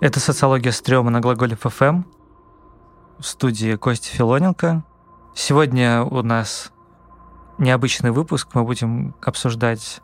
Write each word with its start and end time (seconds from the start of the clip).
Это 0.00 0.20
«Социология 0.20 0.70
стрёма» 0.70 1.10
на 1.10 1.18
глаголе 1.18 1.56
ФМ 1.56 2.04
в 3.18 3.24
студии 3.24 3.74
Кости 3.74 4.08
Филоненко. 4.10 4.84
Сегодня 5.34 6.04
у 6.04 6.22
нас 6.22 6.70
необычный 7.58 8.12
выпуск. 8.12 8.50
Мы 8.54 8.62
будем 8.62 9.16
обсуждать 9.20 10.00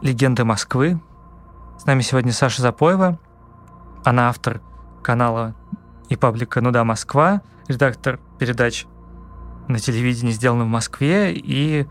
легенды 0.00 0.44
Москвы. 0.44 1.00
С 1.78 1.86
нами 1.86 2.00
сегодня 2.00 2.32
Саша 2.32 2.60
Запоева. 2.60 3.20
Она 4.04 4.30
автор 4.30 4.62
канала 5.04 5.54
и 6.08 6.16
паблика 6.16 6.60
«Ну 6.60 6.72
да, 6.72 6.82
Москва», 6.82 7.42
редактор 7.68 8.18
передач 8.40 8.86
на 9.68 9.78
телевидении, 9.78 10.32
сделанных 10.32 10.66
в 10.66 10.70
Москве, 10.70 11.32
и 11.32 11.86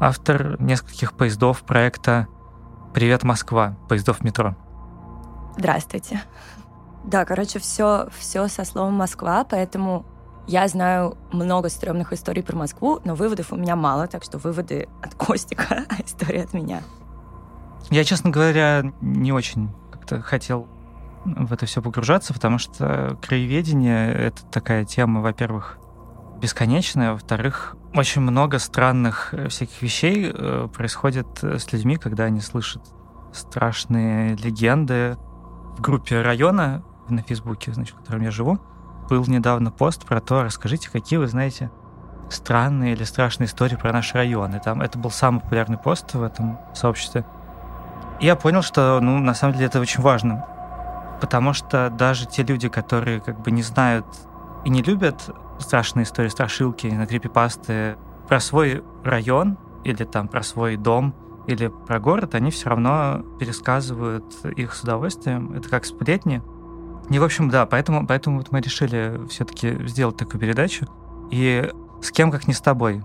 автор 0.00 0.60
нескольких 0.60 1.12
поездов 1.12 1.62
проекта 1.62 2.26
«Привет, 2.92 3.22
Москва», 3.22 3.76
поездов 3.88 4.24
метро. 4.24 4.56
Здравствуйте. 5.60 6.22
Да, 7.04 7.26
короче, 7.26 7.58
все, 7.58 8.08
все 8.18 8.48
со 8.48 8.64
словом 8.64 8.94
Москва, 8.94 9.44
поэтому 9.44 10.06
я 10.46 10.66
знаю 10.68 11.18
много 11.32 11.68
стрёмных 11.68 12.14
историй 12.14 12.42
про 12.42 12.56
Москву, 12.56 12.98
но 13.04 13.14
выводов 13.14 13.52
у 13.52 13.56
меня 13.56 13.76
мало, 13.76 14.06
так 14.06 14.24
что 14.24 14.38
выводы 14.38 14.88
от 15.02 15.14
Костика, 15.16 15.84
а 15.90 16.02
истории 16.02 16.42
от 16.42 16.54
меня. 16.54 16.80
Я, 17.90 18.04
честно 18.04 18.30
говоря, 18.30 18.90
не 19.02 19.32
очень 19.32 19.68
как-то 19.92 20.22
хотел 20.22 20.66
в 21.26 21.52
это 21.52 21.66
все 21.66 21.82
погружаться, 21.82 22.32
потому 22.32 22.56
что 22.56 23.18
краеведение— 23.20 24.14
это 24.14 24.42
такая 24.46 24.86
тема, 24.86 25.20
во-первых, 25.20 25.76
бесконечная, 26.40 27.12
во-вторых, 27.12 27.76
очень 27.92 28.22
много 28.22 28.58
странных 28.58 29.34
всяких 29.50 29.82
вещей 29.82 30.32
э, 30.32 30.68
происходит 30.74 31.26
с 31.42 31.70
людьми, 31.70 31.96
когда 31.96 32.24
они 32.24 32.40
слышат 32.40 32.82
страшные 33.34 34.36
легенды, 34.36 35.18
в 35.80 35.82
группе 35.82 36.20
района 36.20 36.82
на 37.08 37.22
Фейсбуке, 37.22 37.72
значит, 37.72 37.94
в 37.94 38.00
котором 38.00 38.20
я 38.20 38.30
живу, 38.30 38.58
был 39.08 39.24
недавно 39.26 39.70
пост 39.70 40.04
про 40.04 40.20
то, 40.20 40.42
расскажите, 40.42 40.90
какие 40.90 41.18
вы 41.18 41.26
знаете 41.26 41.70
странные 42.28 42.92
или 42.92 43.02
страшные 43.04 43.46
истории 43.46 43.76
про 43.76 43.90
наш 43.90 44.12
район. 44.14 44.54
И 44.54 44.60
там 44.60 44.82
это 44.82 44.98
был 44.98 45.10
самый 45.10 45.40
популярный 45.40 45.78
пост 45.78 46.12
в 46.12 46.22
этом 46.22 46.58
сообществе. 46.74 47.24
И 48.20 48.26
я 48.26 48.36
понял, 48.36 48.60
что, 48.60 49.00
ну, 49.00 49.18
на 49.20 49.32
самом 49.32 49.54
деле 49.54 49.66
это 49.68 49.80
очень 49.80 50.02
важно. 50.02 50.44
Потому 51.18 51.54
что 51.54 51.88
даже 51.88 52.26
те 52.26 52.42
люди, 52.42 52.68
которые 52.68 53.20
как 53.20 53.40
бы 53.40 53.50
не 53.50 53.62
знают 53.62 54.04
и 54.66 54.68
не 54.68 54.82
любят 54.82 55.34
страшные 55.60 56.04
истории, 56.04 56.28
страшилки, 56.28 56.88
на 56.88 57.06
крипипасты 57.06 57.96
про 58.28 58.38
свой 58.38 58.84
район 59.02 59.56
или 59.84 60.04
там 60.04 60.28
про 60.28 60.42
свой 60.42 60.76
дом– 60.76 61.14
или 61.50 61.68
про 61.68 61.98
город, 61.98 62.34
они 62.34 62.50
все 62.50 62.70
равно 62.70 63.22
пересказывают 63.38 64.24
их 64.56 64.74
с 64.74 64.82
удовольствием. 64.82 65.52
Это 65.52 65.68
как 65.68 65.84
сплетни. 65.84 66.42
И, 67.10 67.18
в 67.18 67.24
общем, 67.24 67.50
да, 67.50 67.66
поэтому, 67.66 68.06
поэтому 68.06 68.38
вот 68.38 68.52
мы 68.52 68.60
решили 68.60 69.20
все-таки 69.28 69.86
сделать 69.86 70.16
такую 70.16 70.40
передачу. 70.40 70.86
И 71.30 71.70
с 72.02 72.10
кем, 72.12 72.30
как 72.30 72.48
не 72.48 72.54
с 72.54 72.60
тобой. 72.60 73.02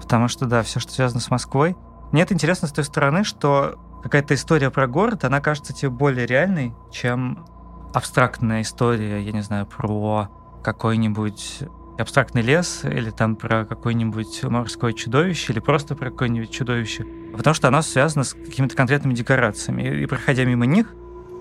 Потому 0.00 0.28
что, 0.28 0.46
да, 0.46 0.62
все, 0.62 0.80
что 0.80 0.92
связано 0.92 1.20
с 1.20 1.30
Москвой. 1.30 1.76
Мне 2.12 2.22
это 2.22 2.34
интересно 2.34 2.68
с 2.68 2.72
той 2.72 2.84
стороны, 2.84 3.24
что 3.24 3.76
какая-то 4.02 4.34
история 4.34 4.70
про 4.70 4.86
город, 4.86 5.24
она 5.24 5.40
кажется 5.40 5.72
тебе 5.72 5.90
более 5.90 6.26
реальной, 6.26 6.74
чем 6.90 7.44
абстрактная 7.92 8.62
история, 8.62 9.20
я 9.20 9.32
не 9.32 9.42
знаю, 9.42 9.66
про 9.66 10.28
какой-нибудь 10.62 11.64
абстрактный 12.00 12.42
лес, 12.42 12.80
или 12.84 13.10
там 13.10 13.36
про 13.36 13.64
какое-нибудь 13.64 14.42
морское 14.44 14.92
чудовище, 14.92 15.52
или 15.52 15.60
просто 15.60 15.94
про 15.94 16.10
какое-нибудь 16.10 16.50
чудовище. 16.50 17.06
Потому 17.36 17.54
что 17.54 17.68
оно 17.68 17.82
связано 17.82 18.24
с 18.24 18.34
какими-то 18.34 18.76
конкретными 18.76 19.14
декорациями. 19.14 20.02
И, 20.02 20.06
проходя 20.06 20.44
мимо 20.44 20.66
них, 20.66 20.94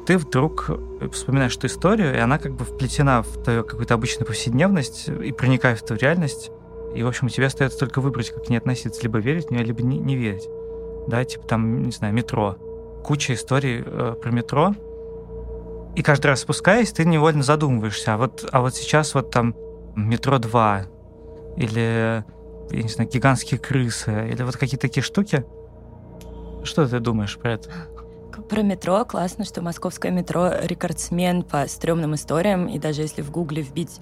ты 0.06 0.18
вдруг 0.18 0.70
вспоминаешь 1.12 1.56
эту 1.56 1.68
историю, 1.68 2.16
и 2.16 2.18
она 2.18 2.40
как 2.40 2.56
бы 2.56 2.66
вплетена 2.66 3.22
в 3.22 3.44
твою 3.44 3.64
какую-то 3.64 3.94
обычную 3.94 4.26
повседневность 4.26 5.08
и 5.08 5.32
проникает 5.32 5.80
в 5.80 5.86
твою 5.86 6.02
реальность. 6.02 6.52
И, 6.96 7.04
в 7.04 7.08
общем, 7.08 7.28
тебе 7.28 7.46
остается 7.46 7.78
только 7.78 8.02
выбрать, 8.02 8.32
как 8.32 8.46
к 8.46 8.50
ней 8.50 8.58
относиться, 8.58 9.04
либо 9.04 9.20
верить 9.20 9.48
в 9.48 9.52
нее, 9.52 9.64
либо 9.64 9.84
не, 9.84 10.00
не 10.00 10.16
верить. 10.16 10.48
Да, 11.08 11.24
типа 11.24 11.46
там, 11.48 11.84
не 11.84 11.92
знаю, 11.92 12.14
метро. 12.14 12.56
Куча 13.04 13.34
историй 13.34 13.84
э, 13.86 14.16
про 14.22 14.32
метро. 14.32 14.74
И 15.96 16.02
каждый 16.02 16.28
раз 16.28 16.42
спускаясь, 16.42 16.92
ты 16.92 17.06
невольно 17.06 17.44
задумываешься. 17.44 18.14
А 18.14 18.18
вот, 18.18 18.48
а 18.52 18.62
вот 18.62 18.76
сейчас 18.76 19.14
вот 19.14 19.32
там 19.32 19.56
метро 20.08 20.40
2 20.40 20.86
или, 21.58 22.24
я 22.72 22.84
не 22.84 22.90
знаю, 22.90 23.10
гигантские 23.10 23.60
крысы, 23.60 24.30
или 24.32 24.44
вот 24.44 24.56
какие-то 24.56 24.88
такие 24.88 25.04
штуки. 25.04 25.46
Что 26.64 26.88
ты 26.88 27.00
думаешь 27.00 27.38
про 27.38 27.54
это? 27.54 27.70
Про 28.50 28.62
метро 28.62 29.04
классно, 29.06 29.46
что 29.46 29.62
московское 29.62 30.12
метро 30.12 30.50
рекордсмен 30.62 31.44
по 31.44 31.68
стрёмным 31.68 32.16
историям, 32.16 32.68
и 32.68 32.80
даже 32.80 33.02
если 33.02 33.22
в 33.22 33.32
гугле 33.32 33.62
вбить 33.62 34.00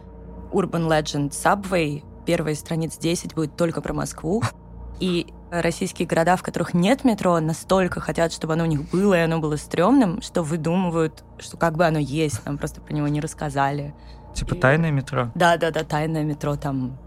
Urban 0.52 0.88
Legend 0.88 1.32
Subway, 1.32 2.04
первая 2.26 2.56
страниц 2.56 2.98
10 2.98 3.34
будет 3.34 3.56
только 3.56 3.82
про 3.82 3.94
Москву. 3.94 4.44
И 5.00 5.28
российские 5.52 6.08
города, 6.08 6.36
в 6.36 6.44
которых 6.44 6.74
нет 6.74 7.04
метро, 7.04 7.40
настолько 7.40 8.00
хотят, 8.00 8.34
чтобы 8.34 8.54
оно 8.54 8.64
у 8.64 8.68
них 8.68 8.90
было, 8.90 9.14
и 9.14 9.22
оно 9.22 9.40
было 9.40 9.56
стрёмным, 9.56 10.22
что 10.24 10.42
выдумывают, 10.42 11.24
что 11.38 11.56
как 11.56 11.78
бы 11.78 11.86
оно 11.86 12.00
есть, 12.00 12.44
нам 12.46 12.58
просто 12.58 12.82
про 12.82 12.94
него 12.94 13.08
не 13.08 13.22
рассказали. 13.22 13.94
Типа 14.38 14.54
и... 14.54 14.60
тайное 14.60 14.92
метро? 14.92 15.32
Да, 15.34 15.58
да, 15.58 15.72
да, 15.72 15.84
тайное 15.84 16.24
метро 16.24 16.56
там. 16.56 16.98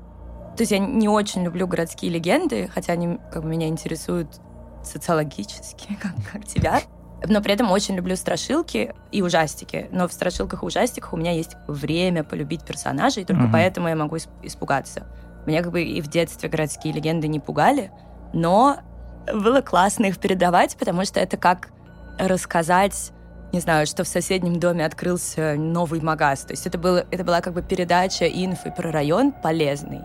То 0.56 0.62
есть 0.62 0.72
я 0.72 0.78
не 0.78 1.08
очень 1.08 1.44
люблю 1.44 1.66
городские 1.68 2.10
легенды, 2.10 2.68
хотя 2.74 2.94
они 2.94 3.18
как 3.32 3.44
бы 3.44 3.48
меня 3.48 3.68
интересуют 3.68 4.40
социологически, 4.82 5.96
как, 6.02 6.12
как 6.32 6.44
тебя. 6.44 6.80
Но 7.28 7.40
при 7.40 7.52
этом 7.52 7.70
очень 7.70 7.94
люблю 7.94 8.16
страшилки 8.16 8.94
и 9.12 9.22
ужастики. 9.22 9.88
Но 9.92 10.08
в 10.08 10.12
страшилках 10.12 10.62
и 10.62 10.66
ужастиках 10.66 11.12
у 11.12 11.16
меня 11.16 11.32
есть 11.32 11.56
время 11.68 12.24
полюбить 12.24 12.64
персонажей, 12.64 13.22
и 13.22 13.26
только 13.26 13.44
угу. 13.44 13.52
поэтому 13.52 13.88
я 13.88 13.94
могу 13.94 14.16
испугаться. 14.42 15.06
Меня 15.46 15.62
как 15.62 15.70
бы 15.70 15.82
и 15.82 16.00
в 16.00 16.08
детстве 16.08 16.48
городские 16.48 16.92
легенды 16.92 17.28
не 17.28 17.38
пугали, 17.38 17.92
но 18.32 18.78
было 19.32 19.60
классно 19.60 20.06
их 20.06 20.18
передавать, 20.18 20.76
потому 20.76 21.04
что 21.04 21.20
это 21.20 21.36
как 21.36 21.70
рассказать 22.18 23.12
не 23.52 23.60
знаю, 23.60 23.86
что 23.86 24.04
в 24.04 24.08
соседнем 24.08 24.60
доме 24.60 24.84
открылся 24.84 25.54
новый 25.56 26.00
магаз. 26.00 26.40
То 26.40 26.52
есть 26.52 26.66
это, 26.66 26.78
было, 26.78 27.04
это 27.10 27.24
была 27.24 27.40
как 27.40 27.52
бы 27.52 27.62
передача 27.62 28.26
инфы 28.26 28.70
про 28.70 28.92
район 28.92 29.32
полезный. 29.32 30.02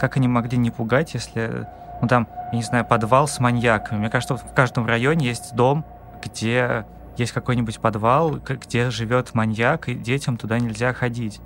Как 0.00 0.16
они 0.16 0.28
могли 0.28 0.58
не 0.58 0.70
пугать, 0.70 1.14
если, 1.14 1.66
ну 2.00 2.08
там, 2.08 2.28
я 2.52 2.58
не 2.58 2.64
знаю, 2.64 2.84
подвал 2.84 3.28
с 3.28 3.38
маньяками? 3.40 3.98
Мне 3.98 4.10
кажется, 4.10 4.36
в 4.36 4.54
каждом 4.54 4.86
районе 4.86 5.26
есть 5.26 5.54
дом, 5.54 5.84
где 6.24 6.84
есть 7.16 7.32
какой-нибудь 7.32 7.80
подвал, 7.80 8.38
где 8.38 8.90
живет 8.90 9.34
маньяк, 9.34 9.88
и 9.88 9.94
детям 9.94 10.36
туда 10.36 10.58
нельзя 10.58 10.92
ходить. 10.92 11.40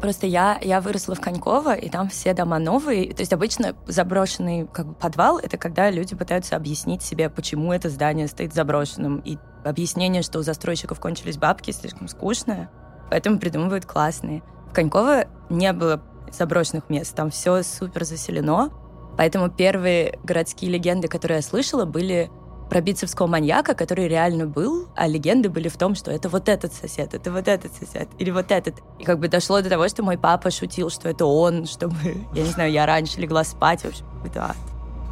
Просто 0.00 0.26
я, 0.26 0.58
я 0.62 0.80
выросла 0.80 1.14
в 1.16 1.20
Коньково, 1.20 1.74
и 1.74 1.88
там 1.88 2.08
все 2.08 2.32
дома 2.32 2.58
новые. 2.58 3.12
То 3.12 3.22
есть 3.22 3.32
обычно 3.32 3.74
заброшенный 3.86 4.68
как 4.72 4.86
бы, 4.86 4.94
подвал— 4.94 5.38
это 5.42 5.56
когда 5.56 5.90
люди 5.90 6.14
пытаются 6.14 6.54
объяснить 6.54 7.02
себе, 7.02 7.28
почему 7.28 7.72
это 7.72 7.90
здание 7.90 8.28
стоит 8.28 8.54
заброшенным. 8.54 9.18
И 9.24 9.38
объяснение, 9.64 10.22
что 10.22 10.38
у 10.38 10.42
застройщиков 10.42 11.00
кончились 11.00 11.36
бабки, 11.36 11.72
слишком 11.72 12.06
скучное, 12.06 12.70
поэтому 13.10 13.38
придумывают 13.38 13.86
классные. 13.86 14.42
В 14.70 14.72
Коньково 14.72 15.24
не 15.50 15.72
было 15.72 16.00
заброшенных 16.30 16.88
мест, 16.90 17.14
там 17.16 17.30
все 17.30 17.62
супер 17.62 18.04
заселено, 18.04 18.70
поэтому 19.16 19.50
первые 19.50 20.18
городские 20.22 20.70
легенды, 20.70 21.08
которые 21.08 21.38
я 21.38 21.42
слышала, 21.42 21.86
были 21.86 22.30
про 22.68 22.80
битцевского 22.80 23.26
маньяка, 23.26 23.74
который 23.74 24.08
реально 24.08 24.46
был, 24.46 24.88
а 24.94 25.06
легенды 25.06 25.48
были 25.48 25.68
в 25.68 25.76
том, 25.76 25.94
что 25.94 26.10
это 26.10 26.28
вот 26.28 26.48
этот 26.48 26.72
сосед, 26.72 27.14
это 27.14 27.32
вот 27.32 27.48
этот 27.48 27.72
сосед, 27.74 28.08
или 28.18 28.30
вот 28.30 28.50
этот. 28.50 28.76
И 28.98 29.04
как 29.04 29.18
бы 29.18 29.28
дошло 29.28 29.60
до 29.60 29.70
того, 29.70 29.88
что 29.88 30.02
мой 30.02 30.18
папа 30.18 30.50
шутил, 30.50 30.90
что 30.90 31.08
это 31.08 31.24
он, 31.24 31.66
чтобы, 31.66 31.96
я 32.34 32.42
не 32.42 32.50
знаю, 32.50 32.70
я 32.72 32.86
раньше 32.86 33.20
легла 33.20 33.44
спать, 33.44 33.82
в 33.82 33.86
общем, 33.86 34.06
это 34.24 34.44
ад. 34.50 34.56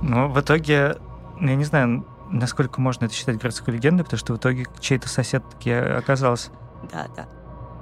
Ну, 0.03 0.29
в 0.29 0.39
итоге, 0.41 0.97
я 1.41 1.55
не 1.55 1.65
знаю, 1.65 2.07
насколько 2.31 2.81
можно 2.81 3.07
это 3.07 3.15
считать 3.15 3.39
городской 3.39 3.75
легендой, 3.75 4.05
потому 4.05 4.19
что 4.19 4.35
в 4.35 4.37
итоге 4.37 4.67
чей-то 4.81 5.09
сосед 5.09 5.43
таки 5.49 5.73
оказался. 5.73 6.51
Да, 6.93 7.07
да. 7.17 7.27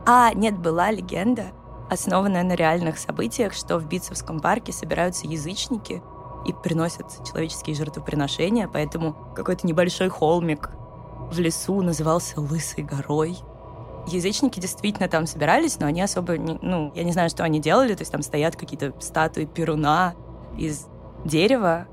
А, 0.06 0.32
нет, 0.34 0.58
была 0.58 0.90
легенда, 0.90 1.46
основанная 1.90 2.44
на 2.44 2.54
реальных 2.54 2.98
событиях, 2.98 3.54
что 3.54 3.78
в 3.78 3.86
Битцевском 3.86 4.40
парке 4.40 4.72
собираются 4.72 5.26
язычники— 5.26 6.02
и 6.46 6.52
приносят 6.52 7.06
человеческие 7.26 7.76
жертвоприношения, 7.76 8.68
поэтому 8.68 9.16
какой-то 9.34 9.66
небольшой 9.66 10.08
холмик 10.08 10.70
в 11.30 11.38
лесу 11.38 11.80
назывался 11.82 12.40
Лысой 12.40 12.84
горой. 12.84 13.36
Язычники 14.06 14.60
действительно 14.60 15.08
там 15.08 15.26
собирались, 15.26 15.78
но 15.80 15.86
они 15.86 16.02
особо, 16.02 16.36
не, 16.36 16.58
ну, 16.60 16.92
я 16.94 17.04
не 17.04 17.12
знаю, 17.12 17.30
что 17.30 17.42
они 17.42 17.60
делали, 17.60 17.94
то 17.94 18.02
есть 18.02 18.12
там 18.12 18.22
стоят 18.22 18.56
какие-то 18.56 18.92
статуи 19.00 19.46
Перуна 19.46 20.14
из 20.58 20.86
дерева, 21.24 21.86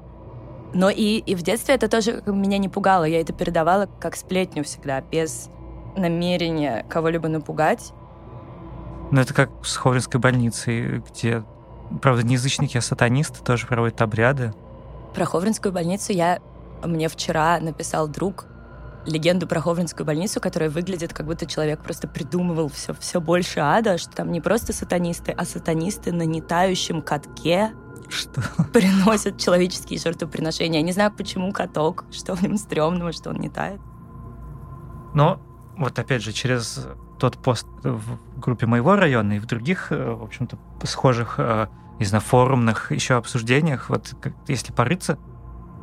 но 0.73 0.89
и, 0.89 1.17
и 1.17 1.35
в 1.35 1.41
детстве 1.41 1.75
это 1.75 1.87
тоже 1.87 2.23
меня 2.25 2.57
не 2.57 2.69
пугало. 2.69 3.03
Я 3.03 3.21
это 3.21 3.33
передавала 3.33 3.89
как 3.99 4.15
сплетню 4.15 4.63
всегда, 4.63 5.01
без 5.01 5.49
намерения 5.95 6.85
кого-либо 6.89 7.27
напугать. 7.27 7.93
Ну, 9.11 9.19
это 9.19 9.33
как 9.33 9.49
с 9.63 9.75
Ховринской 9.75 10.19
больницей, 10.19 10.99
где 10.99 11.43
Правда, 12.01 12.23
не 12.23 12.33
язычники, 12.33 12.77
а 12.77 12.81
сатанисты 12.81 13.43
тоже 13.43 13.67
проводят 13.67 14.01
обряды. 14.01 14.53
Про 15.13 15.25
Ховринскую 15.25 15.73
больницу 15.73 16.13
я... 16.13 16.39
Мне 16.83 17.09
вчера 17.09 17.59
написал 17.59 18.07
друг, 18.07 18.47
легенду 19.05 19.47
про 19.47 19.61
Ховринскую 19.61 20.05
больницу, 20.05 20.39
которая 20.39 20.69
выглядит, 20.69 21.13
как 21.13 21.25
будто 21.25 21.45
человек 21.45 21.81
просто 21.81 22.07
придумывал 22.07 22.69
все, 22.69 22.93
все 22.93 23.19
больше 23.21 23.59
ада, 23.59 23.97
что 23.97 24.11
там 24.11 24.31
не 24.31 24.41
просто 24.41 24.73
сатанисты, 24.73 25.31
а 25.31 25.45
сатанисты 25.45 26.11
на 26.11 26.23
нетающем 26.23 27.01
катке 27.01 27.73
Что? 28.09 28.41
приносят 28.73 29.37
человеческие 29.37 29.99
жертвоприношения. 29.99 30.79
Я 30.79 30.85
не 30.85 30.91
знаю, 30.91 31.11
почему 31.11 31.51
каток, 31.51 32.05
что 32.11 32.35
в 32.35 32.41
нем 32.41 32.57
стрёмного, 32.57 33.11
что 33.11 33.29
он 33.29 33.37
не 33.37 33.49
тает. 33.49 33.79
Но 35.13 35.39
вот 35.77 35.97
опять 35.99 36.21
же, 36.21 36.31
через 36.31 36.87
тот 37.19 37.37
пост 37.37 37.67
в 37.83 38.17
группе 38.37 38.65
моего 38.65 38.95
района 38.95 39.33
и 39.33 39.39
в 39.39 39.45
других, 39.45 39.91
э, 39.91 40.11
в 40.13 40.23
общем-то, 40.23 40.57
схожих, 40.83 41.35
э, 41.37 41.67
не 41.99 42.05
знаю, 42.05 42.21
форумных 42.21 42.91
еще 42.91 43.15
обсуждениях, 43.15 43.89
вот 43.89 44.15
если 44.47 44.71
порыться, 44.71 45.17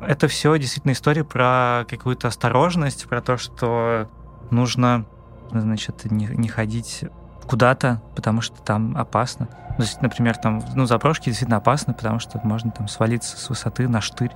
это 0.01 0.29
все 0.29 0.57
действительно 0.59 0.93
история 0.93 1.25
про 1.25 1.85
какую-то 1.89 2.29
осторожность, 2.29 3.09
про 3.09 3.21
то, 3.21 3.37
что 3.37 4.09
нужно, 4.51 5.07
значит, 5.51 6.11
не, 6.11 6.27
не 6.27 6.49
ходить 6.49 7.05
куда-то, 7.49 8.03
потому 8.15 8.41
что 8.41 8.61
там 8.63 8.97
опасно. 8.97 9.47
То 9.77 9.83
есть, 9.83 10.03
например, 10.03 10.37
там, 10.37 10.63
ну, 10.75 10.87
заброшки 10.87 11.27
действительно 11.27 11.59
опасны, 11.59 11.95
потому 11.95 12.19
что 12.19 12.41
можно 12.45 12.71
там 12.71 12.89
свалиться 12.89 13.37
с 13.37 13.49
высоты 13.49 13.89
на 13.89 14.01
штырь. 14.01 14.33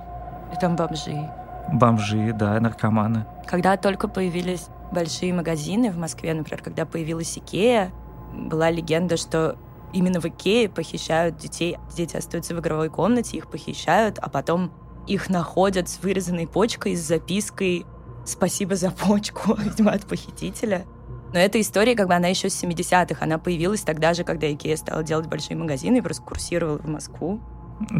И 0.53 0.59
там 0.59 0.75
бомжи. 0.75 1.29
Бомжи, 1.71 2.33
да, 2.33 2.59
наркоманы. 2.59 3.25
Когда 3.45 3.77
только 3.77 4.07
появились 4.07 4.67
большие 4.91 5.33
магазины 5.33 5.91
в 5.91 5.97
Москве, 5.97 6.33
например, 6.33 6.61
когда 6.63 6.85
появилась 6.85 7.37
Икея, 7.37 7.91
была 8.33 8.69
легенда, 8.69 9.17
что 9.17 9.57
именно 9.93 10.19
в 10.19 10.25
Икее 10.25 10.69
похищают 10.69 11.37
детей. 11.37 11.77
Дети 11.95 12.17
остаются 12.17 12.55
в 12.55 12.59
игровой 12.59 12.89
комнате, 12.89 13.37
их 13.37 13.49
похищают, 13.49 14.19
а 14.19 14.29
потом 14.29 14.71
их 15.07 15.29
находят 15.29 15.89
с 15.89 15.99
вырезанной 16.01 16.47
почкой, 16.47 16.95
с 16.95 17.01
запиской 17.01 17.85
«Спасибо 18.25 18.75
за 18.75 18.91
почку», 18.91 19.55
видимо, 19.57 19.91
от 19.91 20.05
похитителя. 20.05 20.85
Но 21.33 21.39
эта 21.39 21.59
история, 21.59 21.95
как 21.95 22.07
бы 22.07 22.13
она 22.13 22.27
еще 22.27 22.49
с 22.49 22.63
70-х, 22.63 23.17
она 23.23 23.37
появилась 23.37 23.81
тогда 23.81 24.13
же, 24.13 24.23
когда 24.23 24.51
Икея 24.51 24.77
стала 24.77 25.03
делать 25.03 25.27
большие 25.27 25.57
магазины 25.57 25.97
и 25.97 26.01
просто 26.01 26.23
курсировала 26.23 26.77
в 26.77 26.87
Москву. 26.87 27.41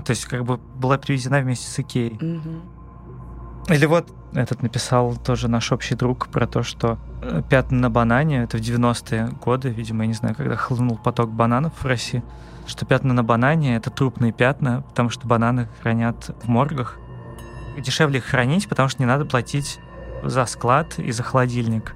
То 0.06 0.12
есть 0.12 0.26
как 0.26 0.46
бы 0.46 0.58
была 0.58 0.98
привезена 0.98 1.40
вместе 1.42 1.68
с 1.68 1.80
Икеей. 1.80 2.16
Угу. 2.16 2.83
Или 3.70 3.86
вот 3.86 4.08
этот 4.34 4.62
написал 4.62 5.16
тоже 5.16 5.48
наш 5.48 5.72
общий 5.72 5.96
друг 5.96 6.28
про 6.28 6.48
то, 6.48 6.64
что 6.64 6.98
э, 7.22 7.42
пятна 7.50 7.80
на 7.80 7.90
банане, 7.90 8.44
это 8.44 8.58
в 8.58 8.62
90-е 8.62 9.30
годы, 9.42 9.70
видимо, 9.70 10.04
я 10.04 10.08
не 10.08 10.14
знаю, 10.14 10.36
когда 10.36 10.56
хлынул 10.56 10.98
поток 10.98 11.30
бананов 11.30 11.74
в 11.82 11.86
России, 11.86 12.24
что 12.68 12.86
пятна 12.86 13.14
на 13.14 13.24
банане— 13.24 13.76
это 13.78 13.90
трупные 13.90 14.34
пятна, 14.34 14.84
потому 14.90 15.10
что 15.10 15.28
бананы 15.28 15.70
хранят 15.82 16.32
в 16.44 16.48
моргах. 16.48 16.98
И 17.78 17.82
дешевле 17.82 18.20
их 18.20 18.26
хранить, 18.26 18.68
потому 18.68 18.90
что 18.90 19.02
не 19.02 19.08
надо 19.08 19.26
платить 19.26 19.80
за 20.24 20.46
склад 20.46 21.00
и 21.00 21.12
за 21.12 21.24
холодильник. 21.24 21.96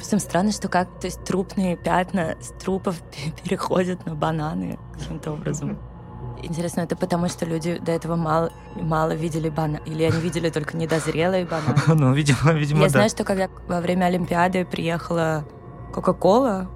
Всем 0.00 0.18
странно, 0.18 0.52
что 0.52 0.68
как 0.68 1.00
то 1.00 1.06
есть 1.06 1.24
трупные 1.24 1.76
пятна 1.76 2.36
с 2.40 2.48
трупов 2.62 2.96
переходят 3.44 4.04
на 4.04 4.14
бананы 4.14 4.78
каким-то 4.92 5.32
образом. 5.32 5.78
Интересно, 6.42 6.80
это 6.82 6.96
потому, 6.96 7.28
что 7.28 7.46
люди 7.46 7.78
до 7.78 7.92
этого 7.92 8.16
мало, 8.16 8.52
мало 8.74 9.12
видели 9.12 9.48
бананы? 9.48 9.80
Или 9.86 10.04
они 10.04 10.20
видели 10.20 10.50
только 10.50 10.76
недозрелые 10.76 11.46
бананы? 11.46 11.76
Ну, 11.88 12.12
видимо, 12.12 12.52
видимо, 12.52 12.80
Я 12.80 12.86
да. 12.86 12.90
знаю, 12.90 13.10
что 13.10 13.24
когда 13.24 13.48
во 13.68 13.80
время 13.80 14.06
Олимпиады 14.06 14.64
приехала 14.64 15.44
Кока-Кола, 15.92 16.68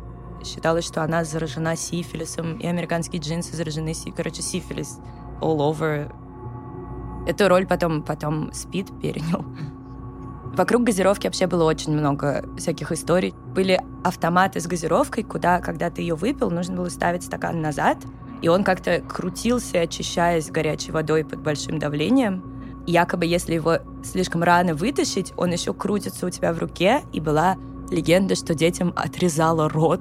считалось, 0.44 0.86
что 0.86 1.02
она 1.02 1.24
заражена 1.24 1.76
сифилисом, 1.76 2.56
и 2.58 2.66
американские 2.66 3.20
джинсы 3.20 3.54
заражены. 3.54 3.94
Короче, 4.16 4.42
сифилис 4.42 4.98
all 5.40 5.58
over. 5.58 6.12
Эту 7.26 7.48
роль 7.48 7.66
потом, 7.66 8.02
потом 8.02 8.52
Спид 8.52 8.88
перенял. 9.00 9.44
Вокруг 10.56 10.82
газировки 10.82 11.26
вообще 11.26 11.46
было 11.46 11.64
очень 11.64 11.92
много 11.92 12.44
всяких 12.56 12.90
историй. 12.90 13.34
Были 13.54 13.80
автоматы 14.02 14.60
с 14.60 14.66
газировкой, 14.66 15.22
куда, 15.22 15.60
когда 15.60 15.90
ты 15.90 16.02
ее 16.02 16.16
выпил, 16.16 16.50
нужно 16.50 16.76
было 16.76 16.88
ставить 16.88 17.22
стакан 17.22 17.60
назад, 17.60 17.98
и 18.42 18.48
он 18.48 18.64
как-то 18.64 19.00
крутился, 19.00 19.81
очищаясь 19.81 20.50
горячей 20.50 20.92
водой 20.92 21.25
под 21.25 21.40
большим 21.40 21.78
давлением. 21.78 22.42
И 22.87 22.92
якобы, 22.92 23.26
если 23.26 23.54
его 23.54 23.78
слишком 24.02 24.42
рано 24.42 24.75
вытащить, 24.75 25.32
он 25.37 25.50
еще 25.50 25.75
крутится 25.75 26.26
у 26.26 26.31
тебя 26.31 26.52
в 26.52 26.58
руке, 26.58 27.02
и 27.12 27.20
была 27.20 27.56
легенда, 27.90 28.34
что 28.34 28.54
детям 28.54 28.92
отрезало 28.96 29.69
рот. 29.69 30.00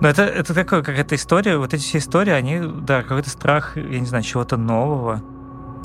Но 0.00 0.08
это, 0.08 0.22
это 0.22 0.54
такое, 0.54 0.82
как 0.82 0.98
эта 0.98 1.14
история, 1.14 1.58
вот 1.58 1.74
эти 1.74 1.82
все 1.82 1.98
истории, 1.98 2.32
они, 2.32 2.60
да, 2.60 3.02
какой-то 3.02 3.30
страх, 3.30 3.76
я 3.76 4.00
не 4.00 4.06
знаю, 4.06 4.24
чего-то 4.24 4.56
нового. 4.56 5.22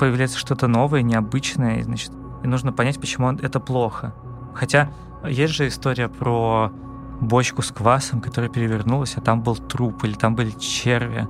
Появляется 0.00 0.38
что-то 0.38 0.66
новое, 0.66 1.02
необычное, 1.02 1.78
и, 1.78 1.82
значит, 1.82 2.12
и 2.42 2.48
нужно 2.48 2.72
понять, 2.72 3.00
почему 3.00 3.30
это 3.32 3.60
плохо. 3.60 4.14
Хотя 4.54 4.90
есть 5.24 5.54
же 5.54 5.68
история 5.68 6.08
про 6.08 6.72
бочку 7.20 7.62
с 7.62 7.70
квасом, 7.70 8.20
которая 8.20 8.50
перевернулась, 8.50 9.16
а 9.16 9.20
там 9.20 9.42
был 9.42 9.56
труп, 9.56 10.04
или 10.04 10.14
там 10.14 10.34
были 10.34 10.50
черви. 10.50 11.26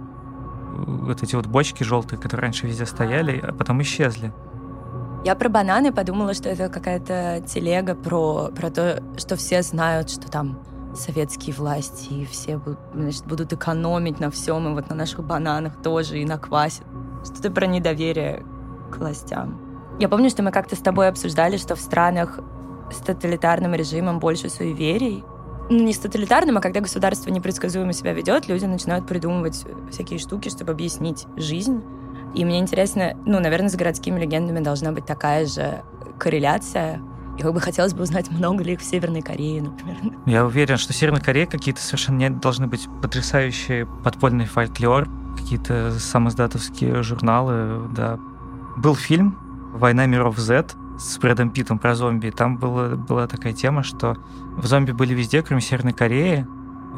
Вот 0.87 1.23
эти 1.23 1.35
вот 1.35 1.47
бочки 1.47 1.83
желтые, 1.83 2.19
которые 2.19 2.45
раньше 2.45 2.67
везде 2.67 2.87
стояли, 2.87 3.39
а 3.43 3.53
потом 3.53 3.83
исчезли. 3.83 4.33
Я 5.25 5.35
про 5.35 5.49
бананы 5.49 5.93
подумала, 5.93 6.33
что 6.35 6.49
это 6.49 6.69
какая-то 6.69 7.43
телега 7.47 7.95
про, 7.95 8.51
про 8.55 8.71
то, 8.71 9.03
что 9.17 9.37
все 9.37 9.63
знают, 9.63 10.11
что 10.11 10.31
там 10.31 10.61
советские 10.95 11.55
власти, 11.55 12.13
и 12.13 12.25
все 12.25 12.61
значит, 12.95 13.27
будут 13.27 13.53
экономить 13.53 14.21
на 14.21 14.31
всем, 14.31 14.69
и 14.69 14.75
вот 14.75 14.89
на 14.89 14.95
наших 14.95 15.25
бананах 15.25 15.83
тоже, 15.83 16.19
и 16.19 16.25
на 16.25 16.39
квасе. 16.39 16.83
Что-то 17.25 17.51
про 17.51 17.67
недоверие 17.67 18.45
к 18.93 18.99
властям. 18.99 19.61
Я 19.99 20.09
помню, 20.09 20.31
что 20.31 20.43
мы 20.43 20.53
как-то 20.53 20.77
с 20.77 20.79
тобой 20.79 21.09
обсуждали, 21.09 21.57
что 21.57 21.75
в 21.75 21.81
странах 21.81 22.39
с 22.93 22.97
тоталитарным 22.99 23.75
режимом 23.75 24.21
больше 24.21 24.49
суеверий. 24.49 25.25
Не 25.71 25.93
с 25.93 25.99
тоталитарным, 25.99 26.57
а 26.57 26.61
когда 26.61 26.81
государство 26.81 27.31
непредсказуемо 27.31 27.93
себя 27.93 28.15
ведет, 28.15 28.49
люди 28.49 28.65
начинают 28.65 29.07
придумывать 29.07 29.67
всякие 29.91 30.19
штуки, 30.19 30.49
чтобы 30.49 30.73
объяснить 30.73 31.27
жизнь. 31.37 31.83
И 32.35 32.45
мне 32.45 32.59
интересно, 32.59 33.15
ну, 33.27 33.39
наверное, 33.41 33.69
с 33.69 33.77
городскими 33.77 34.19
легендами 34.19 34.61
должна 34.61 34.93
быть 34.93 35.05
такая 35.05 35.47
же 35.47 35.83
корреляция. 36.19 37.01
И 37.39 37.43
как 37.43 37.53
бы 37.53 37.61
хотелось 37.61 37.95
бы 37.95 38.03
узнать, 38.03 38.31
много 38.31 38.65
ли 38.65 38.73
их 38.73 38.81
в 38.81 38.85
Северной 38.85 39.23
Корее, 39.23 39.63
например. 39.63 39.97
Я 40.27 40.45
уверен, 40.45 40.77
что 40.77 40.93
в 40.93 40.97
Северной 40.97 41.21
Корее 41.21 41.47
какие-то 41.47 41.81
совершенно 41.81 42.31
должны 42.31 42.67
быть 42.67 42.89
потрясающие 43.03 43.87
подпольный 43.87 44.47
фольклор, 44.47 45.07
какие-то 45.37 45.93
самоздатовские 45.99 47.03
журналы, 47.03 47.89
да. 47.95 48.19
Был 48.77 48.95
фильм 48.95 49.39
«Война 49.75 50.07
миров 50.07 50.39
Z» 50.39 50.67
с 50.99 51.19
Брэдом 51.19 51.51
Питом 51.51 51.79
про 51.79 51.95
зомби. 51.95 52.31
Там 52.31 52.59
было, 52.59 52.97
была 52.97 53.27
такая 53.27 53.53
тема, 53.53 53.83
что 53.83 54.17
в 54.57 54.67
зомби 54.67 54.93
были 54.93 55.15
везде, 55.15 55.43
кроме 55.43 55.63
Северной 55.63 55.93
Кореи, 55.93 56.47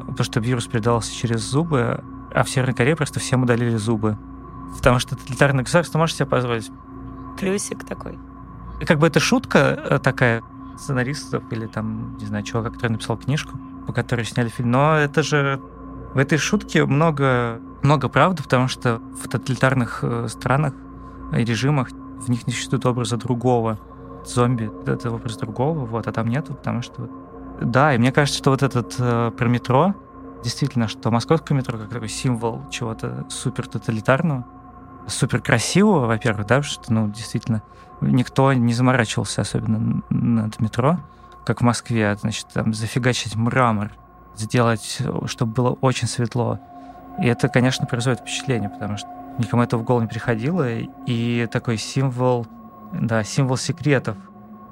потому 0.00 0.24
что 0.24 0.40
вирус 0.40 0.66
передавался 0.66 1.14
через 1.14 1.40
зубы, 1.40 2.02
а 2.34 2.44
в 2.44 2.50
Северной 2.50 2.74
Корее 2.74 2.96
просто 2.96 3.20
всем 3.20 3.42
удалили 3.42 3.76
зубы. 3.76 4.16
Потому 4.76 4.98
что 4.98 5.16
тоталитарное 5.16 5.64
государство 5.64 5.98
может 5.98 6.16
себе 6.16 6.26
позволить. 6.26 6.70
Плюсик 7.38 7.84
такой. 7.84 8.18
Как 8.86 8.98
бы 8.98 9.06
это 9.06 9.20
шутка 9.20 9.58
э, 9.58 9.98
такая 9.98 10.42
сценаристов 10.78 11.42
или 11.50 11.66
там, 11.66 12.16
не 12.18 12.26
знаю, 12.26 12.44
чувака, 12.44 12.70
который 12.70 12.92
написал 12.92 13.18
книжку, 13.18 13.58
по 13.86 13.92
которой 13.92 14.24
сняли 14.24 14.48
фильм. 14.48 14.70
Но 14.70 14.96
это 14.96 15.22
же 15.22 15.60
в 16.14 16.18
этой 16.18 16.38
шутке 16.38 16.86
много, 16.86 17.60
много 17.82 18.08
правды, 18.08 18.42
потому 18.42 18.68
что 18.68 19.00
в 19.22 19.28
тоталитарных 19.28 20.00
э, 20.02 20.28
странах 20.28 20.74
и 21.32 21.44
режимах 21.44 21.90
в 21.90 22.28
них 22.28 22.46
не 22.46 22.52
существует 22.52 22.86
образа 22.86 23.16
другого. 23.16 23.78
Зомби— 24.24 24.70
это 24.86 25.10
образ 25.10 25.36
другого, 25.36 25.86
вот, 25.86 26.06
а 26.06 26.12
там 26.12 26.28
нету, 26.28 26.54
потому 26.54 26.82
что... 26.82 27.08
Да, 27.60 27.94
и 27.94 27.98
мне 27.98 28.12
кажется, 28.12 28.38
что 28.38 28.50
вот 28.50 28.62
этот 28.62 28.94
э, 28.98 29.30
про 29.36 29.48
метро, 29.48 29.94
действительно, 30.42 30.88
что 30.88 31.10
московское 31.10 31.56
метро 31.56 31.78
как 31.78 31.90
такой 31.90 32.08
символ 32.08 32.62
чего-то 32.70 33.26
супер 33.28 33.66
тоталитарного, 33.66 34.46
супер 35.06 35.40
красивого, 35.40 36.06
во-первых, 36.06 36.46
да, 36.46 36.56
потому 36.56 36.62
что, 36.62 36.92
ну, 36.92 37.08
действительно, 37.08 37.62
никто 38.00 38.52
не 38.52 38.72
заморачивался 38.72 39.42
особенно 39.42 40.02
над 40.10 40.58
метро, 40.60 40.98
как 41.44 41.60
в 41.60 41.64
Москве, 41.64 42.16
значит, 42.20 42.46
там 42.52 42.72
зафигачить 42.72 43.36
мрамор, 43.36 43.92
сделать, 44.36 44.98
чтобы 45.26 45.52
было 45.52 45.70
очень 45.80 46.08
светло. 46.08 46.58
И 47.20 47.26
это, 47.26 47.48
конечно, 47.48 47.86
производит 47.86 48.20
впечатление, 48.20 48.70
потому 48.70 48.96
что 48.96 49.08
никому 49.38 49.62
это 49.62 49.76
в 49.76 49.82
голову 49.82 50.02
не 50.02 50.08
приходило, 50.08 50.66
и 51.06 51.48
такой 51.50 51.76
символ, 51.76 52.46
да, 52.92 53.24
символ 53.24 53.56
секретов, 53.56 54.16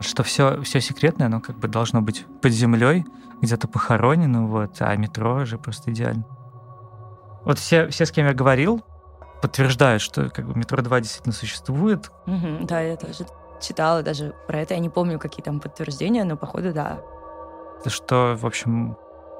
что 0.00 0.22
все, 0.22 0.62
все 0.62 0.80
секретное, 0.80 1.26
оно 1.26 1.40
как 1.40 1.58
бы 1.58 1.68
должно 1.68 2.00
быть 2.02 2.26
под 2.40 2.52
землей, 2.52 3.04
где-то 3.40 3.68
похоронено, 3.68 4.46
вот, 4.46 4.76
а 4.80 4.94
метро 4.96 5.44
же 5.44 5.58
просто 5.58 5.92
идеально. 5.92 6.24
Вот 7.44 7.58
все, 7.58 7.88
все, 7.88 8.04
с 8.04 8.10
кем 8.10 8.26
я 8.26 8.34
говорил, 8.34 8.84
подтверждают, 9.40 10.02
что 10.02 10.28
как 10.30 10.46
бы 10.46 10.58
метро 10.58 10.82
2 10.82 11.00
действительно 11.00 11.32
существует. 11.32 12.10
Угу, 12.26 12.66
да, 12.66 12.80
я 12.80 12.96
тоже 12.96 13.26
читала 13.60 14.02
даже 14.02 14.34
про 14.46 14.60
это. 14.60 14.74
Я 14.74 14.80
не 14.80 14.90
помню, 14.90 15.18
какие 15.18 15.42
там 15.42 15.60
подтверждения, 15.60 16.24
но 16.24 16.36
походу, 16.36 16.72
да. 16.72 17.00
Что, 17.86 18.36
в 18.36 18.44
общем, 18.44 18.96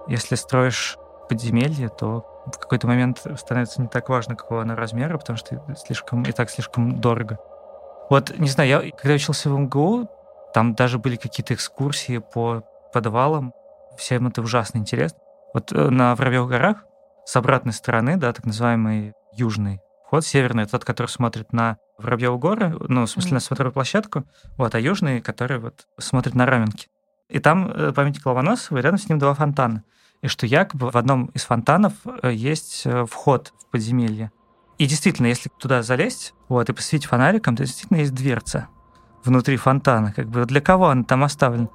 если 0.07 0.37
строишь 0.37 0.97
подземелье, 1.29 1.89
то 1.89 2.25
в 2.47 2.59
какой-то 2.59 2.87
момент 2.87 3.27
становится 3.37 3.83
не 3.83 3.89
так 3.89 4.09
важно, 4.09 4.37
какого 4.37 4.63
оно 4.63 4.75
размера, 4.75 5.19
потому 5.19 5.37
что 5.37 5.63
слишком 5.77 6.23
и 6.23 6.33
так 6.33 6.51
слишком 6.51 7.01
дорого. 7.01 7.39
Вот, 8.11 8.37
не 8.39 8.49
знаю, 8.49 8.69
я 8.69 8.91
когда 8.91 9.15
учился 9.15 9.51
в 9.51 9.59
МГУ, 9.59 10.09
Там 10.55 10.75
даже 10.75 10.99
были 10.99 11.17
какие-то 11.17 11.55
экскурсии 11.55 12.19
по 12.19 12.65
подвалам. 12.93 13.53
Всем 13.99 14.27
это 14.29 14.41
ужасно 14.41 14.79
интересно. 14.79 15.19
Вот 15.53 15.73
э, 15.73 15.91
на 15.91 16.15
Воробьевых 16.15 16.49
горах 16.49 16.85
с 17.27 17.37
обратной 17.37 17.73
стороны, 17.73 18.17
да, 18.17 18.33
так 18.33 18.47
называемый 18.47 19.13
южный 19.35 19.81
вход, 20.07 20.25
северный, 20.25 20.67
тот, 20.67 20.85
который 20.85 21.09
смотрит 21.09 21.53
на 21.53 21.77
Воробьевы 21.99 22.39
горы, 22.39 22.77
ну, 22.89 23.05
в 23.05 23.11
смысле, 23.11 23.31
mm-hmm. 23.31 23.35
на 23.35 23.41
смотровую 23.41 23.73
площадку, 23.73 24.25
вот, 24.57 24.75
а 24.75 24.81
южный, 24.81 25.21
который 25.21 25.59
вот 25.59 25.87
смотрит 25.99 26.35
на 26.35 26.47
Раменки. 26.47 26.89
И 27.29 27.41
там 27.41 27.71
э, 27.71 27.93
памятник 27.93 28.25
Ломоносова, 28.25 28.79
и 28.79 28.83
рядом 28.83 28.99
с 28.99 29.09
ним 29.09 29.19
два 29.19 29.35
фонтана. 29.35 29.85
И 30.23 30.29
что 30.29 30.47
якобы 30.47 30.91
в 30.91 30.97
одном 30.97 31.27
из 31.35 31.45
фонтанов 31.45 31.93
э, 32.23 32.33
есть 32.33 32.87
вход 33.07 33.53
в 33.61 33.71
подземелье. 33.71 34.31
И 34.79 34.87
действительно, 34.87 35.27
если 35.27 35.51
туда 35.59 35.83
залезть, 35.83 36.35
вот, 36.49 36.71
и 36.71 36.73
посветить 36.73 37.07
фонариком, 37.07 37.57
то 37.57 37.65
действительно 37.65 37.99
есть 37.99 38.15
дверца 38.15 38.69
внутри 39.25 39.57
фонтана. 39.57 40.13
Как 40.13 40.29
бы 40.29 40.45
для 40.45 40.61
кого 40.61 40.87
он 40.87 41.05
там 41.05 41.25
оставлен? 41.25 41.69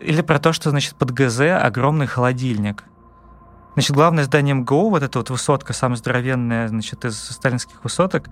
Или 0.00 0.22
про 0.22 0.38
то, 0.38 0.52
что, 0.54 0.70
значит, 0.70 0.94
под 0.96 1.10
ГЗ 1.10 1.40
огромный 1.62 2.06
холодильник. 2.06 2.84
Значит, 3.74 3.94
главное 3.94 4.24
здание 4.24 4.54
МГУ, 4.54 4.90
вот 4.90 5.02
эта 5.02 5.18
вот 5.18 5.28
высотка, 5.28 5.74
самая 5.74 5.96
здоровенная, 5.96 6.68
значит, 6.68 7.04
из 7.04 7.16
сталинских 7.18 7.84
высоток, 7.84 8.28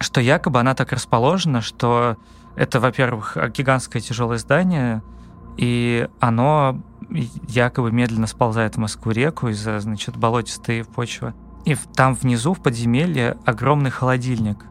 что 0.00 0.20
якобы 0.20 0.58
она 0.58 0.74
так 0.74 0.92
расположена, 0.92 1.60
что 1.60 2.16
это, 2.56 2.80
во-первых, 2.80 3.36
гигантское 3.56 4.02
тяжелое 4.02 4.38
здание, 4.38 5.02
и 5.56 6.08
оно 6.18 6.82
якобы 7.48 7.92
медленно 7.92 8.26
сползает 8.26 8.74
в 8.74 8.78
Москву-реку 8.78 9.48
из-за, 9.48 9.78
значит, 9.78 10.16
болотистой 10.16 10.84
почвы. 10.84 11.32
И 11.64 11.76
там 11.94 12.14
внизу, 12.14 12.52
в 12.52 12.62
подземелье, 12.62 13.38
огромный 13.44 13.90
холодильник, 13.90 14.66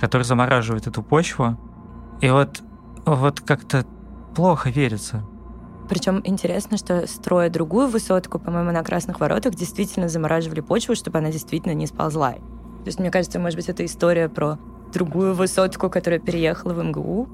который 0.00 0.22
замораживает 0.22 0.86
эту 0.86 1.02
почву. 1.02 1.58
И 2.20 2.30
вот, 2.30 2.62
вот 3.04 3.40
как-то 3.40 3.84
плохо 4.34 4.70
верится. 4.70 5.22
Причем 5.88 6.20
интересно, 6.24 6.76
что 6.76 7.06
строя 7.06 7.50
другую 7.50 7.88
высотку, 7.88 8.38
по-моему, 8.38 8.70
на 8.70 8.82
Красных 8.82 9.18
Воротах, 9.20 9.54
действительно 9.54 10.08
замораживали 10.08 10.60
почву, 10.60 10.94
чтобы 10.94 11.18
она 11.18 11.30
действительно 11.30 11.72
не 11.72 11.86
сползла. 11.86 12.32
То 12.32 12.86
есть, 12.86 13.00
мне 13.00 13.10
кажется, 13.10 13.38
может 13.38 13.56
быть, 13.56 13.68
это 13.68 13.84
история 13.84 14.28
про 14.28 14.58
другую 14.92 15.34
высотку, 15.34 15.90
которая 15.90 16.20
переехала 16.20 16.72
в 16.72 16.82
МГУ. 16.82 17.28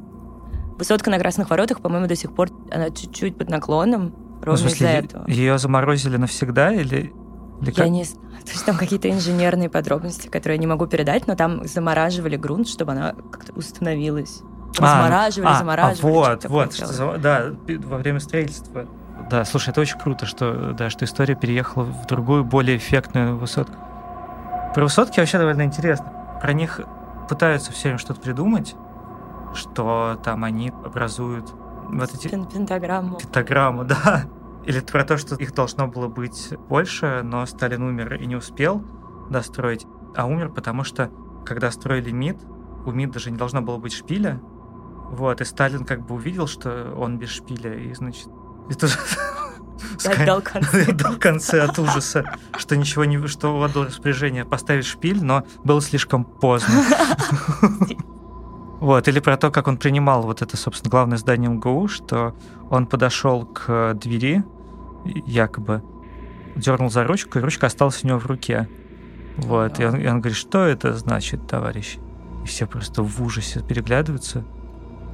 Высотка 0.79 1.11
на 1.11 1.19
Красных 1.19 1.51
Воротах, 1.51 1.81
по-моему, 1.81 2.07
до 2.07 2.17
сих 2.17 2.35
пор 2.35 2.49
она 2.73 2.91
чуть-чуть 2.91 3.37
под 3.37 3.51
наклоном, 3.51 4.15
ровно 4.43 4.65
ну, 4.65 4.71
из-за 4.71 4.87
этого. 4.87 5.29
Ее 5.29 5.59
заморозили 5.59 6.17
навсегда 6.17 6.73
или 6.73 7.13
или 7.61 7.73
я 7.77 7.89
не 7.89 8.05
знаю. 8.05 8.27
То 8.45 8.53
есть 8.53 8.65
там 8.65 8.77
какие-то 8.77 9.11
инженерные 9.11 9.69
подробности, 9.69 10.29
которые 10.29 10.57
я 10.57 10.61
не 10.61 10.67
могу 10.67 10.87
передать, 10.87 11.27
но 11.27 11.35
там 11.35 11.67
замораживали 11.67 12.37
грунт, 12.37 12.69
чтобы 12.69 12.93
она 12.93 13.15
как-то 13.31 13.53
установилась. 13.55 14.43
А, 14.79 15.03
замораживали, 15.03 15.51
а, 15.51 15.59
замораживали. 15.59 16.13
А, 16.13 16.31
вот, 16.31 16.45
вот, 16.45 16.75
что, 16.75 17.19
да, 17.19 17.47
во 17.85 17.97
время 17.97 18.21
строительства. 18.21 18.87
Да, 19.31 19.45
слушай, 19.45 19.71
это 19.71 19.81
очень 19.81 19.99
круто, 19.99 20.27
что, 20.27 20.73
да, 20.73 20.91
что 20.91 21.05
история 21.05 21.35
переехала 21.35 21.85
в 21.85 22.07
другую, 22.07 22.45
более 22.45 22.77
эффектную 22.77 23.37
высотку. 23.37 23.77
Про 24.75 24.85
высотки 24.85 25.19
вообще 25.19 25.39
довольно 25.39 25.63
интересно. 25.63 26.13
Про 26.41 26.53
них 26.53 26.81
пытаются 27.29 27.73
все 27.73 27.85
время 27.85 27.99
что-то 27.99 28.21
придумать, 28.21 28.77
что 29.55 30.21
там 30.23 30.45
они 30.45 30.73
образуют 30.85 31.51
вот 31.89 32.15
эти... 32.15 32.29
Пентаграмму. 32.29 33.17
Пентаграмму, 33.17 33.85
да. 34.05 34.25
Или 34.67 34.81
про 34.81 35.05
то, 35.05 35.17
что 35.17 35.37
их 35.37 35.55
должно 35.55 35.87
было 35.87 36.09
быть 36.09 36.53
больше, 36.69 37.23
но 37.23 37.47
Сталин 37.47 37.83
умер 37.83 38.15
и 38.15 38.27
не 38.27 38.37
успел 38.37 38.85
достроить, 39.31 39.87
а 40.15 40.27
умер, 40.27 40.51
потому 40.51 40.85
что, 40.85 41.11
когда 41.45 41.71
строили 41.71 42.11
МИД, 42.11 42.39
у 42.85 42.91
МИД 42.91 43.13
даже 43.13 43.31
не 43.31 43.37
должно 43.37 43.63
было 43.63 43.79
быть 43.79 43.93
шпиля, 43.93 44.41
вот, 45.11 45.41
и 45.41 45.45
Сталин 45.45 45.85
как 45.85 46.05
бы 46.05 46.17
увидел, 46.17 46.49
что 46.49 46.95
он 46.97 47.19
без 47.19 47.31
шпиля, 47.31 47.75
и, 47.75 47.95
значит, 47.95 48.29
это 48.69 48.89
Дал 50.27 50.43
концы. 50.43 50.93
Дал 50.93 51.17
концы 51.17 51.55
от 51.57 51.79
ужаса, 51.79 52.25
что 52.57 52.77
ничего 52.77 53.05
не... 53.05 53.25
что 53.27 53.63
отдал 53.63 53.85
распоряжение 53.85 54.45
поставить 54.45 54.87
шпиль, 54.87 55.23
но 55.23 55.45
было 55.65 55.81
слишком 55.81 56.25
поздно. 56.25 56.83
Вот, 58.79 59.09
или 59.09 59.21
про 59.21 59.39
то, 59.39 59.51
как 59.51 59.69
он 59.69 59.79
принимал 59.79 60.21
вот 60.21 60.43
это, 60.43 60.55
собственно, 60.59 60.91
главное 60.91 61.17
здание 61.17 61.49
МГУ, 61.49 61.89
что 61.89 62.37
он 62.69 62.87
подошел 62.87 63.47
к 63.47 63.95
двери, 63.95 64.45
якобы 65.27 65.83
дернул 66.57 66.91
за 66.91 67.05
ручку, 67.05 67.39
и 67.39 67.43
ручка 67.43 67.67
осталась 67.67 68.03
у 68.05 68.09
него 68.09 68.19
в 68.19 68.27
руке. 68.27 68.69
Вот, 69.37 69.79
и 69.81 69.85
он, 69.85 69.97
и 69.97 70.07
он 70.07 70.21
говорит, 70.21 70.37
что 70.37 70.65
это 70.65 70.95
значит, 70.95 71.47
товарищ? 71.47 71.99
И 72.45 72.47
все 72.47 72.67
просто 72.67 73.03
в 73.03 73.23
ужасе 73.23 73.61
переглядываются. 73.61 74.45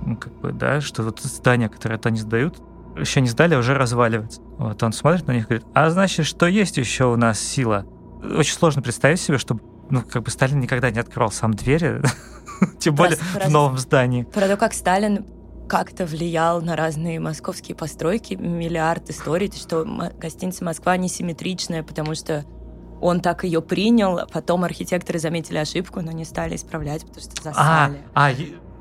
Ну, 0.04 0.16
как 0.16 0.32
бы, 0.40 0.52
да, 0.52 0.80
что 0.80 1.02
вот 1.02 1.20
здание, 1.20 1.68
которое 1.68 2.00
они 2.02 2.18
сдают, 2.18 2.60
еще 2.96 3.20
не 3.20 3.28
сдали, 3.28 3.54
а 3.54 3.58
уже 3.58 3.74
разваливается. 3.74 4.40
Вот 4.58 4.82
он 4.82 4.92
смотрит 4.92 5.26
на 5.26 5.32
них 5.32 5.44
и 5.44 5.48
говорит, 5.48 5.66
а 5.74 5.90
значит, 5.90 6.26
что 6.26 6.46
есть 6.46 6.76
еще 6.76 7.06
у 7.06 7.16
нас 7.16 7.40
сила? 7.40 7.86
Очень 8.22 8.54
сложно 8.54 8.82
представить 8.82 9.20
себе, 9.20 9.38
чтобы 9.38 9.62
ну, 9.90 10.02
как 10.02 10.22
бы 10.22 10.30
Сталин 10.30 10.60
никогда 10.60 10.90
не 10.90 10.98
открывал 10.98 11.30
сам 11.30 11.54
двери, 11.54 12.02
тем 12.78 12.94
более 12.94 13.16
в 13.16 13.48
новом 13.50 13.78
здании. 13.78 14.22
Про 14.24 14.48
то, 14.48 14.56
как 14.56 14.72
Сталин 14.72 15.26
как-то 15.72 16.04
влиял 16.04 16.60
на 16.60 16.76
разные 16.76 17.18
московские 17.18 17.74
постройки, 17.74 18.34
миллиард 18.34 19.08
историй, 19.08 19.50
что 19.50 19.86
гостиница 20.18 20.62
Москва 20.64 20.98
несимметричная, 20.98 21.82
потому 21.82 22.14
что 22.14 22.44
он 23.00 23.22
так 23.22 23.44
ее 23.44 23.62
принял, 23.62 24.18
а 24.18 24.26
потом 24.26 24.64
архитекторы 24.64 25.18
заметили 25.18 25.56
ошибку, 25.56 26.02
но 26.02 26.12
не 26.12 26.26
стали 26.26 26.56
исправлять, 26.56 27.06
потому 27.06 27.22
что 27.22 27.42
засали. 27.42 28.02
А, 28.12 28.28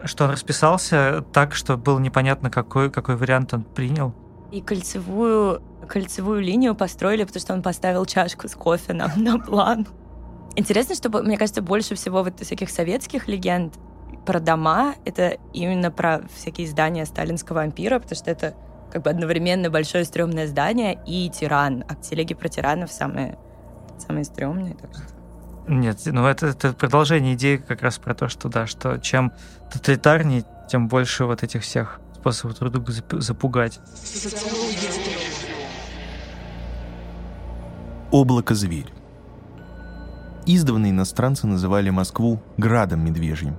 а 0.04 0.06
что 0.06 0.26
он 0.26 0.32
расписался 0.32 1.24
так, 1.32 1.56
что 1.56 1.78
было 1.78 1.98
непонятно, 1.98 2.50
какой, 2.50 2.92
какой 2.92 3.16
вариант 3.16 3.54
он 3.54 3.64
принял? 3.64 4.14
И 4.52 4.60
кольцевую, 4.60 5.62
кольцевую 5.88 6.42
линию 6.42 6.76
построили, 6.76 7.24
потому 7.24 7.40
что 7.40 7.54
он 7.54 7.62
поставил 7.62 8.06
чашку 8.06 8.50
с 8.50 8.54
кофе 8.54 8.92
на, 8.92 9.08
на 9.16 9.40
план. 9.40 9.88
Интересно, 10.58 10.94
что, 10.96 11.10
мне 11.10 11.38
кажется, 11.38 11.62
больше 11.62 11.96
всего 11.96 12.22
вот 12.22 12.38
всяких 12.42 12.70
советских 12.70 13.30
легенд 13.30 13.76
про 14.26 14.40
дома, 14.40 14.96
это 15.06 15.38
именно 15.54 15.92
про 15.92 16.22
всякие 16.36 16.68
здания 16.68 17.06
сталинского 17.06 17.62
ампира, 17.62 18.00
потому 18.00 18.16
что 18.16 18.32
это 18.32 18.56
как 18.92 19.04
бы 19.04 19.10
одновременно 19.10 19.70
большое 19.70 20.06
стрёмное 20.06 20.48
здание 20.48 21.00
и 21.06 21.30
тиран. 21.30 21.84
А 21.88 21.96
телеги 21.96 22.34
про 22.34 22.50
тиранов 22.50 22.92
самые, 22.92 23.38
самые 23.98 24.26
стрёмные, 24.26 24.76
так 24.76 24.94
что... 24.94 25.04
Нет, 25.68 26.00
ну 26.06 26.26
это, 26.26 26.48
это 26.48 26.74
продолжение 26.74 27.36
идеи 27.36 27.58
как 27.58 27.82
раз 27.82 27.98
про 27.98 28.14
то, 28.14 28.28
что 28.28 28.50
да, 28.50 28.68
что 28.68 28.98
чем 28.98 29.32
тоталитарнее, 29.72 30.44
тем 30.70 30.88
больше 30.88 31.26
вот 31.26 31.44
этих 31.44 31.62
всех 31.62 32.02
способов 32.16 32.58
друг 32.60 32.74
друга 32.74 32.92
запугать. 33.22 33.80
Облако-зверь. 38.12 38.92
Издавна 40.46 40.90
иностранцы 40.90 41.48
называли 41.48 41.92
Москву 41.92 42.42
«градом 42.58 43.06
медвежьим», 43.06 43.58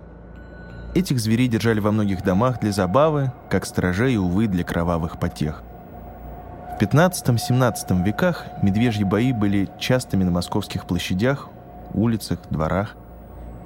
Этих 0.95 1.21
зверей 1.21 1.49
держали 1.49 1.81
во 1.81 1.91
многих 1.91 2.23
домах 2.23 2.61
для 2.61 2.71
забавы, 2.71 3.33
как 3.49 3.65
сторожей, 3.65 4.19
увы, 4.19 4.47
для 4.47 4.63
кровавых 4.63 5.19
потех. 5.19 5.63
В 6.79 6.83
15-17 6.83 8.05
веках 8.05 8.45
медвежьи 8.63 9.05
бои 9.05 9.33
были 9.33 9.71
частыми 9.79 10.25
на 10.25 10.31
московских 10.31 10.87
площадях, 10.87 11.49
улицах, 11.95 12.41
дворах. 12.51 12.97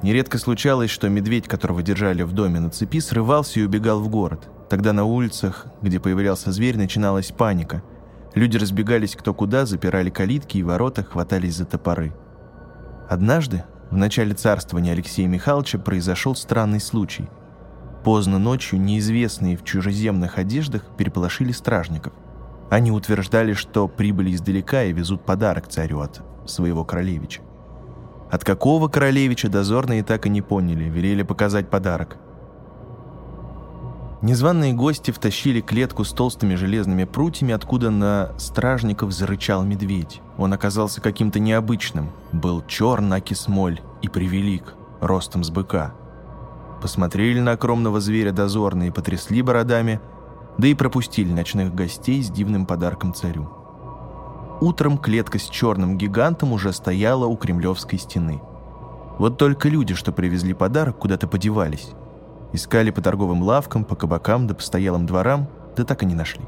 Нередко 0.03 0.39
случалось, 0.39 0.91
что 0.91 1.09
медведь, 1.09 1.49
которого 1.49 1.83
держали 1.83 2.23
в 2.23 2.33
доме 2.33 2.61
на 2.61 2.71
цепи, 2.71 3.01
срывался 3.01 3.59
и 3.59 3.65
убегал 3.65 4.01
в 4.01 4.09
город. 4.09 4.49
Тогда 4.69 4.93
на 4.93 5.05
улицах, 5.05 5.67
где 5.83 5.99
появлялся 5.99 6.53
зверь, 6.53 6.77
начиналась 6.77 7.33
паника. 7.33 7.83
Люди 8.35 8.57
разбегались 8.57 9.17
кто 9.17 9.35
куда, 9.35 9.67
запирали 9.67 10.11
калитки 10.11 10.59
и 10.59 10.63
ворота, 10.63 11.03
хватались 11.03 11.57
за 11.57 11.65
топоры. 11.65 12.13
Однажды 13.09 13.65
в 13.91 13.97
начале 13.97 14.35
царствования 14.35 14.93
Алексея 14.93 15.29
Михайловича 15.29 15.79
произошел 15.79 16.35
странный 16.35 16.81
случай. 16.81 17.29
Поздно 18.05 18.39
ночью 18.39 18.81
неизвестные 18.81 19.57
в 19.57 19.65
чужеземных 19.65 20.39
одеждах 20.39 20.83
переполошили 20.97 21.53
стражников. 21.53 22.13
Они 22.71 22.91
утверждали, 22.91 23.53
что 23.53 23.87
прибыли 23.87 24.35
издалека 24.35 24.83
и 24.85 24.93
везут 24.93 25.25
подарок 25.25 25.69
царю 25.69 26.01
от 26.01 26.23
своего 26.47 26.85
королевича. 26.85 27.43
От 28.31 28.45
какого 28.45 28.89
королевича 28.89 29.49
дозорные 29.49 30.03
так 30.03 30.27
и 30.27 30.31
не 30.31 30.43
поняли, 30.43 30.85
велели 30.85 31.23
показать 31.23 31.71
подарок. 31.71 32.19
Незваные 34.23 34.73
гости 34.73 35.11
втащили 35.11 35.61
клетку 35.61 36.03
с 36.03 36.13
толстыми 36.13 36.55
железными 36.55 37.05
прутьями, 37.05 37.53
откуда 37.53 37.91
на 37.91 38.33
стражников 38.39 39.13
зарычал 39.13 39.63
медведь. 39.63 40.23
Он 40.39 40.55
оказался 40.55 41.03
каким-то 41.03 41.39
необычным, 41.39 42.11
был 42.33 42.65
черн, 42.67 43.13
смоль 43.33 43.81
и 44.01 44.09
превелик, 44.09 44.75
ростом 45.01 45.45
с 45.45 45.51
быка. 45.51 45.95
Посмотрели 46.81 47.41
на 47.41 47.53
огромного 47.53 48.01
зверя 48.01 48.33
дозорные, 48.33 48.91
потрясли 48.91 49.43
бородами, 49.43 50.01
да 50.57 50.69
и 50.69 50.75
пропустили 50.75 51.31
ночных 51.31 51.75
гостей 51.75 52.23
с 52.23 52.31
дивным 52.31 52.65
подарком 52.65 53.13
царю. 53.13 53.51
Утром 54.63 54.97
клетка 54.97 55.39
с 55.39 55.45
черным 55.51 55.99
гигантом 55.99 56.53
уже 56.53 56.73
стояла 56.73 57.27
у 57.27 57.37
кремлевской 57.37 57.99
стены. 57.99 58.41
Вот 59.19 59.37
только 59.37 59.69
люди, 59.69 59.95
что 59.95 60.13
привезли 60.13 60.55
подарок, 60.55 60.99
куда-то 60.99 61.29
подевались. 61.29 61.91
Искали 62.57 62.91
по 62.91 63.03
торговым 63.03 63.43
лавкам, 63.43 63.85
по 63.85 63.95
кабакам 63.97 64.47
да 64.47 64.55
постоялым 64.55 65.05
дворам, 65.05 65.47
да 65.77 65.85
так 65.85 66.03
и 66.03 66.07
не 66.07 66.15
нашли. 66.15 66.41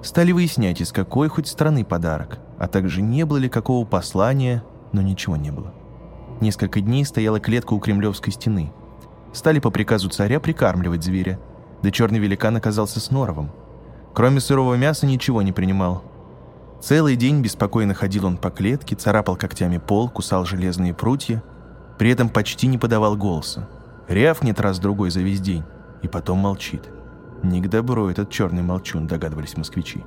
Стали 0.00 0.30
выяснять, 0.30 0.80
из 0.80 0.92
какой 0.92 1.26
хоть 1.26 1.48
страны 1.48 1.84
подарок, 1.84 2.38
а 2.56 2.68
также 2.68 3.02
не 3.02 3.26
было 3.26 3.38
ли 3.38 3.48
какого 3.48 3.84
послания, 3.84 4.62
но 4.92 5.02
ничего 5.02 5.36
не 5.36 5.50
было. 5.50 5.74
Несколько 6.40 6.80
дней 6.80 7.04
стояла 7.04 7.40
клетка 7.40 7.72
у 7.72 7.80
Кремлевской 7.80 8.32
стены. 8.32 8.72
Стали 9.32 9.58
по 9.58 9.72
приказу 9.72 10.08
царя 10.08 10.38
прикармливать 10.38 11.02
зверя, 11.02 11.40
да 11.82 11.90
черный 11.90 12.20
великан 12.20 12.56
оказался 12.56 13.00
с 13.00 13.10
норовом. 13.10 13.50
Кроме 14.14 14.38
сырого 14.38 14.76
мяса 14.76 15.04
ничего 15.04 15.42
не 15.42 15.50
принимал. 15.50 16.04
Целый 16.80 17.16
день 17.16 17.42
беспокойно 17.42 17.92
ходил 17.92 18.26
он 18.26 18.36
по 18.36 18.50
клетке, 18.50 18.94
царапал 18.94 19.34
когтями 19.34 19.78
пол, 19.78 20.08
кусал 20.08 20.44
железные 20.44 20.94
прутья, 20.94 21.42
при 21.98 22.10
этом 22.10 22.28
почти 22.28 22.68
не 22.68 22.78
подавал 22.78 23.16
голоса. 23.16 23.68
Рявкнет 24.08 24.60
раз-другой 24.60 25.10
за 25.10 25.20
весь 25.20 25.40
день, 25.40 25.64
и 26.02 26.08
потом 26.08 26.38
молчит. 26.38 26.90
Не 27.42 27.60
к 27.60 27.68
добру 27.68 28.08
этот 28.08 28.30
черный 28.30 28.62
молчун, 28.62 29.06
догадывались 29.06 29.56
москвичи. 29.56 30.04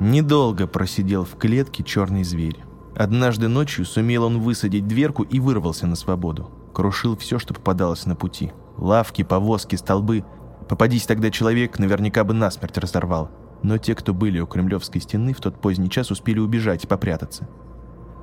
Недолго 0.00 0.66
просидел 0.66 1.24
в 1.24 1.36
клетке 1.36 1.84
черный 1.84 2.24
зверь. 2.24 2.58
Однажды 2.96 3.48
ночью 3.48 3.84
сумел 3.84 4.24
он 4.24 4.40
высадить 4.40 4.86
дверку 4.86 5.22
и 5.22 5.40
вырвался 5.40 5.86
на 5.86 5.96
свободу. 5.96 6.50
Крушил 6.72 7.16
все, 7.16 7.38
что 7.38 7.54
попадалось 7.54 8.06
на 8.06 8.16
пути. 8.16 8.52
Лавки, 8.76 9.22
повозки, 9.22 9.76
столбы. 9.76 10.24
Попадись 10.68 11.06
тогда 11.06 11.30
человек, 11.30 11.78
наверняка 11.78 12.24
бы 12.24 12.34
насмерть 12.34 12.78
разорвал. 12.78 13.30
Но 13.62 13.78
те, 13.78 13.94
кто 13.94 14.12
были 14.12 14.40
у 14.40 14.46
Кремлевской 14.46 15.00
стены, 15.00 15.32
в 15.32 15.40
тот 15.40 15.60
поздний 15.60 15.90
час 15.90 16.10
успели 16.10 16.38
убежать 16.38 16.84
и 16.84 16.88
попрятаться. 16.88 17.48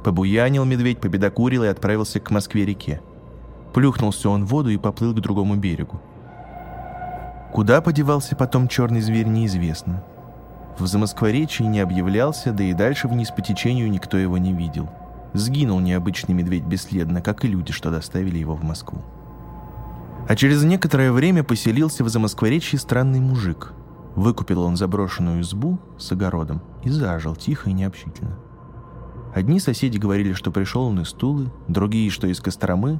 Побуянил 0.03 0.65
медведь, 0.65 0.99
победокурил 0.99 1.63
и 1.63 1.67
отправился 1.67 2.19
к 2.19 2.31
Москве-реке. 2.31 3.01
Плюхнулся 3.73 4.29
он 4.29 4.45
в 4.45 4.49
воду 4.49 4.69
и 4.69 4.77
поплыл 4.77 5.13
к 5.13 5.21
другому 5.21 5.55
берегу. 5.55 6.01
Куда 7.53 7.81
подевался 7.81 8.35
потом 8.35 8.67
черный 8.67 9.01
зверь, 9.01 9.27
неизвестно. 9.27 10.03
В 10.77 10.87
Замоскворечии 10.87 11.63
не 11.63 11.79
объявлялся, 11.79 12.51
да 12.51 12.63
и 12.63 12.73
дальше 12.73 13.07
вниз 13.07 13.29
по 13.29 13.41
течению 13.41 13.89
никто 13.91 14.17
его 14.17 14.37
не 14.37 14.53
видел. 14.53 14.89
Сгинул 15.33 15.79
необычный 15.79 16.33
медведь 16.33 16.63
бесследно, 16.63 17.21
как 17.21 17.45
и 17.45 17.47
люди, 17.47 17.71
что 17.71 17.91
доставили 17.91 18.37
его 18.37 18.55
в 18.55 18.63
Москву. 18.63 19.01
А 20.27 20.35
через 20.35 20.63
некоторое 20.63 21.11
время 21.11 21.43
поселился 21.43 22.03
в 22.03 22.09
Замоскворечье 22.09 22.79
странный 22.79 23.19
мужик. 23.19 23.73
Выкупил 24.15 24.63
он 24.63 24.75
заброшенную 24.75 25.41
избу 25.41 25.79
с 25.97 26.11
огородом 26.11 26.61
и 26.83 26.89
зажил 26.89 27.35
тихо 27.35 27.69
и 27.69 27.73
необщительно. 27.73 28.37
Одни 29.33 29.59
соседи 29.59 29.97
говорили, 29.97 30.33
что 30.33 30.51
пришел 30.51 30.83
он 30.83 31.01
из 31.01 31.13
Тулы, 31.13 31.51
другие, 31.69 32.09
что 32.09 32.27
из 32.27 32.41
Костромы, 32.41 32.99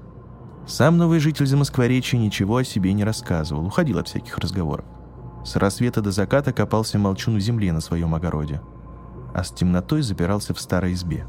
сам 0.67 0.97
новый 0.97 1.19
житель 1.19 1.47
Замоскворечья 1.47 2.17
ничего 2.17 2.57
о 2.57 2.63
себе 2.63 2.93
не 2.93 3.03
рассказывал, 3.03 3.65
уходил 3.65 3.97
от 3.97 4.07
всяких 4.07 4.37
разговоров. 4.37 4.85
С 5.43 5.55
рассвета 5.55 6.01
до 6.01 6.11
заката 6.11 6.53
копался 6.53 6.99
молчун 6.99 7.35
у 7.35 7.39
земли 7.39 7.71
на 7.71 7.81
своем 7.81 8.13
огороде, 8.13 8.61
а 9.33 9.43
с 9.43 9.51
темнотой 9.51 10.03
запирался 10.03 10.53
в 10.53 10.61
старой 10.61 10.93
избе. 10.93 11.25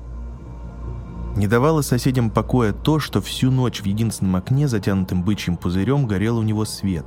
Не 1.34 1.46
давало 1.46 1.80
соседям 1.80 2.30
покоя 2.30 2.74
то, 2.74 2.98
что 2.98 3.22
всю 3.22 3.50
ночь 3.50 3.80
в 3.80 3.86
единственном 3.86 4.36
окне, 4.36 4.68
затянутым 4.68 5.22
бычьим 5.22 5.56
пузырем, 5.56 6.06
горел 6.06 6.36
у 6.36 6.42
него 6.42 6.66
свет. 6.66 7.06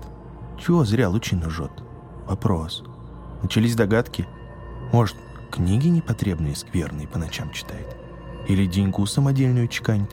Чего 0.57 0.83
зря 0.83 1.09
лучину 1.09 1.51
жжет? 1.51 1.71
Вопрос. 2.25 2.83
Начались 3.43 3.75
догадки. 3.75 4.27
Может, 4.91 5.15
книги 5.51 5.89
непотребные, 5.89 6.55
скверные 6.55 7.07
по 7.07 7.19
ночам 7.19 7.51
читает? 7.51 7.95
Или 8.47 8.65
деньгу 8.65 9.05
самодельную 9.05 9.67
чеканит? 9.67 10.09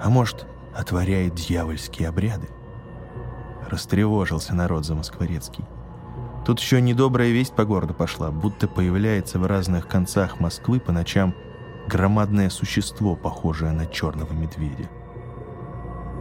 А 0.00 0.08
может, 0.08 0.46
отворяет 0.74 1.34
дьявольские 1.34 2.08
обряды. 2.08 2.48
Растревожился 3.68 4.54
народ 4.54 4.84
за 4.84 4.94
Москворецкий. 4.94 5.64
Тут 6.44 6.58
еще 6.58 6.80
недобрая 6.80 7.30
весть 7.30 7.54
по 7.54 7.64
городу 7.64 7.94
пошла, 7.94 8.30
будто 8.30 8.66
появляется 8.66 9.38
в 9.38 9.46
разных 9.46 9.86
концах 9.86 10.40
Москвы 10.40 10.80
по 10.80 10.90
ночам 10.92 11.34
громадное 11.86 12.50
существо, 12.50 13.14
похожее 13.14 13.72
на 13.72 13.86
черного 13.86 14.32
медведя. 14.32 14.88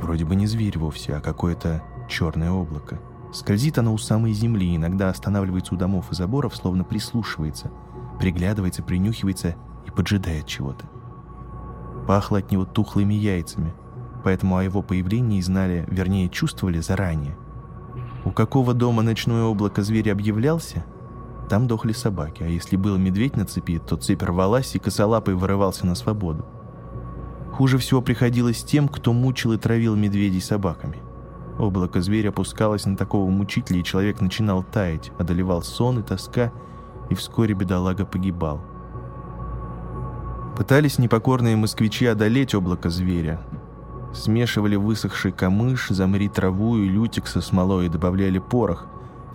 Вроде 0.01 0.25
бы 0.25 0.35
не 0.35 0.45
зверь 0.45 0.77
вовсе, 0.77 1.15
а 1.15 1.21
какое-то 1.21 1.83
черное 2.07 2.51
облако. 2.51 2.99
Скользит 3.31 3.77
оно 3.77 3.93
у 3.93 3.97
самой 3.97 4.33
земли, 4.33 4.75
иногда 4.75 5.09
останавливается 5.09 5.75
у 5.75 5.77
домов 5.77 6.11
и 6.11 6.15
заборов, 6.15 6.55
словно 6.55 6.83
прислушивается, 6.83 7.71
приглядывается, 8.19 8.81
принюхивается 8.81 9.55
и 9.85 9.91
поджидает 9.91 10.47
чего-то. 10.47 10.85
Пахло 12.07 12.39
от 12.39 12.51
него 12.51 12.65
тухлыми 12.65 13.13
яйцами– 13.13 13.73
поэтому 14.23 14.57
о 14.57 14.63
его 14.63 14.81
появлении 14.81 15.41
знали, 15.41 15.85
вернее, 15.89 16.29
чувствовали 16.29 16.79
заранее. 16.79 17.37
У 18.25 18.31
какого 18.31 18.73
дома 18.73 19.01
ночное 19.01 19.43
облако 19.43 19.81
зверя 19.81 20.11
объявлялся, 20.11 20.85
там 21.49 21.67
дохли 21.67 21.93
собаки, 21.93 22.43
а 22.43 22.47
если 22.47 22.75
был 22.75 22.97
медведь 22.97 23.35
на 23.35 23.45
цепи, 23.45 23.79
то 23.79 23.95
цепь 23.95 24.21
рвалась 24.21 24.75
и 24.75 24.79
косолапый 24.79 25.33
вырывался 25.33 25.87
на 25.87 25.95
свободу. 25.95 26.45
Хуже 27.51 27.77
всего 27.77 28.01
приходилось 28.01 28.63
тем, 28.63 28.87
кто 28.87 29.13
мучил 29.13 29.53
и 29.53 29.57
травил 29.57 29.95
медведей 29.95 30.41
собаками. 30.41 30.99
Облако 31.57 32.01
зверя 32.01 32.29
опускалось 32.29 32.85
на 32.85 32.95
такого 32.95 33.29
мучителя, 33.29 33.79
и 33.79 33.83
человек 33.83 34.21
начинал 34.21 34.63
таять, 34.63 35.11
одолевал 35.17 35.61
сон 35.63 35.99
и 35.99 36.03
тоска, 36.03 36.53
и 37.09 37.15
вскоре 37.15 37.53
бедолага 37.53 38.05
погибал. 38.05 38.61
Пытались 40.55 40.99
непокорные 40.99 41.55
москвичи 41.55 42.05
одолеть 42.05 42.53
облако 42.53 42.89
зверя, 42.89 43.41
Смешивали 44.13 44.75
высохший 44.75 45.31
камыш, 45.31 45.89
замри 45.89 46.29
траву 46.29 46.77
и 46.77 46.87
лютик 46.87 47.27
со 47.27 47.41
смолой 47.41 47.85
и 47.85 47.89
добавляли 47.89 48.39
порох. 48.39 48.87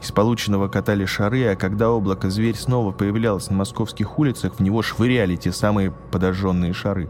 Из 0.03 0.11
полученного 0.11 0.69
катали 0.69 1.05
шары, 1.07 1.45
а 1.47 1.57
когда 1.57 1.91
облако-зверь 1.91 2.57
снова 2.57 2.93
появлялось 2.93 3.49
на 3.51 3.57
московских 3.57 4.19
улицах, 4.19 4.55
в 4.57 4.61
него 4.61 4.83
швыряли 4.83 5.37
те 5.37 5.53
самые 5.53 5.93
подожженные 6.11 6.73
шары. 6.73 7.09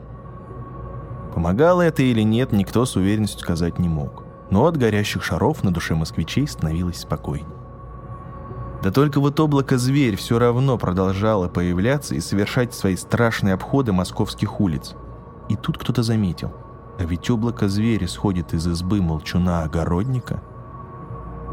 Помогало 1.35 1.83
это 1.83 2.03
или 2.03 2.21
нет, 2.21 2.53
никто 2.53 2.85
с 2.85 2.97
уверенностью 2.97 3.41
сказать 3.41 3.79
не 3.79 3.89
мог. 3.89 4.23
Но 4.51 4.67
от 4.67 4.77
горящих 4.77 5.25
шаров 5.25 5.65
на 5.65 5.73
душе 5.73 5.95
москвичей 5.95 6.47
становилось 6.47 7.01
спокойней. 7.01 7.49
Да 8.83 8.93
только 8.93 9.19
вот 9.19 9.41
облако-зверь 9.41 10.17
все 10.17 10.39
равно 10.39 10.77
продолжало 10.77 11.49
появляться 11.49 12.15
и 12.15 12.21
совершать 12.21 12.75
свои 12.75 12.95
страшные 12.97 13.55
обходы 13.55 13.93
московских 13.93 14.61
улиц. 14.61 14.95
И 15.49 15.57
тут 15.57 15.79
кто-то 15.79 16.03
заметил– 16.03 16.53
а 16.99 17.05
ведь 17.05 17.29
облако 17.31 17.69
зверя 17.69 18.07
сходит 18.07 18.55
из 18.55 18.67
избы 18.67 19.01
молчуна-огородника. 19.01 20.41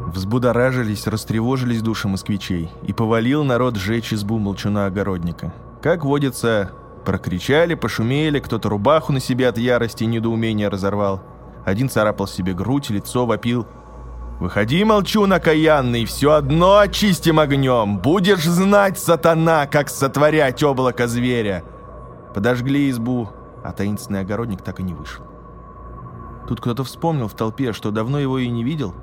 Взбудоражились, 0.07 1.07
растревожились 1.07 1.81
души 1.81 2.07
москвичей, 2.07 2.69
и 2.83 2.93
повалил 2.93 3.43
народ 3.43 3.77
сжечь 3.77 4.13
избу 4.13 4.39
молчуна-огородника. 4.39 5.53
Как 5.81 6.03
водится, 6.03 6.71
прокричали, 7.05 7.75
пошумели, 7.75 8.39
кто-то 8.39 8.69
рубаху 8.69 9.13
на 9.13 9.19
себе 9.19 9.47
от 9.47 9.57
ярости 9.57 10.03
и 10.03 10.07
недоумения 10.07 10.69
разорвал. 10.69 11.21
Один 11.65 11.89
царапал 11.89 12.27
себе 12.27 12.53
грудь, 12.53 12.89
лицо 12.89 13.25
вопил. 13.25 13.67
«Выходи, 14.39 14.83
молчун 14.83 15.31
окаянный, 15.33 16.05
все 16.05 16.33
одно 16.33 16.79
очистим 16.79 17.39
огнем! 17.39 17.99
Будешь 17.99 18.43
знать, 18.43 18.97
сатана, 18.97 19.67
как 19.67 19.89
сотворять 19.89 20.63
облако 20.63 21.07
зверя!» 21.07 21.63
Подожгли 22.33 22.89
избу, 22.89 23.29
а 23.63 23.71
таинственный 23.71 24.21
огородник 24.21 24.63
так 24.63 24.79
и 24.79 24.83
не 24.83 24.93
вышел. 24.93 25.30
Тут 26.51 26.59
кто-то 26.59 26.83
вспомнил 26.83 27.29
в 27.29 27.33
толпе, 27.33 27.71
что 27.71 27.91
давно 27.91 28.19
его 28.19 28.37
и 28.37 28.49
не 28.49 28.65
видел. 28.65 28.93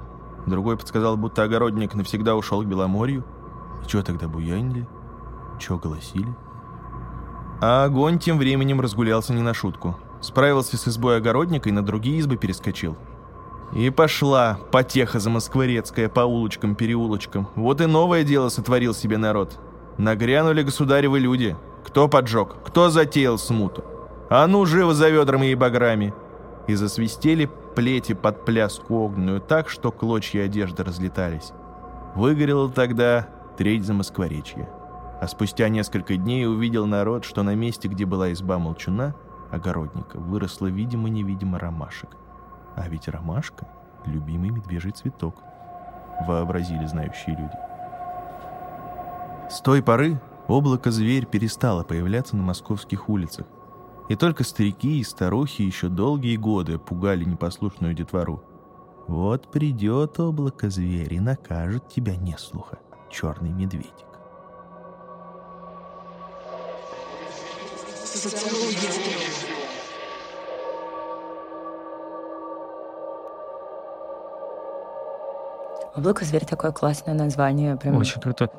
Другой 0.45 0.77
подсказал, 0.77 1.17
будто 1.17 1.45
огородник 1.45 1.95
навсегда 1.95 2.37
ушел 2.37 2.63
к 2.63 2.67
Беломорью. 2.67 3.25
И 3.83 3.89
что 3.89 4.03
тогда 4.03 4.29
буянили? 4.29 4.87
Че 5.59 5.79
голосили? 5.79 6.29
А 7.63 7.85
огонь 7.85 8.19
тем 8.19 8.37
временем 8.37 8.83
разгулялся 8.83 9.33
не 9.33 9.41
на 9.41 9.55
шутку. 9.55 9.97
Справился 10.21 10.77
с 10.77 10.89
избой 10.89 11.17
огородника 11.17 11.71
и 11.71 11.73
на 11.73 11.83
другие 11.83 12.19
избы 12.19 12.37
перескочил. 12.37 12.99
И 13.73 13.89
пошла 13.89 14.59
потеха 14.71 15.19
за 15.19 15.31
Москворецкая 15.31 16.11
по 16.11 16.27
улочкам-переулочкам. 16.27 17.49
Вот 17.55 17.81
и 17.81 17.87
новое 17.87 18.25
дело 18.25 18.51
сотворил 18.51 18.93
себе 18.93 19.17
народ. 19.17 19.59
Нагрянули 19.97 20.65
государевы 20.65 21.19
люди. 21.19 21.57
Кто 21.87 22.09
поджег, 22.09 22.57
кто 22.67 22.91
затеял 22.91 23.39
смуту. 23.39 23.85
А 24.29 24.47
ну, 24.47 24.67
живо 24.67 24.93
за 24.93 25.09
ведрами 25.09 25.47
и 25.47 25.55
баграми 25.55 26.13
и 26.69 26.75
засвистели 26.75 27.51
плети 27.75 28.13
под 28.13 28.45
пляску 28.45 28.95
огненную 28.99 29.41
так, 29.41 29.69
что 29.69 29.91
клочья 29.91 30.45
одежды 30.45 30.85
разлетались. 30.85 31.53
Выгорело 32.15 32.71
тогда 32.71 33.27
треть 33.57 33.85
за 33.85 33.95
Москворечье. 33.95 34.69
А 35.21 35.27
спустя 35.27 35.69
несколько 35.69 36.17
дней 36.17 36.47
увидел 36.47 36.87
народ, 36.87 37.25
что 37.25 37.43
на 37.43 37.55
месте, 37.55 37.89
где 37.89 38.05
была 38.05 38.33
изба 38.33 38.59
молчуна, 38.59 39.15
огородника, 39.51 40.19
выросла 40.19 40.67
видимо-невидимо 40.67 41.59
ромашек. 41.59 42.11
А 42.77 42.87
ведь 42.89 43.09
ромашка— 43.09 43.67
любимый 44.05 44.51
медвежий 44.51 44.93
цветок, 44.93 45.43
вообразили 46.27 46.85
знающие 46.87 47.35
люди. 47.35 47.57
С 49.51 49.61
той 49.63 49.83
поры 49.83 50.21
облако-зверь 50.47 51.25
перестало 51.25 51.83
появляться 51.83 52.37
на 52.37 52.43
московских 52.43 53.09
улицах, 53.09 53.47
и 54.09 54.17
только 54.17 54.43
старики 54.43 55.01
и 55.01 55.05
старухи 55.05 55.63
еще 55.63 55.89
долгие 55.89 56.37
годы 56.37 56.79
пугали 56.79 57.25
непослушную 57.25 57.95
детвору. 57.95 58.43
Вот 59.07 59.51
придет 59.51 60.19
облако 60.19 60.71
зверь 60.71 61.15
и 61.15 61.21
накажет 61.21 61.89
тебя 61.89 62.17
неслуха, 62.17 62.79
черный 63.11 63.51
медведик. 63.51 63.93
Облако 75.95 76.25
зверь 76.25 76.45
такое 76.45 76.73
классное 76.73 77.15
название. 77.15 77.77
Прям... 77.77 77.97
Очень 77.97 78.21
круто. 78.21 78.51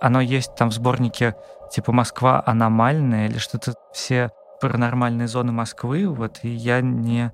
Оно 0.00 0.20
есть 0.20 0.54
там 0.56 0.70
в 0.70 0.74
сборнике 0.74 1.36
типа 1.70 1.92
Москва 1.92 2.42
аномальная 2.44 3.28
или 3.28 3.38
что-то 3.38 3.74
все 3.92 4.32
паранормальные 4.60 5.28
зоны 5.28 5.52
Москвы, 5.52 6.08
вот, 6.08 6.40
и 6.42 6.48
я 6.48 6.80
не, 6.80 7.32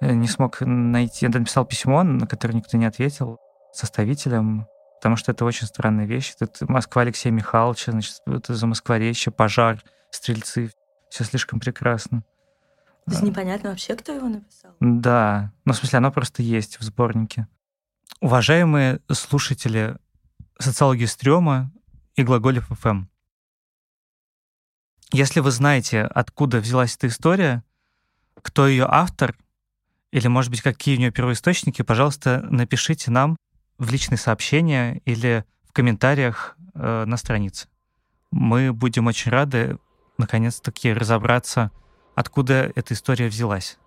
не 0.00 0.28
смог 0.28 0.60
найти, 0.60 1.26
я 1.26 1.30
написал 1.30 1.64
письмо, 1.64 2.02
на 2.02 2.26
которое 2.26 2.54
никто 2.54 2.76
не 2.76 2.86
ответил, 2.86 3.38
составителям, 3.72 4.66
потому 4.98 5.16
что 5.16 5.32
это 5.32 5.44
очень 5.44 5.66
странная 5.66 6.06
вещь. 6.06 6.34
Это 6.40 6.70
Москва 6.70 7.02
Алексея 7.02 7.32
Михайловича, 7.32 7.92
значит, 7.92 8.16
это 8.26 8.54
за 8.54 8.66
Москворечье, 8.66 9.32
пожар, 9.32 9.82
стрельцы, 10.10 10.70
все 11.10 11.24
слишком 11.24 11.60
прекрасно. 11.60 12.24
То 13.04 13.12
есть 13.12 13.22
непонятно 13.22 13.70
вообще, 13.70 13.94
кто 13.94 14.12
его 14.12 14.28
написал? 14.28 14.72
Да, 14.80 15.52
ну, 15.64 15.72
в 15.72 15.76
смысле, 15.76 15.98
оно 15.98 16.10
просто 16.10 16.42
есть 16.42 16.80
в 16.80 16.82
сборнике. 16.82 17.46
Уважаемые 18.20 19.00
слушатели 19.12 19.96
социологии 20.58 21.04
стрёма 21.04 21.70
и 22.16 22.24
глаголев 22.24 22.66
ФМ, 22.68 23.04
если 25.12 25.40
вы 25.40 25.50
знаете, 25.50 26.02
откуда 26.02 26.58
взялась 26.58 26.96
эта 26.96 27.06
история, 27.08 27.62
кто 28.42 28.66
ее 28.66 28.86
автор, 28.88 29.36
или, 30.12 30.28
может 30.28 30.50
быть, 30.50 30.62
какие 30.62 30.96
у 30.96 30.98
нее 30.98 31.10
первоисточники, 31.10 31.82
пожалуйста, 31.82 32.46
напишите 32.50 33.10
нам 33.10 33.36
в 33.78 33.90
личные 33.90 34.18
сообщения 34.18 35.00
или 35.04 35.44
в 35.68 35.72
комментариях 35.72 36.56
э, 36.74 37.04
на 37.04 37.16
странице. 37.16 37.68
Мы 38.30 38.72
будем 38.72 39.06
очень 39.06 39.30
рады, 39.30 39.78
наконец-таки, 40.18 40.92
разобраться, 40.92 41.70
откуда 42.14 42.72
эта 42.74 42.94
история 42.94 43.28
взялась. 43.28 43.78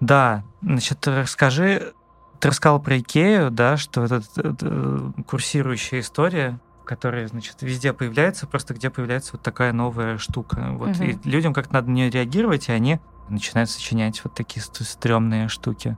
Да, 0.00 0.44
значит, 0.62 1.06
расскажи, 1.06 1.92
ты 2.40 2.48
рассказал 2.48 2.82
про 2.82 2.98
Икею, 2.98 3.52
да, 3.52 3.76
что 3.76 4.04
это, 4.04 4.16
это 4.36 4.56
э, 4.62 5.12
курсирующая 5.28 6.00
история, 6.00 6.58
которая, 6.84 7.26
значит, 7.28 7.56
везде 7.62 7.92
появляется, 7.92 8.46
просто 8.46 8.74
где 8.74 8.90
появляется 8.90 9.32
вот 9.32 9.42
такая 9.42 9.72
новая 9.72 10.18
штука. 10.18 10.68
Вот, 10.72 10.90
угу. 10.90 11.04
И 11.04 11.18
людям 11.24 11.52
как-то 11.52 11.74
надо 11.74 11.90
на 11.90 11.94
нее 11.94 12.10
реагировать, 12.10 12.68
и 12.68 12.72
они 12.72 13.00
начинают 13.28 13.70
сочинять 13.70 14.22
вот 14.24 14.34
такие 14.34 14.62
стрёмные 14.62 15.48
штуки. 15.48 15.96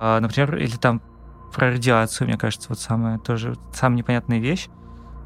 А, 0.00 0.20
например, 0.20 0.56
или 0.56 0.76
там 0.76 1.02
про 1.52 1.68
радиацию, 1.68 2.28
мне 2.28 2.38
кажется, 2.38 2.68
вот 2.68 2.78
самая 2.78 3.18
тоже 3.18 3.56
самая 3.72 3.98
непонятная 3.98 4.38
вещь. 4.38 4.68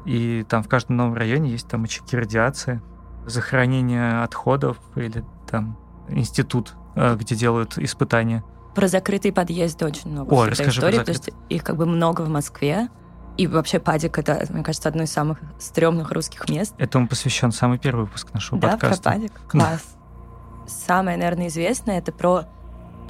И 0.05 0.45
там 0.47 0.63
в 0.63 0.67
каждом 0.67 0.97
новом 0.97 1.15
районе 1.15 1.51
есть 1.51 1.67
там 1.67 1.83
очаги 1.83 2.15
радиации, 2.15 2.81
захоронение 3.25 4.21
отходов 4.21 4.77
или 4.95 5.23
там 5.49 5.77
институт, 6.09 6.73
э, 6.95 7.15
где 7.15 7.35
делают 7.35 7.77
испытания. 7.77 8.43
Про 8.75 8.87
закрытые 8.87 9.33
подъезды 9.33 9.85
очень 9.85 10.11
много. 10.11 10.33
О, 10.33 10.45
расскажи 10.45 10.79
историй, 10.79 10.99
про 10.99 11.13
закрытый. 11.13 11.33
их 11.49 11.63
как 11.63 11.77
бы 11.77 11.85
много 11.85 12.21
в 12.21 12.29
Москве. 12.29 12.89
И 13.37 13.47
вообще 13.47 13.79
Падик— 13.79 14.17
это, 14.19 14.45
мне 14.49 14.63
кажется, 14.63 14.87
одно 14.87 15.03
из 15.03 15.11
самых 15.11 15.39
стрёмных 15.59 16.11
русских 16.11 16.47
мест. 16.49 16.73
Этому 16.77 17.07
посвящен 17.07 17.51
самый 17.51 17.77
первый 17.77 18.05
выпуск 18.05 18.33
нашего 18.33 18.59
да, 18.59 18.69
подкаста. 18.71 18.95
Да, 19.03 19.11
про 19.11 19.19
Падик? 19.19 19.31
Класс. 19.47 19.81
Да. 19.83 20.69
Самое, 20.69 21.17
наверное, 21.17 21.47
известное— 21.47 21.97
это 21.99 22.11
про 22.11 22.45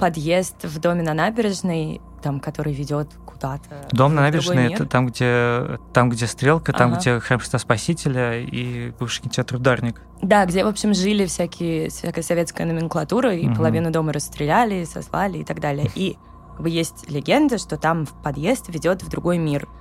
подъезд 0.00 0.64
в 0.64 0.78
доме 0.78 1.02
на 1.02 1.14
набережной, 1.14 2.00
там, 2.22 2.40
который 2.40 2.72
ведет 2.72 3.08
куда-то. 3.24 3.88
Дом 3.92 4.14
на 4.14 4.22
набережной— 4.22 4.72
это 4.74 4.84
там, 4.84 5.06
где, 5.06 5.78
там, 5.92 6.10
где 6.10 6.26
стрелка, 6.26 6.72
там, 6.72 6.92
ага. 6.92 7.00
где 7.00 7.20
храм 7.20 7.38
Христа 7.38 7.58
Спасителя 7.58 8.40
и 8.40 8.90
бывший 8.98 9.22
кинотеатр 9.22 9.56
«Ударник». 9.56 10.02
Да, 10.22 10.44
где, 10.44 10.64
в 10.64 10.68
общем, 10.68 10.92
жили 10.92 11.24
всякие, 11.26 11.88
всякая 11.88 12.22
советская 12.22 12.66
номенклатура, 12.66 13.34
и 13.34 13.46
угу. 13.46 13.56
половину 13.56 13.90
дома 13.90 14.12
расстреляли, 14.12 14.84
сослали 14.84 15.38
и 15.38 15.44
так 15.44 15.60
далее. 15.60 15.90
И 15.94 16.18
как 16.52 16.62
бы 16.62 16.68
есть 16.68 17.08
легенда, 17.08 17.58
что 17.58 17.76
там 17.76 18.06
в 18.06 18.12
подъезд 18.22 18.68
ведет 18.68 19.02
в 19.02 19.08
другой 19.08 19.38
мир— 19.38 19.68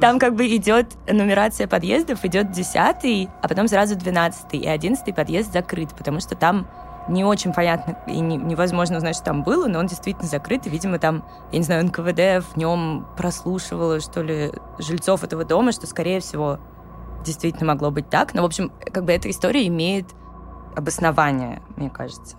там 0.00 0.18
как 0.18 0.34
бы 0.34 0.46
идет 0.54 0.96
нумерация 1.06 1.66
подъездов, 1.66 2.24
идет 2.24 2.50
десятый, 2.50 3.28
а 3.42 3.48
потом 3.48 3.68
сразу 3.68 3.96
двенадцатый, 3.96 4.60
и 4.60 4.66
одиннадцатый 4.66 5.14
подъезд 5.14 5.52
закрыт, 5.52 5.90
потому 5.96 6.20
что 6.20 6.34
там 6.34 6.66
не 7.08 7.24
очень 7.24 7.52
понятно 7.52 7.98
и 8.06 8.20
не, 8.20 8.36
невозможно 8.36 8.98
узнать, 8.98 9.16
что 9.16 9.26
там 9.26 9.42
было, 9.42 9.66
но 9.66 9.78
он 9.78 9.86
действительно 9.86 10.28
закрыт, 10.28 10.66
и, 10.66 10.70
видимо, 10.70 10.98
там, 10.98 11.24
я 11.52 11.58
не 11.58 11.64
знаю, 11.64 11.86
НКВД 11.86 12.44
в 12.46 12.56
нем 12.56 13.06
прослушивало, 13.16 14.00
что 14.00 14.22
ли, 14.22 14.52
жильцов 14.78 15.24
этого 15.24 15.44
дома, 15.44 15.72
что, 15.72 15.86
скорее 15.86 16.20
всего, 16.20 16.58
действительно 17.24 17.66
могло 17.66 17.90
быть 17.90 18.10
так. 18.10 18.34
Но, 18.34 18.42
в 18.42 18.44
общем, 18.44 18.70
как 18.92 19.04
бы 19.04 19.12
эта 19.12 19.30
история 19.30 19.66
имеет 19.66 20.06
обоснование, 20.76 21.62
мне 21.76 21.90
кажется. 21.90 22.36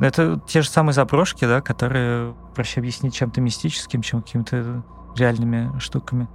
Это 0.00 0.40
те 0.46 0.62
же 0.62 0.68
самые 0.68 0.92
заброшки, 0.92 1.44
да, 1.44 1.60
которые 1.60 2.34
проще 2.54 2.80
объяснить 2.80 3.14
чем-то 3.14 3.40
мистическим, 3.40 4.02
чем 4.02 4.22
какими-то 4.22 4.82
реальными 5.16 5.78
штуками. 5.78 6.28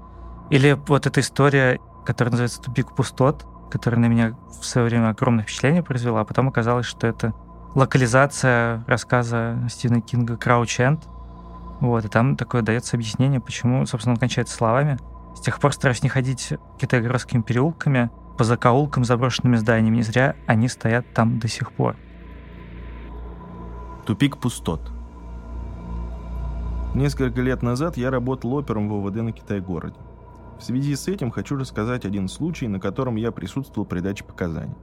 Или 0.50 0.78
вот 0.88 1.06
эта 1.06 1.20
история, 1.20 1.80
которая 2.06 2.32
называется 2.32 2.62
«Тупик 2.62 2.96
пустот», 2.96 3.46
которая 3.70 4.00
на 4.00 4.08
меня 4.08 4.36
в 4.48 4.66
свое 4.66 4.88
время 4.88 5.10
огромное 5.10 5.44
впечатление 5.44 5.84
произвела, 5.84 6.22
а 6.22 6.26
потом 6.26 6.48
оказалось, 6.48 6.86
что 6.86 7.06
это 7.06 7.34
локализация 7.76 8.84
рассказа 8.88 9.60
Стивена 9.70 10.02
Кинга 10.02 10.38
«Крауч 10.38 10.80
Энд». 10.80 11.08
Вот, 11.80 12.04
и 12.04 12.08
там 12.08 12.36
такое 12.36 12.62
дается 12.62 12.98
объяснение, 12.98 13.40
почему, 13.40 13.86
собственно, 13.86 14.16
он 14.16 14.20
кончается 14.20 14.56
словами. 14.56 14.98
С 15.36 15.42
тех 15.42 15.60
пор 15.60 15.72
стараюсь 15.74 16.04
не 16.04 16.10
ходить 16.10 16.54
китайгородскими 16.80 17.42
переулками, 17.42 18.10
по 18.40 18.46
закоулкам, 18.46 19.04
заброшенными 19.04 19.58
зданиями. 19.58 19.98
Не 19.98 20.02
зря 20.02 20.34
они 20.48 20.70
стоят 20.70 21.14
там 21.14 21.40
до 21.40 21.50
сих 21.50 21.74
пор. 21.74 21.98
Тупик 24.06 24.38
пустот. 24.38 24.94
Несколько 26.96 27.42
лет 27.42 27.62
назад 27.62 27.98
я 27.98 28.10
работал 28.10 28.54
опером 28.54 28.88
в 28.88 28.94
ОВД 28.94 29.16
на 29.18 29.34
Китай-городе. 29.34 29.98
В 30.60 30.64
связи 30.64 30.94
с 30.94 31.08
этим 31.08 31.32
хочу 31.32 31.56
рассказать 31.56 32.06
один 32.06 32.28
случай, 32.28 32.68
на 32.68 32.82
котором 32.82 33.16
я 33.16 33.32
присутствовал 33.32 33.88
при 33.88 34.02
даче 34.02 34.26
показаний. 34.26 34.76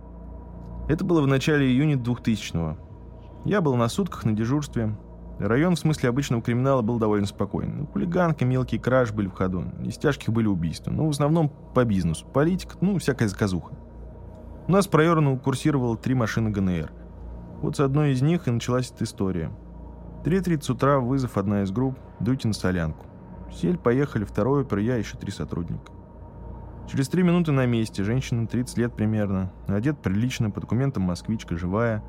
Это 0.88 1.04
было 1.04 1.20
в 1.20 1.26
начале 1.26 1.66
июня 1.66 1.96
2000-го. 1.96 2.78
Я 3.44 3.60
был 3.60 3.76
на 3.76 3.88
сутках 3.88 4.24
на 4.24 4.32
дежурстве. 4.32 4.96
Район 5.38 5.76
в 5.76 5.78
смысле 5.78 6.08
обычного 6.08 6.42
криминала 6.42 6.80
был 6.80 6.98
довольно 6.98 7.26
спокойный. 7.26 7.74
Ну, 7.74 7.86
хулиганка, 7.88 8.46
мелкий 8.46 8.78
краж 8.78 9.12
были 9.12 9.28
в 9.28 9.34
ходу. 9.34 9.64
Из 9.84 9.98
тяжких 9.98 10.30
были 10.30 10.46
убийства. 10.46 10.90
Но 10.90 11.02
ну, 11.02 11.06
в 11.08 11.10
основном 11.10 11.50
по 11.74 11.84
бизнесу. 11.84 12.26
Политика, 12.26 12.74
ну, 12.80 12.96
всякая 12.98 13.28
заказуха. 13.28 13.74
У 14.66 14.72
нас 14.72 14.86
по 14.86 14.96
району 14.98 15.38
курсировало 15.38 15.98
три 15.98 16.14
машины 16.14 16.50
ГНР. 16.50 16.90
Вот 17.60 17.76
с 17.76 17.80
одной 17.80 18.12
из 18.12 18.22
них 18.22 18.48
и 18.48 18.50
началась 18.50 18.90
эта 18.90 19.04
история. 19.04 19.50
3.30 20.24 20.72
утра 20.72 21.00
вызов 21.00 21.36
одна 21.36 21.62
из 21.62 21.70
групп 21.70 21.98
«Дуйте 22.18 22.48
на 22.48 22.54
солянку». 22.54 23.04
Сель, 23.52 23.78
поехали, 23.78 24.24
второй 24.24 24.62
опер, 24.62 24.78
я, 24.78 24.96
еще 24.96 25.16
три 25.16 25.30
сотрудника. 25.30 25.92
Через 26.88 27.08
три 27.08 27.22
минуты 27.22 27.52
на 27.52 27.66
месте, 27.66 28.04
женщина 28.04 28.46
30 28.46 28.78
лет 28.78 28.94
примерно, 28.94 29.52
одет 29.66 29.98
прилично, 29.98 30.50
по 30.50 30.60
документам 30.60 31.02
москвичка, 31.02 31.56
живая. 31.56 32.02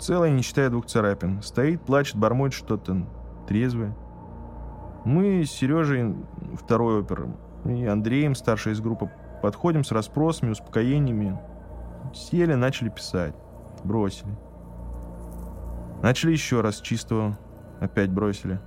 Целая, 0.00 0.30
не 0.30 0.42
считая 0.42 0.70
двух 0.70 0.86
царапин. 0.86 1.42
Стоит, 1.42 1.82
плачет, 1.82 2.16
бормочет 2.16 2.58
что-то, 2.58 3.06
трезвая. 3.48 3.96
Мы 5.04 5.44
с 5.44 5.50
Сережей, 5.50 6.14
второй 6.54 7.00
опер, 7.00 7.28
и 7.64 7.84
Андреем, 7.86 8.34
старший 8.34 8.72
из 8.72 8.80
группы, 8.80 9.10
подходим 9.42 9.84
с 9.84 9.90
расспросами, 9.90 10.50
успокоениями. 10.50 11.40
Сели, 12.14 12.54
начали 12.54 12.88
писать. 12.88 13.34
Бросили. 13.82 14.36
Начали 16.02 16.32
еще 16.32 16.60
раз 16.60 16.80
чистого. 16.80 17.38
Опять 17.80 18.10
бросили. 18.10 18.60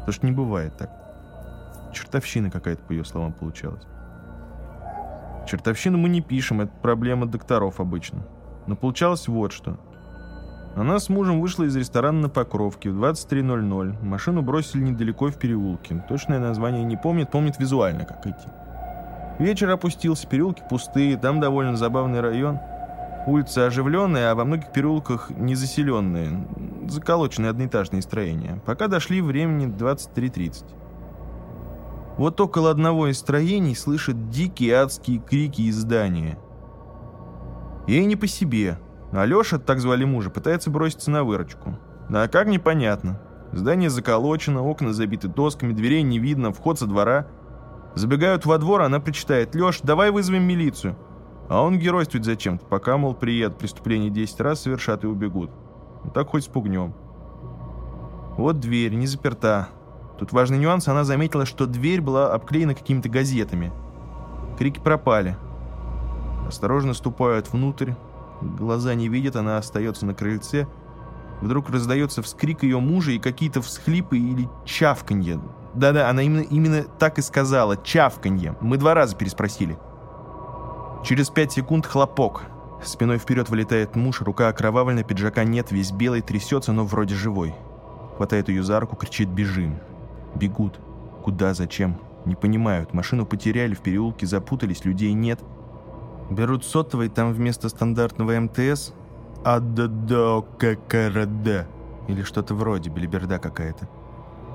Потому 0.00 0.12
что 0.12 0.26
не 0.26 0.32
бывает 0.32 0.76
так. 0.76 1.01
Чертовщина 1.92 2.50
какая-то, 2.50 2.82
по 2.82 2.92
ее 2.92 3.04
словам, 3.04 3.32
получалась. 3.32 3.82
Чертовщину 5.46 5.98
мы 5.98 6.08
не 6.08 6.20
пишем, 6.20 6.60
это 6.60 6.72
проблема 6.82 7.26
докторов 7.26 7.80
обычно. 7.80 8.24
Но 8.66 8.76
получалось 8.76 9.28
вот 9.28 9.52
что. 9.52 9.78
Она 10.74 10.98
с 10.98 11.10
мужем 11.10 11.40
вышла 11.40 11.64
из 11.64 11.76
ресторана 11.76 12.22
на 12.22 12.28
Покровке 12.30 12.90
в 12.90 13.04
23.00. 13.04 14.02
Машину 14.02 14.40
бросили 14.40 14.82
недалеко 14.82 15.28
в 15.28 15.36
переулке. 15.36 16.02
Точное 16.08 16.38
название 16.38 16.84
не 16.84 16.96
помнит, 16.96 17.30
помнит 17.30 17.58
визуально, 17.58 18.04
как 18.06 18.26
идти. 18.26 18.48
Вечер 19.38 19.68
опустился, 19.70 20.26
переулки 20.26 20.62
пустые, 20.70 21.18
там 21.18 21.40
довольно 21.40 21.76
забавный 21.76 22.20
район. 22.20 22.58
Улицы 23.26 23.58
оживленные, 23.58 24.28
а 24.28 24.34
во 24.34 24.44
многих 24.44 24.72
переулках 24.72 25.30
незаселенные. 25.30 26.46
Заколоченные 26.88 27.50
одноэтажные 27.50 28.00
строения. 28.00 28.60
Пока 28.64 28.88
дошли 28.88 29.20
времени 29.20 29.66
23.30. 29.66 30.64
Вот 32.18 32.40
около 32.40 32.70
одного 32.70 33.08
из 33.08 33.18
строений 33.18 33.74
слышит 33.74 34.28
дикие 34.28 34.74
адские 34.76 35.18
крики 35.18 35.62
из 35.62 35.76
здания. 35.76 36.38
Ей 37.86 38.04
не 38.04 38.16
по 38.16 38.26
себе. 38.26 38.78
Алеша, 39.12 39.58
так 39.58 39.80
звали 39.80 40.04
мужа, 40.04 40.30
пытается 40.30 40.70
броситься 40.70 41.10
на 41.10 41.24
выручку. 41.24 41.78
А 42.10 42.28
как 42.28 42.46
непонятно. 42.48 43.20
Здание 43.52 43.90
заколочено, 43.90 44.62
окна 44.62 44.92
забиты 44.92 45.28
досками, 45.28 45.72
дверей 45.72 46.02
не 46.02 46.18
видно, 46.18 46.52
вход 46.52 46.78
со 46.78 46.86
двора. 46.86 47.26
Забегают 47.94 48.46
во 48.46 48.56
двор, 48.58 48.82
она 48.82 49.00
причитает. 49.00 49.54
«Леш, 49.54 49.80
давай 49.82 50.10
вызовем 50.10 50.44
милицию». 50.44 50.96
А 51.48 51.62
он 51.62 51.78
геройствует 51.78 52.24
зачем-то, 52.24 52.64
пока, 52.64 52.96
мол, 52.96 53.14
приедут, 53.14 53.58
преступление 53.58 54.08
10 54.08 54.40
раз 54.40 54.62
совершат 54.62 55.04
и 55.04 55.06
убегут. 55.06 55.50
Ну, 56.02 56.10
так 56.10 56.28
хоть 56.28 56.44
спугнем. 56.44 56.94
Вот 58.38 58.60
дверь, 58.60 58.94
не 58.94 59.06
заперта. 59.06 59.68
Тут 60.22 60.30
важный 60.30 60.56
нюанс, 60.56 60.86
она 60.86 61.02
заметила, 61.02 61.44
что 61.44 61.66
дверь 61.66 62.00
была 62.00 62.32
обклеена 62.32 62.76
какими-то 62.76 63.08
газетами. 63.08 63.72
Крики 64.56 64.78
пропали. 64.78 65.36
Осторожно 66.46 66.94
ступают 66.94 67.52
внутрь. 67.52 67.94
Глаза 68.40 68.94
не 68.94 69.08
видят, 69.08 69.34
она 69.34 69.58
остается 69.58 70.06
на 70.06 70.14
крыльце. 70.14 70.68
Вдруг 71.40 71.70
раздается 71.70 72.22
вскрик 72.22 72.62
ее 72.62 72.78
мужа 72.78 73.10
и 73.10 73.18
какие-то 73.18 73.62
всхлипы 73.62 74.16
или 74.16 74.48
чавканье. 74.64 75.40
Да-да, 75.74 76.08
она 76.08 76.22
именно, 76.22 76.42
именно 76.42 76.84
так 76.84 77.18
и 77.18 77.20
сказала. 77.20 77.76
Чавканье. 77.76 78.54
Мы 78.60 78.76
два 78.76 78.94
раза 78.94 79.16
переспросили. 79.16 79.76
Через 81.04 81.30
пять 81.30 81.50
секунд 81.50 81.84
хлопок. 81.84 82.42
Спиной 82.84 83.18
вперед 83.18 83.50
вылетает 83.50 83.96
муж, 83.96 84.20
рука 84.20 84.46
окровавленная, 84.46 85.02
пиджака 85.02 85.42
нет, 85.42 85.72
весь 85.72 85.90
белый, 85.90 86.20
трясется, 86.20 86.72
но 86.72 86.84
вроде 86.84 87.16
живой. 87.16 87.56
Хватает 88.18 88.48
ее 88.48 88.62
за 88.62 88.78
руку, 88.78 88.94
кричит 88.94 89.28
«бежим». 89.28 89.80
Бегут. 90.34 90.80
Куда, 91.22 91.54
зачем? 91.54 91.98
Не 92.24 92.34
понимают. 92.34 92.94
Машину 92.94 93.26
потеряли, 93.26 93.74
в 93.74 93.80
переулке 93.80 94.26
запутались, 94.26 94.84
людей 94.84 95.12
нет. 95.12 95.40
Берут 96.30 96.64
сотовый, 96.64 97.08
там 97.08 97.32
вместо 97.32 97.68
стандартного 97.68 98.38
МТС 98.40 98.92
АДДОККРД 99.44 100.86
или 102.08 102.22
что-то 102.22 102.54
вроде, 102.54 102.90
белиберда 102.90 103.38
какая-то. 103.38 103.88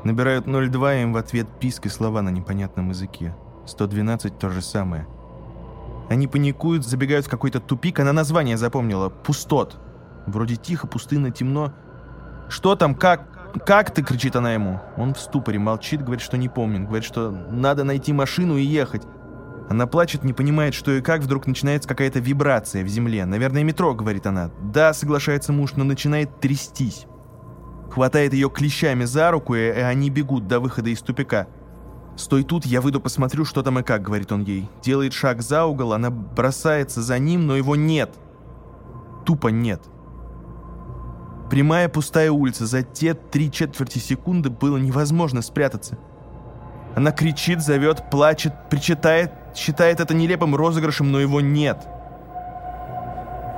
Набирают 0.03 0.45
02, 0.45 0.95
им 0.95 1.13
в 1.13 1.17
ответ 1.17 1.47
писк 1.59 1.85
и 1.85 1.89
слова 1.89 2.21
на 2.21 2.29
непонятном 2.29 2.89
языке. 2.89 3.35
112 3.65 4.37
то 4.37 4.49
же 4.49 4.61
самое. 4.61 5.07
Они 6.09 6.27
паникуют, 6.27 6.85
забегают 6.85 7.25
в 7.25 7.29
какой-то 7.29 7.59
тупик, 7.59 7.99
она 7.99 8.13
название 8.13 8.57
запомнила. 8.57 9.09
Пустот. 9.09 9.77
Вроде 10.25 10.55
тихо, 10.55 10.87
пустынно, 10.87 11.31
темно. 11.31 11.73
«Что 12.49 12.75
там? 12.75 12.95
Как? 12.95 13.36
Как 13.65 13.93
ты?»— 13.93 14.03
кричит 14.03 14.35
она 14.35 14.53
ему. 14.53 14.79
Он 14.97 15.13
в 15.13 15.19
ступоре, 15.19 15.59
молчит, 15.59 16.01
говорит, 16.01 16.21
что 16.21 16.37
не 16.37 16.49
помнит. 16.49 16.85
Говорит, 16.85 17.05
что 17.05 17.31
надо 17.31 17.83
найти 17.83 18.13
машину 18.13 18.57
и 18.57 18.63
ехать. 18.63 19.03
Она 19.69 19.85
плачет, 19.85 20.23
не 20.23 20.33
понимает, 20.33 20.73
что 20.73 20.91
и 20.91 21.01
как, 21.01 21.21
вдруг 21.21 21.45
начинается 21.45 21.89
какая-то 21.89 22.19
вибрация 22.19 22.83
в 22.83 22.87
земле. 22.87 23.25
«Наверное, 23.25 23.63
метро»,— 23.63 23.93
говорит 23.95 24.25
она. 24.25 24.49
«Да»,— 24.61 24.93
соглашается 24.93 25.51
муж, 25.51 25.73
но 25.75 25.83
начинает 25.83 26.39
трястись. 26.39 27.05
Хватает 27.91 28.33
ее 28.33 28.49
клещами 28.49 29.03
за 29.03 29.31
руку, 29.31 29.55
и 29.55 29.67
они 29.69 30.09
бегут 30.09 30.47
до 30.47 30.59
выхода 30.59 30.89
из 30.89 31.01
тупика. 31.01 31.47
«Стой 32.15 32.43
тут, 32.43 32.65
я 32.65 32.81
выйду 32.81 32.99
посмотрю, 32.99 33.45
что 33.45 33.61
там 33.61 33.79
и 33.79 33.83
как»,— 33.83 34.01
говорит 34.03 34.31
он 34.31 34.43
ей. 34.43 34.69
Делает 34.81 35.13
шаг 35.13 35.41
за 35.41 35.65
угол, 35.65 35.93
она 35.93 36.09
бросается 36.09 37.01
за 37.01 37.19
ним, 37.19 37.45
но 37.45 37.55
его 37.55 37.75
нет. 37.75 38.15
Тупо 39.25 39.49
нет. 39.49 39.81
Прямая 41.49 41.87
пустая 41.87 42.31
улица. 42.31 42.65
За 42.65 42.83
те 42.83 43.13
три 43.13 43.51
четверти 43.51 43.99
секунды 43.99 44.49
было 44.49 44.77
невозможно 44.77 45.41
спрятаться. 45.41 45.97
Она 46.95 47.11
кричит, 47.11 47.61
зовет, 47.61 48.09
плачет, 48.09 48.53
причитает, 48.69 49.31
считает 49.55 49.99
это 49.99 50.13
нелепым 50.13 50.55
розыгрышем, 50.55 51.11
но 51.11 51.19
его 51.19 51.41
нет. 51.41 51.87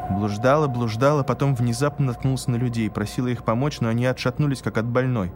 Блуждала, 0.10 0.67
блуждала, 0.67 1.23
потом 1.23 1.56
внезапно 1.56 2.08
наткнулась 2.08 2.47
на 2.47 2.56
людей, 2.56 2.89
просила 2.89 3.28
их 3.28 3.43
помочь, 3.45 3.80
но 3.80 3.89
они 3.89 4.06
отшатнулись, 4.06 4.62
как 4.62 4.78
от 4.78 4.86
больной. 4.86 5.32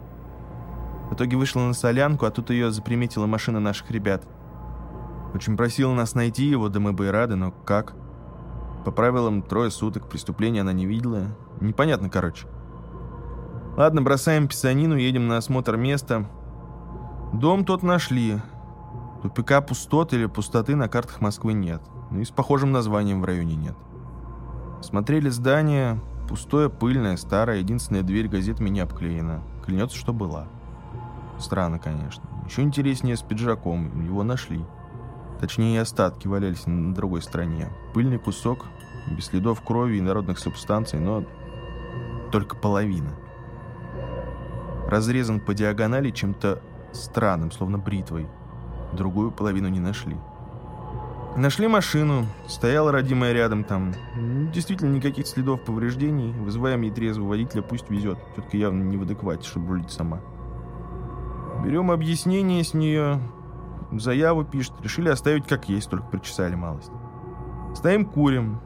В 1.10 1.14
итоге 1.14 1.36
вышла 1.36 1.60
на 1.60 1.74
солянку, 1.74 2.26
а 2.26 2.30
тут 2.30 2.50
ее 2.50 2.70
заприметила 2.70 3.26
машина 3.26 3.60
наших 3.60 3.90
ребят. 3.90 4.24
Очень 5.32 5.56
просила 5.56 5.94
нас 5.94 6.14
найти 6.14 6.44
его, 6.44 6.68
да 6.68 6.80
мы 6.80 6.92
бы 6.92 7.06
и 7.06 7.10
рады, 7.10 7.36
но 7.36 7.52
как? 7.52 7.94
По 8.84 8.90
правилам, 8.90 9.42
трое 9.42 9.70
суток, 9.70 10.08
преступления 10.08 10.60
она 10.60 10.72
не 10.72 10.86
видела. 10.86 11.28
Непонятно, 11.60 12.10
короче. 12.10 12.46
Ладно, 13.76 14.02
бросаем 14.02 14.46
писанину, 14.46 14.96
едем 14.96 15.26
на 15.26 15.38
осмотр 15.38 15.76
места. 15.76 16.28
Дом 17.32 17.64
тот 17.64 17.82
нашли. 17.82 18.40
Тупика 19.22 19.62
пустот 19.62 20.12
или 20.12 20.26
пустоты 20.26 20.76
на 20.76 20.88
картах 20.88 21.20
Москвы 21.20 21.54
нет. 21.54 21.82
Ну 22.10 22.20
и 22.20 22.24
с 22.24 22.30
похожим 22.30 22.72
названием 22.72 23.22
в 23.22 23.24
районе 23.24 23.56
нет. 23.56 23.74
Смотрели 24.82 25.30
здание. 25.30 25.98
Пустое, 26.28 26.68
пыльное, 26.68 27.16
старое. 27.16 27.58
Единственная 27.58 28.02
дверь 28.02 28.28
газетами 28.28 28.68
не 28.68 28.80
обклеена. 28.80 29.42
Клянется, 29.64 29.96
что 29.96 30.12
была. 30.12 30.46
Странно, 31.38 31.78
конечно. 31.78 32.22
Еще 32.46 32.62
интереснее 32.62 33.16
с 33.16 33.22
пиджаком. 33.22 34.04
Его 34.04 34.22
нашли. 34.22 34.64
Точнее, 35.44 35.82
остатки 35.82 36.26
валялись 36.26 36.66
на 36.66 36.94
другой 36.94 37.20
стороне. 37.20 37.68
Пыльный 37.92 38.18
кусок, 38.18 38.64
без 39.14 39.26
следов 39.26 39.60
крови 39.60 39.98
и 39.98 40.00
народных 40.00 40.38
субстанций, 40.38 40.98
но 40.98 41.22
только 42.32 42.56
половина. 42.56 43.10
Разрезан 44.88 45.40
по 45.40 45.52
диагонали 45.52 46.08
чем-то 46.12 46.62
странным, 46.92 47.52
словно 47.52 47.76
бритвой. 47.76 48.26
Другую 48.94 49.32
половину 49.32 49.68
не 49.68 49.80
нашли. 49.80 50.16
Нашли 51.36 51.68
машину, 51.68 52.24
стояла 52.48 52.90
родимая 52.90 53.34
рядом 53.34 53.64
там. 53.64 53.92
Действительно, 54.50 54.94
никаких 54.94 55.26
следов 55.26 55.62
повреждений. 55.62 56.32
Вызываем 56.32 56.80
ей 56.80 56.90
трезвого 56.90 57.28
водителя, 57.28 57.60
пусть 57.60 57.90
везет. 57.90 58.18
Тетка 58.34 58.56
явно 58.56 58.82
не 58.82 58.96
в 58.96 59.02
адеквате, 59.02 59.46
чтобы 59.46 59.74
рулить 59.74 59.90
сама. 59.90 60.22
Берем 61.62 61.90
объяснение 61.90 62.64
с 62.64 62.72
нее, 62.72 63.20
заяву 64.00 64.44
пишет. 64.44 64.74
Решили 64.82 65.08
оставить 65.08 65.46
как 65.46 65.68
есть, 65.68 65.90
только 65.90 66.06
причесали 66.06 66.54
малость. 66.54 66.92
Стоим, 67.74 68.04
курим. 68.04 68.60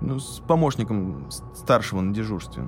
Ну, 0.00 0.18
с 0.18 0.40
помощником 0.40 1.30
старшего 1.54 2.00
на 2.00 2.12
дежурстве. 2.12 2.64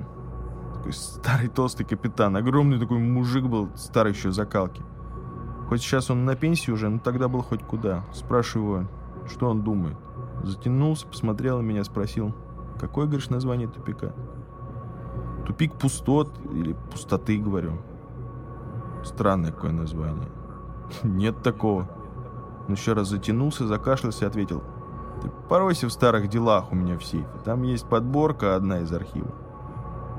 Такой 0.75 0.93
старый 0.93 1.49
толстый 1.49 1.85
капитан. 1.85 2.37
Огромный 2.37 2.79
такой 2.79 2.99
мужик 2.99 3.45
был, 3.45 3.71
старый 3.77 4.13
еще 4.13 4.31
закалки. 4.31 4.83
Хоть 5.69 5.81
сейчас 5.81 6.11
он 6.11 6.25
на 6.25 6.37
пенсии 6.37 6.71
уже, 6.71 6.89
но 6.89 6.99
тогда 6.99 7.29
был 7.29 7.43
хоть 7.43 7.63
куда. 7.63 8.05
Спрашиваю 8.13 8.89
что 9.29 9.49
он 9.51 9.63
думает. 9.63 9.97
Затянулся, 10.43 11.07
посмотрел 11.07 11.59
на 11.59 11.63
меня, 11.63 11.85
спросил, 11.85 12.35
какое, 12.79 13.07
говоришь, 13.07 13.31
название 13.31 13.69
тупика? 13.69 14.13
Тупик 15.47 15.75
пустот 15.75 16.33
или 16.53 16.77
пустоты, 16.91 17.39
говорю. 17.39 17.81
Странное 19.05 19.53
какое 19.53 19.73
название. 19.73 20.29
Нет 21.03 21.43
такого. 21.43 21.89
Он 22.69 22.75
еще 22.75 22.93
раз 22.93 23.09
затянулся, 23.09 23.67
закашлялся 23.67 24.25
и 24.25 24.29
ответил, 24.29 24.63
ты 25.23 25.31
поройся 25.49 25.87
в 25.89 25.93
старых 25.93 26.29
делах 26.29 26.73
у 26.73 26.75
меня 26.75 26.99
в 26.99 27.05
сейфе. 27.05 27.29
Там 27.45 27.63
есть 27.63 27.87
подборка 27.87 28.57
одна 28.57 28.81
из 28.81 28.93
архива. 28.93 29.33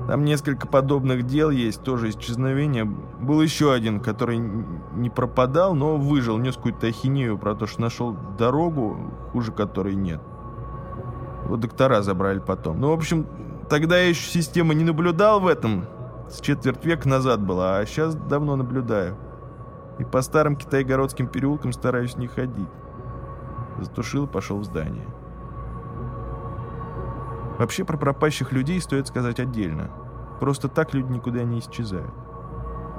Там 0.06 0.24
несколько 0.24 0.66
подобных 0.66 1.24
дел 1.24 1.50
есть, 1.50 1.82
тоже 1.82 2.10
исчезновение. 2.10 2.84
Был 2.84 3.42
еще 3.42 3.72
один, 3.72 4.00
который 4.00 4.38
не 4.38 5.10
пропадал, 5.10 5.74
но 5.74 5.96
выжил, 5.96 6.38
нес 6.38 6.56
какую-то 6.56 6.86
ахинею 6.86 7.36
про 7.36 7.54
то, 7.54 7.66
что 7.66 7.82
нашел 7.82 8.16
дорогу, 8.38 8.96
хуже 9.32 9.52
которой 9.52 9.94
нет. 9.94 10.20
Вот 11.44 11.60
доктора 11.60 12.02
забрали 12.02 12.38
потом. 12.38 12.80
Ну, 12.80 12.90
в 12.90 12.92
общем, 12.92 13.26
тогда 13.68 13.98
я 13.98 14.08
еще 14.08 14.30
система 14.30 14.72
не 14.72 14.84
наблюдал 14.84 15.40
в 15.40 15.46
этом. 15.46 15.84
С 16.30 16.40
четверть 16.40 16.84
века 16.84 17.08
назад 17.08 17.40
была, 17.40 17.78
а 17.78 17.86
сейчас 17.86 18.14
давно 18.14 18.56
наблюдаю. 18.56 19.16
И 19.98 20.04
по 20.04 20.22
старым 20.22 20.56
китайгородским 20.56 21.26
переулкам 21.26 21.72
стараюсь 21.72 22.16
не 22.16 22.28
ходить. 22.28 22.68
Затушил 23.78 24.26
и 24.26 24.28
пошел 24.28 24.58
в 24.58 24.64
здание. 24.64 25.06
Вообще 27.58 27.84
про 27.84 27.96
пропащих 27.96 28.52
людей 28.52 28.80
стоит 28.80 29.08
сказать 29.08 29.40
отдельно. 29.40 29.90
Просто 30.40 30.68
так 30.68 30.94
люди 30.94 31.10
никуда 31.12 31.42
не 31.42 31.58
исчезают. 31.58 32.14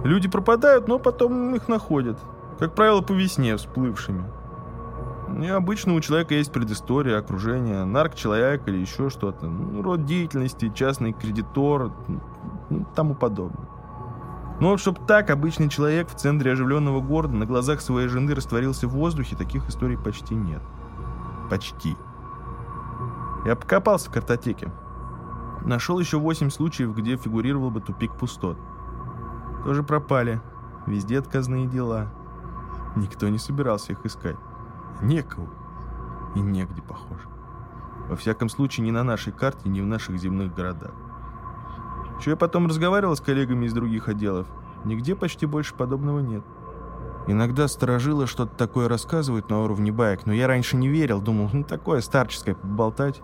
Люди 0.03 0.29
пропадают, 0.29 0.87
но 0.87 0.99
потом 0.99 1.55
их 1.55 1.67
находят. 1.69 2.17
Как 2.57 2.75
правило, 2.75 3.01
по 3.01 3.13
весне 3.13 3.55
всплывшими. 3.55 4.25
И 5.41 5.47
обычно 5.47 5.93
у 5.93 6.01
человека 6.01 6.33
есть 6.33 6.51
предыстория, 6.51 7.17
окружение, 7.17 7.85
нарк-человек 7.85 8.67
или 8.67 8.77
еще 8.77 9.09
что-то. 9.09 9.45
Ну, 9.47 9.81
род 9.81 10.05
деятельности, 10.05 10.71
частный 10.73 11.13
кредитор, 11.13 11.91
ну, 12.69 12.85
тому 12.95 13.15
подобное. 13.15 13.67
Но 14.59 14.71
вот 14.71 14.79
чтобы 14.79 14.99
так 15.05 15.29
обычный 15.29 15.69
человек 15.69 16.09
в 16.09 16.15
центре 16.15 16.51
оживленного 16.51 16.99
города 16.99 17.35
на 17.35 17.45
глазах 17.45 17.79
своей 17.79 18.09
жены 18.09 18.35
растворился 18.35 18.87
в 18.87 18.91
воздухе, 18.91 19.35
таких 19.35 19.67
историй 19.69 19.97
почти 19.97 20.35
нет. 20.35 20.61
Почти. 21.49 21.95
Я 23.45 23.55
покопался 23.55 24.09
в 24.09 24.13
картотеке. 24.13 24.71
Нашел 25.61 25.97
еще 25.99 26.17
восемь 26.19 26.49
случаев, 26.49 26.95
где 26.95 27.15
фигурировал 27.15 27.71
бы 27.71 27.79
тупик 27.79 28.13
пустот. 28.15 28.57
Тоже 29.63 29.83
пропали. 29.83 30.41
Везде 30.85 31.19
отказные 31.19 31.67
дела. 31.67 32.07
Никто 32.95 33.29
не 33.29 33.37
собирался 33.37 33.93
их 33.93 34.05
искать. 34.05 34.37
Некого. 35.01 35.47
И 36.35 36.39
негде, 36.39 36.81
похоже. 36.81 37.27
Во 38.09 38.15
всяком 38.15 38.49
случае, 38.49 38.87
ни 38.87 38.91
на 38.91 39.03
нашей 39.03 39.31
карте, 39.31 39.69
ни 39.69 39.81
в 39.81 39.85
наших 39.85 40.17
земных 40.17 40.53
городах. 40.53 40.91
Что 42.19 42.31
я 42.31 42.35
потом 42.35 42.67
разговаривал 42.67 43.15
с 43.15 43.21
коллегами 43.21 43.65
из 43.65 43.73
других 43.73 44.09
отделов. 44.09 44.47
Нигде 44.83 45.15
почти 45.15 45.45
больше 45.45 45.73
подобного 45.73 46.19
нет. 46.19 46.43
Иногда 47.27 47.67
сторожило 47.67 48.27
что-то 48.27 48.55
такое 48.55 48.87
рассказывают 48.87 49.49
на 49.49 49.61
уровне 49.63 49.91
баек, 49.91 50.25
но 50.25 50.33
я 50.33 50.47
раньше 50.47 50.77
не 50.77 50.87
верил, 50.87 51.21
думал, 51.21 51.49
ну 51.53 51.63
такое 51.63 52.01
старческое 52.01 52.55
поболтать. 52.55 53.21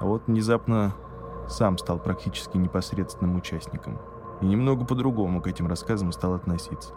А 0.00 0.06
вот 0.06 0.24
внезапно 0.26 0.94
сам 1.48 1.78
стал 1.78 1.98
практически 1.98 2.56
непосредственным 2.56 3.36
участником. 3.36 3.98
И 4.40 4.46
немного 4.46 4.84
по-другому 4.84 5.40
к 5.40 5.46
этим 5.46 5.66
рассказам 5.66 6.12
стал 6.12 6.34
относиться. 6.34 6.94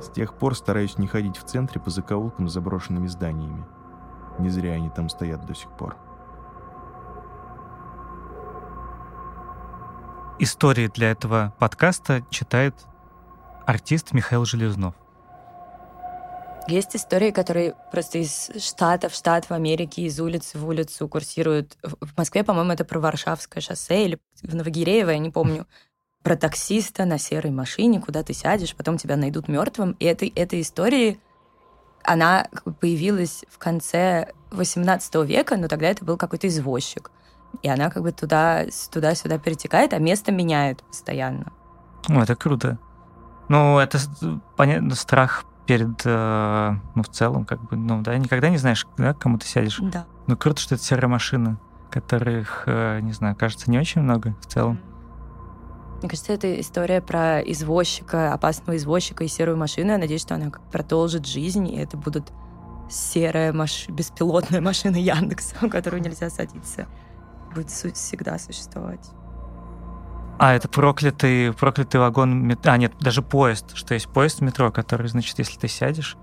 С 0.00 0.08
тех 0.08 0.34
пор 0.34 0.56
стараюсь 0.56 0.96
не 0.96 1.06
ходить 1.06 1.36
в 1.36 1.44
центре 1.44 1.80
по 1.80 1.90
закоулкам 1.90 2.48
с 2.48 2.52
заброшенными 2.52 3.06
зданиями. 3.06 3.66
Не 4.38 4.48
зря 4.48 4.72
они 4.72 4.90
там 4.90 5.08
стоят 5.08 5.44
до 5.44 5.54
сих 5.54 5.70
пор. 5.70 5.96
Истории 10.42 10.88
для 10.88 11.10
этого 11.10 11.52
подкаста 11.58 12.24
читает 12.30 12.74
артист 13.66 14.12
Михаил 14.12 14.46
Железнов. 14.46 14.94
Есть 16.66 16.96
истории, 16.96 17.30
которые 17.30 17.74
просто 17.92 18.16
из 18.16 18.50
штата 18.58 19.10
в 19.10 19.14
штат 19.14 19.50
в 19.50 19.52
Америке, 19.52 20.00
из 20.00 20.18
улицы 20.18 20.56
в 20.56 20.66
улицу 20.66 21.06
курсируют. 21.08 21.76
В 21.82 22.16
Москве, 22.16 22.42
по-моему, 22.42 22.72
это 22.72 22.86
про 22.86 23.00
Варшавское 23.00 23.60
шоссе 23.60 24.06
или 24.06 24.18
в 24.42 24.54
Новогиреево, 24.54 25.10
я 25.10 25.18
не 25.18 25.28
помню. 25.28 25.66
Про 26.22 26.36
таксиста 26.36 27.04
на 27.04 27.18
серой 27.18 27.52
машине, 27.52 28.00
куда 28.00 28.22
ты 28.22 28.32
сядешь, 28.32 28.74
потом 28.74 28.96
тебя 28.96 29.16
найдут 29.16 29.46
мертвым. 29.46 29.92
И 30.00 30.06
этой, 30.06 30.28
этой 30.28 30.62
истории, 30.62 31.20
она 32.02 32.48
появилась 32.80 33.44
в 33.50 33.58
конце 33.58 34.32
18 34.52 35.16
века, 35.26 35.58
но 35.58 35.68
тогда 35.68 35.88
это 35.88 36.02
был 36.02 36.16
какой-то 36.16 36.48
извозчик. 36.48 37.10
И 37.62 37.68
она 37.68 37.90
как 37.90 38.02
бы 38.02 38.12
туда, 38.12 38.64
туда-сюда 38.90 39.38
перетекает, 39.38 39.92
а 39.92 39.98
место 39.98 40.32
меняет 40.32 40.82
постоянно. 40.84 41.52
О, 42.08 42.22
это 42.22 42.34
круто. 42.36 42.78
Ну, 43.48 43.78
это 43.78 43.98
понятно, 44.56 44.94
страх 44.94 45.44
перед, 45.66 46.02
э, 46.04 46.74
ну, 46.94 47.02
в 47.02 47.08
целом, 47.08 47.44
как 47.44 47.62
бы, 47.62 47.76
ну, 47.76 48.00
да, 48.02 48.16
никогда 48.16 48.48
не 48.48 48.56
знаешь, 48.56 48.86
да, 48.96 49.12
к 49.12 49.18
кому 49.18 49.38
ты 49.38 49.46
сядешь. 49.46 49.78
Да. 49.80 50.06
Ну, 50.26 50.36
круто, 50.36 50.60
что 50.60 50.74
это 50.74 50.84
серая 50.84 51.08
машина, 51.08 51.58
которых, 51.90 52.64
э, 52.66 53.00
не 53.00 53.12
знаю, 53.12 53.36
кажется, 53.36 53.70
не 53.70 53.78
очень 53.78 54.02
много 54.02 54.34
в 54.40 54.46
целом. 54.46 54.80
Мне 56.00 56.08
кажется, 56.08 56.32
это 56.32 56.58
история 56.60 57.02
про 57.02 57.40
извозчика, 57.40 58.32
опасного 58.32 58.76
извозчика 58.76 59.22
и 59.24 59.28
серую 59.28 59.58
машину. 59.58 59.92
Я 59.92 59.98
надеюсь, 59.98 60.22
что 60.22 60.34
она 60.34 60.50
продолжит 60.72 61.26
жизнь, 61.26 61.68
и 61.68 61.76
это 61.76 61.96
будут 61.96 62.32
серая 62.88 63.52
маш... 63.52 63.88
беспилотная 63.88 64.60
машина 64.60 64.96
Яндекса, 64.96 65.56
в 65.60 65.68
которую 65.68 66.02
нельзя 66.02 66.30
садиться. 66.30 66.86
Будет 67.54 67.70
всегда 67.70 68.38
существовать. 68.38 69.10
А, 70.38 70.54
это 70.54 70.68
проклятый, 70.68 71.52
проклятый 71.52 72.00
вагон 72.00 72.46
метро. 72.46 72.72
А, 72.72 72.76
нет, 72.78 72.94
даже 72.98 73.20
поезд, 73.20 73.72
что 73.74 73.92
есть 73.92 74.08
поезд 74.08 74.40
метро, 74.40 74.72
который, 74.72 75.06
значит, 75.08 75.38
если 75.38 75.58
ты 75.58 75.68
сядешь... 75.68 76.16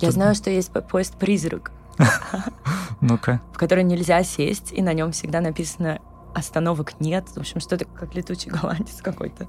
Я 0.00 0.08
то... 0.08 0.14
знаю, 0.14 0.34
что 0.34 0.50
есть 0.50 0.70
поезд-призрак. 0.70 1.72
Ну-ка. 3.00 3.40
В 3.54 3.56
который 3.56 3.84
нельзя 3.84 4.22
сесть, 4.22 4.72
и 4.72 4.82
на 4.82 4.92
нем 4.92 5.12
всегда 5.12 5.40
написано 5.40 6.00
«остановок 6.34 7.00
нет». 7.00 7.26
В 7.28 7.38
общем, 7.38 7.60
что-то 7.60 7.86
как 7.86 8.14
летучий 8.14 8.50
голландец 8.50 9.00
какой-то. 9.00 9.46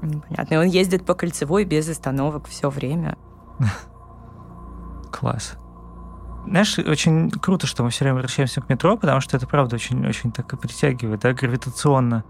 Непонятно. 0.00 0.54
И 0.54 0.56
он 0.56 0.66
ездит 0.66 1.04
по 1.04 1.14
кольцевой 1.14 1.64
без 1.64 1.88
остановок 1.88 2.48
все 2.48 2.70
время. 2.70 3.18
Класс. 5.12 5.58
Знаешь, 6.46 6.78
очень 6.78 7.30
круто, 7.30 7.66
что 7.66 7.84
мы 7.84 7.90
все 7.90 8.04
время 8.04 8.16
возвращаемся 8.16 8.60
к 8.60 8.68
метро, 8.68 8.96
потому 8.96 9.20
что 9.20 9.36
это 9.36 9.46
правда 9.46 9.76
очень-очень 9.76 10.32
так 10.32 10.52
и 10.52 10.56
притягивает, 10.56 11.20
да, 11.20 11.32
гравитационно. 11.32 12.24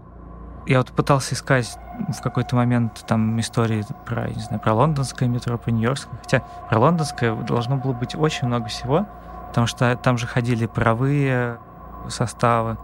Я 0.65 0.77
вот 0.77 0.91
пытался 0.91 1.35
искать 1.35 1.77
в 2.09 2.21
какой-то 2.21 2.55
момент 2.55 3.03
там 3.07 3.39
истории 3.39 3.83
про, 4.05 4.29
не 4.29 4.41
знаю, 4.41 4.61
про 4.61 4.73
лондонское 4.73 5.27
метро, 5.27 5.57
про 5.57 5.71
нью-йоркское. 5.71 6.19
Хотя 6.21 6.39
про 6.69 6.79
лондонское 6.79 7.35
должно 7.35 7.77
было 7.77 7.93
быть 7.93 8.15
очень 8.15 8.47
много 8.47 8.67
всего, 8.67 9.07
потому 9.47 9.67
что 9.67 9.95
там 9.95 10.17
же 10.17 10.27
ходили 10.27 10.67
паровые 10.67 11.57
составы 12.07 12.77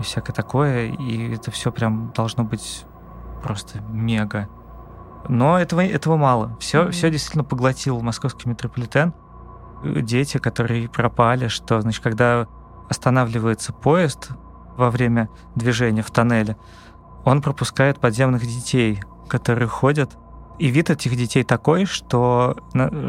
и 0.00 0.02
всякое 0.02 0.32
такое, 0.32 0.86
и 0.86 1.34
это 1.34 1.50
все 1.50 1.70
прям 1.70 2.12
должно 2.16 2.42
быть 2.42 2.84
просто 3.42 3.80
мега. 3.82 4.48
Но 5.28 5.58
этого, 5.58 5.84
этого 5.84 6.16
мало. 6.16 6.56
Все, 6.58 6.84
mm-hmm. 6.84 6.90
все 6.90 7.10
действительно 7.10 7.44
поглотил 7.44 8.00
московский 8.00 8.48
метрополитен. 8.48 9.12
Дети, 9.84 10.38
которые 10.38 10.88
пропали, 10.88 11.48
что, 11.48 11.80
значит, 11.80 12.02
когда 12.02 12.46
останавливается 12.88 13.72
поезд 13.72 14.30
во 14.76 14.90
время 14.90 15.28
движения 15.54 16.02
в 16.02 16.10
тоннеле, 16.10 16.56
он 17.24 17.40
пропускает 17.42 17.98
подземных 17.98 18.42
детей, 18.42 19.02
которые 19.28 19.68
ходят. 19.68 20.16
И 20.58 20.68
вид 20.68 20.90
этих 20.90 21.16
детей 21.16 21.44
такой, 21.44 21.86
что, 21.86 22.56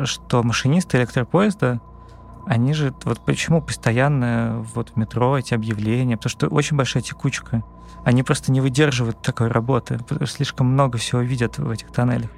что 0.06 0.44
машинисты 0.44 0.98
электропоезда, 0.98 1.82
они 2.46 2.74
же, 2.74 2.94
вот 3.04 3.20
почему 3.26 3.62
постоянно 3.62 4.66
вот 4.74 4.92
в 4.92 4.96
метро 4.96 5.38
эти 5.38 5.54
объявления, 5.54 6.18
потому 6.18 6.32
что 6.32 6.48
очень 6.48 6.78
большая 6.78 7.04
текучка. 7.04 7.64
Они 8.04 8.24
просто 8.24 8.52
не 8.52 8.62
выдерживают 8.62 9.22
такой 9.22 9.50
работы, 9.50 10.00
слишком 10.26 10.68
много 10.68 10.98
всего 10.98 11.22
видят 11.22 11.58
в 11.58 11.70
этих 11.70 11.92
тоннелях. 11.92 12.30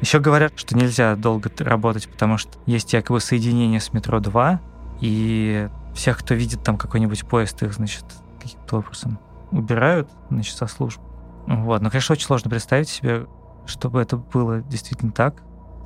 Еще 0.00 0.20
говорят, 0.20 0.52
что 0.56 0.76
нельзя 0.76 1.16
долго 1.16 1.50
работать, 1.58 2.08
потому 2.08 2.36
что 2.36 2.58
есть 2.66 2.92
якобы 2.92 3.20
соединение 3.20 3.80
с 3.80 3.92
метро 3.92 4.20
2, 4.20 4.60
и 5.00 5.68
всех, 5.94 6.18
кто 6.18 6.34
видит 6.34 6.62
там 6.62 6.76
какой-нибудь 6.76 7.26
поезд, 7.26 7.62
их, 7.62 7.72
значит, 7.74 8.04
каким-то 8.40 8.78
образом 8.78 9.18
убирают, 9.50 10.10
значит, 10.30 10.56
со 10.56 10.66
служб. 10.66 11.00
Вот, 11.46 11.80
но, 11.82 11.90
конечно, 11.90 12.12
очень 12.12 12.26
сложно 12.26 12.50
представить 12.50 12.88
себе, 12.88 13.26
чтобы 13.66 14.00
это 14.00 14.16
было 14.16 14.60
действительно 14.60 15.12
так. 15.12 15.42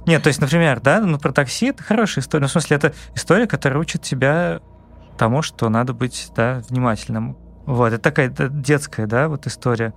Нет, 0.06 0.22
то 0.22 0.28
есть, 0.28 0.40
например, 0.40 0.80
да, 0.80 1.00
ну 1.00 1.18
про 1.18 1.32
такси 1.32 1.66
это 1.66 1.82
хорошая 1.82 2.22
история. 2.22 2.42
Ну, 2.42 2.48
в 2.48 2.52
смысле, 2.52 2.76
это 2.76 2.94
история, 3.14 3.46
которая 3.46 3.78
учит 3.78 4.02
тебя 4.02 4.60
тому, 5.18 5.42
что 5.42 5.68
надо 5.68 5.92
быть, 5.92 6.30
да, 6.34 6.62
внимательным. 6.68 7.36
Вот, 7.66 7.92
это 7.92 7.98
такая 7.98 8.28
детская, 8.30 9.06
да, 9.06 9.28
вот 9.28 9.46
история. 9.46 9.92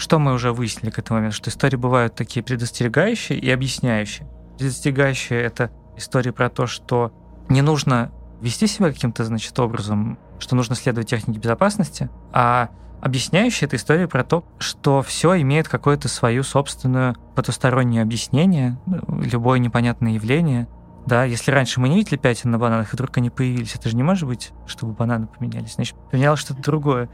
Что 0.00 0.18
мы 0.18 0.32
уже 0.32 0.54
выяснили 0.54 0.90
к 0.90 0.98
этому 0.98 1.18
моменту? 1.18 1.36
Что 1.36 1.50
истории 1.50 1.76
бывают 1.76 2.14
такие 2.14 2.42
предостерегающие 2.42 3.38
и 3.38 3.50
объясняющие. 3.50 4.26
Предостерегающие— 4.56 5.38
это 5.42 5.70
история 5.94 6.32
про 6.32 6.48
то, 6.48 6.66
что 6.66 7.12
не 7.50 7.60
нужно 7.60 8.10
вести 8.40 8.66
себя 8.66 8.90
каким-то, 8.90 9.24
значит, 9.24 9.58
образом, 9.60 10.18
что 10.38 10.56
нужно 10.56 10.74
следовать 10.74 11.10
технике 11.10 11.38
безопасности, 11.38 12.08
а 12.32 12.70
объясняющая 13.02 13.68
эта 13.68 13.76
история 13.76 14.08
про 14.08 14.24
то, 14.24 14.42
что 14.58 15.02
все 15.02 15.38
имеет 15.42 15.68
какое-то 15.68 16.08
свое 16.08 16.42
собственное 16.42 17.14
потустороннее 17.36 18.00
объяснение, 18.00 18.78
любое 18.86 19.58
непонятное 19.58 20.12
явление. 20.12 20.66
Да, 21.04 21.24
если 21.24 21.50
раньше 21.50 21.78
мы 21.78 21.90
не 21.90 21.96
видели 21.96 22.16
пятен 22.16 22.50
на 22.50 22.58
бананах, 22.58 22.94
и 22.94 22.96
вдруг 22.96 23.14
они 23.18 23.28
появились, 23.28 23.74
это 23.74 23.90
же 23.90 23.96
не 23.96 24.02
может 24.02 24.26
быть, 24.26 24.52
чтобы 24.64 24.94
бананы 24.94 25.26
поменялись. 25.26 25.74
Значит, 25.74 25.94
поменялось 26.10 26.40
что-то 26.40 26.62
другое. 26.62 27.10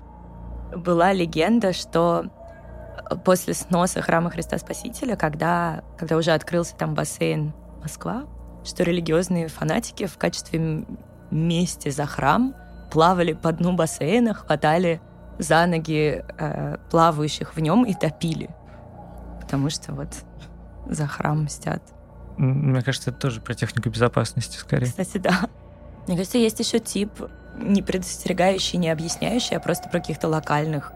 Была 0.76 1.12
легенда, 1.12 1.72
что 1.72 2.26
после 3.24 3.54
сноса 3.54 4.02
храма 4.02 4.30
Христа 4.30 4.58
Спасителя, 4.58 5.16
когда, 5.16 5.82
когда 5.98 6.16
уже 6.16 6.32
открылся 6.32 6.74
там 6.76 6.94
бассейн 6.94 7.52
Москва, 7.82 8.24
что 8.64 8.82
религиозные 8.82 9.48
фанатики 9.48 10.06
в 10.06 10.18
качестве 10.18 10.84
мести 11.30 11.88
за 11.90 12.06
храм 12.06 12.54
плавали 12.90 13.32
по 13.32 13.52
дну 13.52 13.72
бассейна, 13.74 14.34
хватали 14.34 15.00
за 15.38 15.66
ноги 15.66 16.24
э, 16.38 16.76
плавающих 16.90 17.54
в 17.54 17.60
нем 17.60 17.84
и 17.84 17.94
топили. 17.94 18.50
Потому 19.40 19.70
что 19.70 19.92
вот 19.92 20.08
за 20.88 21.06
храм 21.06 21.44
мстят. 21.44 21.82
Мне 22.36 22.82
кажется, 22.82 23.10
это 23.10 23.18
тоже 23.18 23.40
про 23.40 23.54
технику 23.54 23.88
безопасности 23.88 24.56
скорее. 24.56 24.86
Кстати, 24.86 25.18
да. 25.18 25.48
Мне 26.06 26.16
кажется, 26.16 26.38
есть 26.38 26.58
еще 26.60 26.78
тип 26.78 27.10
не 27.58 27.82
предостерегающий, 27.82 28.78
не 28.78 28.90
объясняющий, 28.90 29.56
а 29.56 29.60
просто 29.60 29.88
про 29.88 30.00
каких-то 30.00 30.28
локальных 30.28 30.92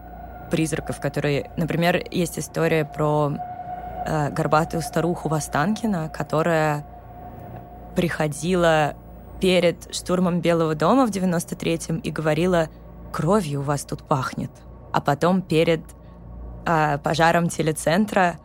призраков, 0.51 1.01
которые... 1.01 1.51
Например, 1.57 2.03
есть 2.11 2.39
история 2.39 2.85
про 2.85 3.33
э, 4.07 4.31
горбатую 4.31 4.83
старуху 4.83 5.29
Востанкина, 5.29 6.09
которая 6.09 6.87
приходила 7.97 8.95
перед 9.41 9.95
штурмом 9.95 10.41
Белого 10.41 10.75
дома 10.75 11.07
в 11.07 11.11
93-м 11.11 11.99
и 11.99 12.11
говорила 12.11 12.69
кровью 13.13 13.61
у 13.61 13.63
вас 13.63 13.85
тут 13.85 14.03
пахнет. 14.03 14.51
А 14.93 15.01
потом 15.01 15.43
перед 15.43 15.81
э, 16.67 16.99
пожаром 16.99 17.49
телецентра 17.49 18.37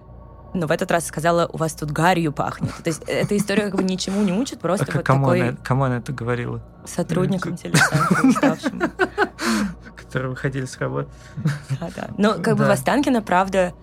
но 0.55 0.67
в 0.67 0.71
этот 0.71 0.89
раз 0.91 1.05
сказала, 1.05 1.47
у 1.51 1.57
вас 1.57 1.73
тут 1.73 1.91
гарью 1.91 2.31
пахнет. 2.31 2.73
То 2.83 2.89
есть 2.89 3.03
эта 3.07 3.37
история 3.37 3.63
как 3.63 3.75
бы 3.75 3.83
ничему 3.83 4.21
не 4.23 4.33
учит, 4.33 4.59
просто 4.59 4.85
а 4.89 4.95
вот 4.95 5.05
кому 5.05 5.25
такой... 5.25 5.49
Она, 5.49 5.57
кому 5.63 5.83
она 5.83 5.97
это 5.97 6.13
говорила? 6.13 6.61
Сотрудникам 6.85 7.57
телецентра, 7.57 8.27
уставшим. 8.27 8.79
Которые 9.95 10.29
выходили 10.29 10.65
с 10.65 10.77
работы. 10.77 11.09
Да, 11.79 11.89
да. 11.95 12.09
Но 12.17 12.33
как 12.35 12.57
бы 12.57 12.65
в 12.65 12.69
Останкино, 12.69 13.21
правда... 13.21 13.73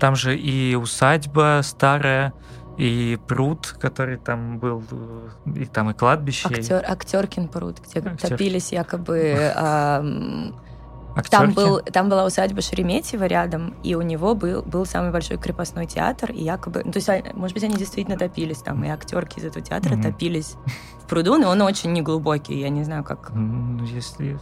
Там 0.00 0.16
же 0.16 0.36
и 0.36 0.74
усадьба 0.74 1.60
старая, 1.62 2.34
и 2.76 3.18
пруд, 3.28 3.76
который 3.80 4.18
там 4.18 4.58
был, 4.58 4.82
и 5.46 5.64
там 5.64 5.90
и 5.90 5.94
кладбище. 5.94 6.48
Актер, 6.48 6.84
актеркин 6.86 7.48
пруд, 7.48 7.80
где 7.80 8.00
Актер. 8.00 8.30
топились 8.30 8.72
якобы 8.72 9.52
Там, 11.30 11.52
был, 11.52 11.80
там 11.80 12.08
была 12.08 12.24
усадьба 12.24 12.60
Шереметьево 12.60 13.24
рядом, 13.24 13.74
и 13.82 13.94
у 13.94 14.02
него 14.02 14.34
был, 14.34 14.62
был 14.62 14.84
самый 14.84 15.12
большой 15.12 15.38
крепостной 15.38 15.86
театр, 15.86 16.32
и 16.32 16.42
якобы... 16.42 16.82
Ну, 16.84 16.90
то 16.90 16.98
есть, 16.98 17.08
а, 17.08 17.22
может 17.34 17.54
быть, 17.54 17.62
они 17.62 17.76
действительно 17.76 18.18
топились 18.18 18.58
там, 18.58 18.82
и 18.84 18.88
актерки 18.88 19.38
из 19.38 19.44
этого 19.44 19.64
театра 19.64 19.94
mm-hmm. 19.94 20.02
топились 20.02 20.56
в 21.02 21.08
пруду, 21.08 21.36
но 21.36 21.50
он 21.50 21.62
очень 21.62 21.92
неглубокий, 21.92 22.58
я 22.58 22.68
не 22.68 22.82
знаю, 22.82 23.04
как... 23.04 23.30
Ну, 23.32 23.84
если, 23.84 24.38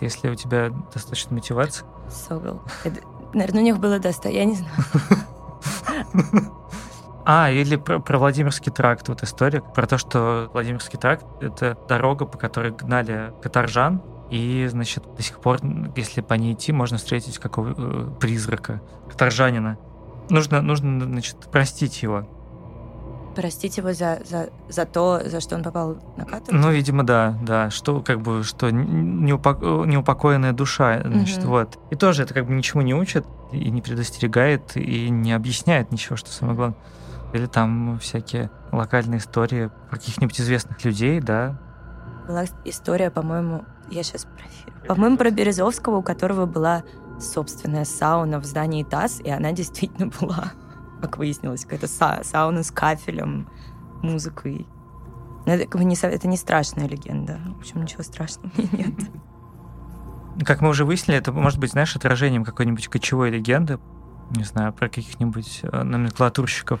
если 0.00 0.28
у 0.28 0.34
тебя 0.34 0.70
достаточно 0.92 1.34
мотивации... 1.34 1.86
Согл. 2.10 2.60
Наверное, 3.32 3.60
у 3.60 3.64
них 3.64 3.78
было 3.78 3.98
достаточно... 3.98 4.36
Я 4.36 4.44
не 4.44 4.56
знаю. 4.56 6.52
А, 7.24 7.50
или 7.52 7.76
про, 7.76 8.00
про 8.00 8.18
Владимирский 8.18 8.72
тракт, 8.72 9.08
вот 9.08 9.22
история, 9.22 9.60
про 9.60 9.86
то, 9.86 9.96
что 9.96 10.50
Владимирский 10.52 10.98
тракт— 10.98 11.24
это 11.40 11.78
дорога, 11.88 12.26
по 12.26 12.36
которой 12.36 12.72
гнали 12.72 13.32
каторжан, 13.40 14.02
и, 14.32 14.66
значит, 14.66 15.04
до 15.14 15.22
сих 15.22 15.40
пор, 15.40 15.58
если 15.94 16.22
по 16.22 16.32
ней 16.32 16.54
идти, 16.54 16.72
можно 16.72 16.96
встретить 16.96 17.36
какого 17.36 17.74
э, 17.76 18.08
призрака, 18.18 18.80
каторжанина. 19.10 19.76
Нужно, 20.30 20.62
нужно, 20.62 21.04
значит, 21.04 21.36
простить 21.52 22.02
его. 22.02 22.26
Простить 23.36 23.76
его 23.76 23.92
за, 23.92 24.22
за, 24.24 24.48
за 24.70 24.86
то, 24.86 25.20
за 25.22 25.42
что 25.42 25.56
он 25.56 25.62
попал 25.62 25.98
на 26.16 26.24
каторгу? 26.24 26.58
Ну, 26.58 26.70
видимо, 26.70 27.04
да, 27.04 27.36
да. 27.42 27.68
Что, 27.68 28.00
как 28.00 28.22
бы, 28.22 28.42
что 28.42 28.70
неупоко... 28.70 29.84
неупокоенная 29.84 30.54
душа, 30.54 31.02
значит, 31.04 31.40
угу. 31.40 31.48
вот. 31.48 31.78
И 31.90 31.96
тоже 31.96 32.22
это 32.22 32.32
как 32.32 32.46
бы 32.46 32.54
ничему 32.54 32.80
не 32.80 32.94
учит, 32.94 33.26
и 33.52 33.70
не 33.70 33.82
предостерегает, 33.82 34.78
и 34.78 35.10
не 35.10 35.34
объясняет 35.34 35.92
ничего, 35.92 36.16
что 36.16 36.30
самое 36.30 36.56
главное. 36.56 36.78
Или 37.34 37.44
там 37.44 37.98
всякие 37.98 38.50
локальные 38.72 39.18
истории 39.18 39.70
про 39.90 39.98
каких-нибудь 39.98 40.40
известных 40.40 40.82
людей, 40.86 41.20
да. 41.20 41.60
Была 42.26 42.44
история, 42.64 43.10
по-моему, 43.10 43.64
я 43.90 44.02
сейчас 44.02 44.24
проверю. 44.24 44.86
По-моему, 44.86 45.16
про 45.16 45.30
Березовского, 45.30 45.96
у 45.96 46.02
которого 46.02 46.46
была 46.46 46.84
собственная 47.20 47.84
сауна 47.84 48.40
в 48.40 48.44
здании 48.44 48.84
ТАСС, 48.84 49.20
и 49.20 49.30
она 49.30 49.52
действительно 49.52 50.10
была, 50.20 50.52
как 51.00 51.18
выяснилось, 51.18 51.64
какая-то 51.64 51.86
са- 51.86 52.24
сауна 52.24 52.62
с 52.62 52.70
кафелем, 52.70 53.48
музыкой. 54.02 54.66
Но 55.46 55.54
это, 55.54 55.66
как 55.66 55.80
бы 55.80 55.84
не, 55.84 55.96
это 56.00 56.28
не 56.28 56.36
страшная 56.36 56.88
легенда. 56.88 57.40
В 57.56 57.58
общем, 57.58 57.82
ничего 57.82 58.02
страшного 58.02 58.52
нет. 58.56 58.94
Как 60.44 60.60
мы 60.60 60.70
уже 60.70 60.84
выяснили, 60.84 61.18
это 61.18 61.32
может 61.32 61.58
быть, 61.58 61.72
знаешь, 61.72 61.94
отражением 61.94 62.44
какой-нибудь 62.44 62.88
кочевой 62.88 63.30
легенды, 63.30 63.78
не 64.30 64.44
знаю, 64.44 64.72
про 64.72 64.88
каких-нибудь 64.88 65.60
э, 65.62 65.82
номенклатурщиков 65.82 66.80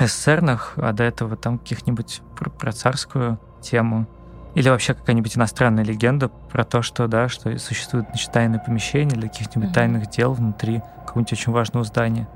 эсерных, 0.00 0.74
а 0.76 0.92
до 0.92 1.04
этого 1.04 1.36
там 1.36 1.58
каких-нибудь 1.58 2.22
про, 2.36 2.50
про 2.50 2.72
царскую 2.72 3.38
тему. 3.60 4.06
Или 4.58 4.70
вообще 4.70 4.92
какая-нибудь 4.92 5.36
иностранная 5.36 5.84
легенда 5.84 6.28
про 6.28 6.64
то, 6.64 6.82
что, 6.82 7.06
да, 7.06 7.28
что 7.28 7.56
существует 7.60 8.06
значит, 8.08 8.32
тайное 8.32 8.58
помещение 8.58 9.16
для 9.16 9.28
каких-нибудь 9.28 9.70
mm-hmm. 9.70 9.72
тайных 9.72 10.10
дел 10.10 10.32
внутри 10.32 10.82
какого-нибудь 11.06 11.32
очень 11.32 11.52
важного 11.52 11.84
здания. 11.84 12.28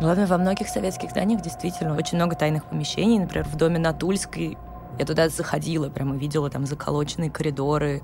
Ну 0.00 0.06
ладно, 0.06 0.26
во 0.26 0.38
многих 0.38 0.68
советских 0.68 1.10
зданиях 1.10 1.42
действительно 1.42 1.94
очень 1.94 2.16
много 2.16 2.34
тайных 2.34 2.64
помещений. 2.64 3.18
Например, 3.18 3.46
в 3.46 3.56
доме 3.56 3.78
на 3.78 3.92
Тульской 3.92 4.56
я 4.98 5.04
туда 5.04 5.28
заходила, 5.28 5.90
прямо 5.90 6.16
видела 6.16 6.48
там 6.48 6.64
заколоченные 6.64 7.30
коридоры, 7.30 8.02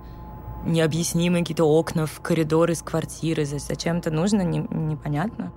необъяснимые 0.67 1.43
какие-то 1.43 1.65
окна 1.65 2.05
в 2.05 2.21
коридоры 2.21 2.75
из 2.75 2.83
квартиры. 2.83 3.47
Зачем 3.47 3.97
это 3.97 4.11
нужно, 4.11 4.43
не, 4.43 4.59
непонятно. 4.59 5.51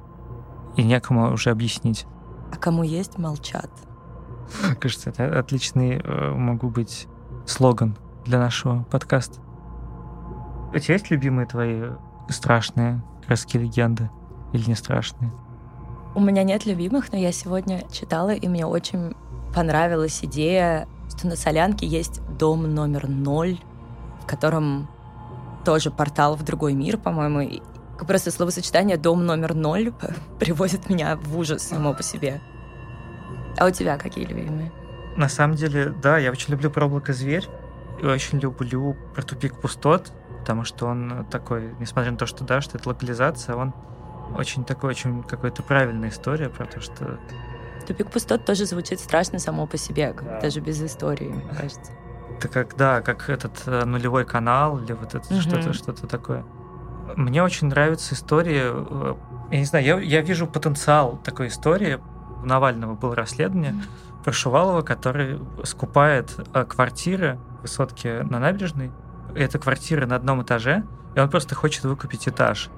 И 0.77 0.83
некому 0.83 1.33
уже 1.33 1.49
объяснить. 1.49 2.05
А 2.53 2.55
кому 2.55 2.83
есть, 2.83 3.17
молчат. 3.17 3.69
Кажется, 4.79 5.09
это 5.09 5.37
отличный 5.37 5.99
э, 6.01 6.31
могу 6.31 6.69
быть 6.69 7.07
слоган 7.45 7.97
для 8.25 8.39
нашего 8.39 8.83
подкаста. 8.83 9.39
У 10.73 10.79
тебя 10.79 10.95
есть 10.95 11.09
любимые 11.09 11.45
твои 11.45 11.83
страшные 12.29 13.01
краски 13.25 13.57
легенды 13.57 14.09
или 14.51 14.67
не 14.67 14.75
страшные? 14.75 15.31
У 16.15 16.19
меня 16.19 16.43
нет 16.43 16.65
любимых, 16.65 17.11
но 17.11 17.17
я 17.17 17.31
сегодня 17.31 17.83
читала, 17.91 18.33
и 18.33 18.47
мне 18.47 18.65
очень 18.65 19.15
понравилась 19.53 20.23
идея, 20.23 20.87
что 21.09 21.27
на 21.27 21.35
Солянке 21.35 21.85
есть 21.85 22.21
дом 22.37 22.73
номер 22.73 23.07
ноль, 23.07 23.59
в 24.21 24.25
котором 24.25 24.89
тоже 25.63 25.91
портал 25.91 26.35
в 26.35 26.43
другой 26.43 26.73
мир, 26.73 26.97
по-моему. 26.97 27.61
Просто 28.07 28.31
словосочетание 28.31 28.97
«дом 28.97 29.25
номер 29.25 29.53
ноль» 29.53 29.93
приводит 30.39 30.89
меня 30.89 31.17
в 31.17 31.37
ужас 31.37 31.63
само 31.63 31.93
по 31.93 32.03
себе. 32.03 32.41
А 33.57 33.65
у 33.65 33.71
тебя 33.71 33.97
какие 33.97 34.25
любимые? 34.25 34.71
На 35.15 35.29
самом 35.29 35.55
деле, 35.55 35.93
да, 36.01 36.17
я 36.17 36.31
очень 36.31 36.51
люблю 36.51 36.69
про 36.69 36.85
облако 36.85 37.13
зверь. 37.13 37.47
Очень 38.03 38.39
люблю 38.39 38.95
про 39.13 39.21
тупик 39.21 39.59
пустот, 39.59 40.11
потому 40.39 40.63
что 40.63 40.87
он 40.87 41.25
такой, 41.31 41.73
несмотря 41.79 42.11
на 42.11 42.17
то, 42.17 42.25
что 42.25 42.43
да, 42.43 42.61
что 42.61 42.77
это 42.77 42.89
локализация, 42.89 43.55
он 43.55 43.73
очень 44.37 44.65
такой, 44.65 44.91
очень 44.91 45.23
какая-то 45.23 45.63
правильная 45.63 46.09
история 46.09 46.49
про 46.49 46.65
то, 46.65 46.81
что... 46.81 47.19
Тупик 47.87 48.11
пустот 48.11 48.45
тоже 48.45 48.65
звучит 48.65 48.99
страшно 48.99 49.39
само 49.39 49.67
по 49.67 49.77
себе, 49.77 50.15
да. 50.21 50.39
даже 50.41 50.59
без 50.59 50.81
истории, 50.81 51.27
мне 51.27 51.53
кажется. 51.57 51.91
Это 52.37 52.47
как, 52.47 52.75
да, 52.75 53.01
как 53.01 53.29
этот 53.29 53.61
э, 53.65 53.85
нулевой 53.85 54.25
канал 54.25 54.79
или 54.79 54.93
вот 54.93 55.15
это 55.15 55.33
угу. 55.33 55.41
что-то, 55.41 55.73
что-то 55.73 56.07
такое. 56.07 56.43
Мне 57.15 57.43
очень 57.43 57.67
нравятся 57.67 58.15
истории, 58.15 58.63
э, 58.63 59.15
я 59.51 59.59
не 59.59 59.65
знаю, 59.65 59.85
я, 59.85 59.99
я 59.99 60.21
вижу 60.21 60.47
потенциал 60.47 61.19
такой 61.23 61.47
истории. 61.47 61.99
У 62.41 62.45
Навального 62.45 62.95
было 62.95 63.15
расследование, 63.15 63.71
mm 63.71 63.83
про 64.25 64.33
Шувалова, 64.33 64.81
который 64.81 65.39
скупает 65.65 66.35
э, 66.51 66.65
квартиры 66.65 67.37
высотке 67.65 68.23
на 68.23 68.39
набережной. 68.39 68.91
Это 69.35 69.59
квартиры 69.59 70.05
на 70.05 70.15
одном 70.15 70.43
этаже, 70.43 70.83
и 71.15 71.19
он 71.19 71.29
просто 71.29 71.55
хочет 71.55 71.83
выкупить 71.83 72.27
этаж. 72.27 72.69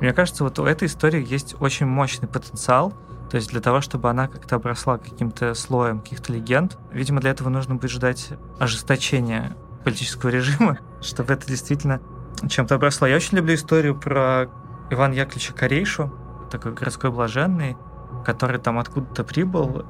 Мне 0.00 0.12
кажется, 0.12 0.44
вот 0.44 0.58
у 0.58 0.64
этой 0.64 0.86
истории 0.88 1.24
есть 1.26 1.56
очень 1.60 1.86
мощный 1.86 2.28
потенциал, 2.28 2.92
то 3.30 3.36
есть 3.36 3.50
для 3.50 3.60
того, 3.60 3.80
чтобы 3.80 4.08
она 4.08 4.28
как-то 4.28 4.56
обросла 4.56 4.98
каким-то 4.98 5.54
слоем 5.54 6.00
каких-то 6.00 6.32
легенд, 6.32 6.78
видимо, 6.92 7.20
для 7.20 7.30
этого 7.30 7.48
нужно 7.48 7.74
будет 7.74 7.90
ждать 7.90 8.30
ожесточения 8.58 9.56
политического 9.84 10.30
режима, 10.30 10.78
чтобы 11.00 11.32
это 11.32 11.46
действительно 11.46 12.00
чем-то 12.48 12.76
обросло. 12.76 13.06
Я 13.06 13.16
очень 13.16 13.38
люблю 13.38 13.54
историю 13.54 13.98
про 13.98 14.48
Ивана 14.90 15.14
Яковлевича 15.14 15.54
Корейшу, 15.54 16.12
такой 16.50 16.72
городской 16.72 17.10
блаженный, 17.10 17.76
который 18.24 18.60
там 18.60 18.78
откуда-то 18.78 19.24
прибыл 19.24 19.84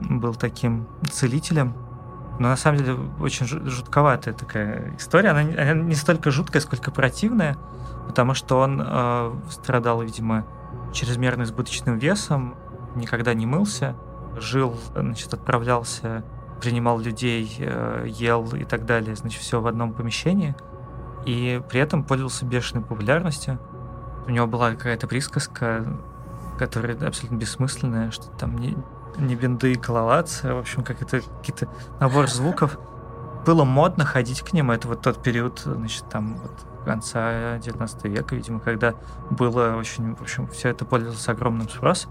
был 0.00 0.34
таким 0.34 0.86
целителем. 1.10 1.74
Но 2.38 2.48
на 2.48 2.56
самом 2.56 2.78
деле 2.78 2.96
очень 3.20 3.46
жутковатая 3.46 4.32
такая 4.32 4.94
история. 4.96 5.30
Она, 5.30 5.40
она 5.40 5.74
не 5.74 5.94
столько 5.94 6.30
жуткая, 6.30 6.62
сколько 6.62 6.90
противная, 6.90 7.56
потому 8.06 8.34
что 8.34 8.60
он 8.60 8.80
э, 8.84 9.32
страдал, 9.50 10.02
видимо, 10.02 10.46
чрезмерно 10.92 11.42
избыточным 11.42 11.98
весом, 11.98 12.56
никогда 12.94 13.34
не 13.34 13.46
мылся, 13.46 13.96
жил, 14.36 14.76
значит, 14.94 15.34
отправлялся, 15.34 16.24
принимал 16.60 17.00
людей, 17.00 17.56
э, 17.58 18.06
ел 18.08 18.54
и 18.54 18.64
так 18.64 18.86
далее, 18.86 19.16
значит, 19.16 19.40
все 19.40 19.60
в 19.60 19.66
одном 19.66 19.92
помещении. 19.92 20.54
И 21.26 21.60
при 21.68 21.80
этом 21.80 22.04
пользовался 22.04 22.44
бешеной 22.46 22.84
популярностью. 22.84 23.58
У 24.26 24.30
него 24.30 24.46
была 24.46 24.70
какая-то 24.70 25.06
присказка, 25.06 25.84
которая 26.58 26.96
абсолютно 27.06 27.36
бессмысленная, 27.36 28.10
что 28.10 28.28
там 28.30 28.56
не, 28.58 28.76
не 29.18 29.34
бинды, 29.34 29.74
коловаться, 29.74 30.54
в 30.54 30.58
общем, 30.58 30.82
как 30.84 31.02
это 31.02 31.20
какие-то 31.20 31.68
набор 32.00 32.28
звуков. 32.28 32.78
Было 33.44 33.64
модно 33.64 34.04
ходить 34.04 34.42
к 34.42 34.52
ним, 34.52 34.70
это 34.70 34.88
вот 34.88 35.02
тот 35.02 35.22
период, 35.22 35.60
значит, 35.60 36.08
там 36.08 36.36
вот 36.36 36.52
конца 36.84 37.58
19 37.58 38.04
века, 38.04 38.34
видимо, 38.34 38.60
когда 38.60 38.94
было 39.30 39.76
очень, 39.76 40.14
в 40.14 40.22
общем, 40.22 40.48
все 40.48 40.70
это 40.70 40.84
пользовалось 40.84 41.28
огромным 41.28 41.68
спросом. 41.68 42.10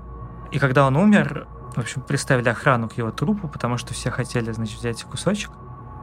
И 0.52 0.60
когда 0.60 0.88
он 0.88 0.96
умер, 0.96 1.48
в 1.76 1.80
общем, 1.80 2.02
приставили 2.02 2.50
охрану 2.50 2.90
к 2.90 2.94
его 2.94 3.12
трупу, 3.12 3.48
потому 3.48 3.78
что 3.78 3.94
все 3.94 4.10
хотели, 4.10 4.52
значит, 4.52 4.80
взять 4.80 5.04
кусочек. 5.04 5.52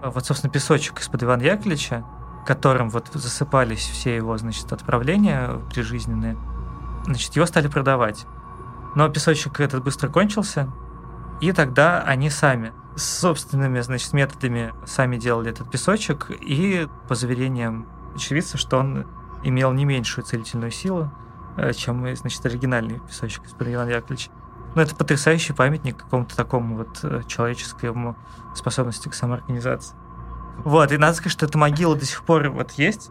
А 0.03 0.11
вот, 0.11 0.27
собственно, 0.27 0.53
песочек 0.53 1.01
из-под 1.01 1.23
Ивана 1.23 1.43
Яковлевича, 1.43 2.05
которым 2.47 2.91
вот 2.91 3.09
засыпались 3.15 3.81
все 3.81 4.17
его, 4.17 4.37
значит, 4.37 4.73
отправления 4.73 5.51
прижизненные, 5.71 6.37
значит, 7.05 7.35
его 7.37 7.47
стали 7.47 7.69
продавать. 7.69 8.27
Но 8.95 9.09
песочек 9.09 9.61
этот 9.61 9.83
быстро 9.83 10.09
кончился, 10.09 10.69
и 11.41 11.53
тогда 11.53 12.03
они 12.03 12.31
сами 12.31 12.73
собственными, 12.97 13.81
значит, 13.81 14.13
методами 14.13 14.73
сами 14.87 15.17
делали 15.17 15.51
этот 15.51 15.71
песочек, 15.71 16.31
и 16.31 16.89
по 17.09 17.15
заверениям 17.15 17.87
очевидцев, 18.15 18.61
что 18.61 18.79
он 18.79 19.07
имел 19.43 19.73
не 19.73 19.85
меньшую 19.85 20.25
целительную 20.25 20.71
силу, 20.71 21.11
э, 21.57 21.73
чем, 21.73 22.07
значит, 22.17 22.45
оригинальный 22.47 23.01
песочек 23.01 23.45
из 23.45 23.53
Ивана 23.53 23.91
Яковлевича. 23.91 24.31
Ну, 24.75 24.83
это 24.83 24.95
потрясающий 24.97 25.53
памятник 25.53 25.99
какому-то 25.99 26.37
такому 26.37 26.77
вот 26.77 27.01
э, 27.03 27.23
человеческому 27.27 28.17
способности 28.55 29.09
к 29.09 29.15
самоорганизации. 29.15 29.97
Вот, 30.59 30.93
и 30.93 30.99
надо 30.99 31.15
сказать, 31.15 31.33
что 31.33 31.47
эта 31.47 31.59
могила 31.59 31.97
до 31.97 32.05
сих 32.05 32.23
пор 32.25 32.49
вот 32.49 32.73
есть. 32.73 33.11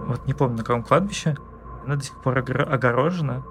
Вот 0.00 0.26
не 0.26 0.34
помню, 0.34 0.58
на 0.58 0.64
каком 0.64 0.82
кладбище. 0.82 1.36
Она 1.84 1.96
до 1.96 2.04
сих 2.04 2.14
пор 2.14 2.38
огорожена. 2.38 3.42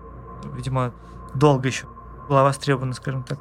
Видимо, 0.53 0.91
долго 1.33 1.67
еще 1.67 1.87
была 2.27 2.43
востребована, 2.43 2.93
скажем 2.93 3.23
так. 3.23 3.39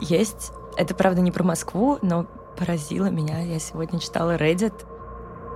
Есть. 0.00 0.52
Это, 0.76 0.94
правда, 0.94 1.20
не 1.20 1.32
про 1.32 1.42
Москву, 1.42 1.98
но 2.02 2.26
поразило 2.56 3.06
меня. 3.06 3.40
Я 3.40 3.58
сегодня 3.58 3.98
читала 3.98 4.36
Reddit. 4.36 4.86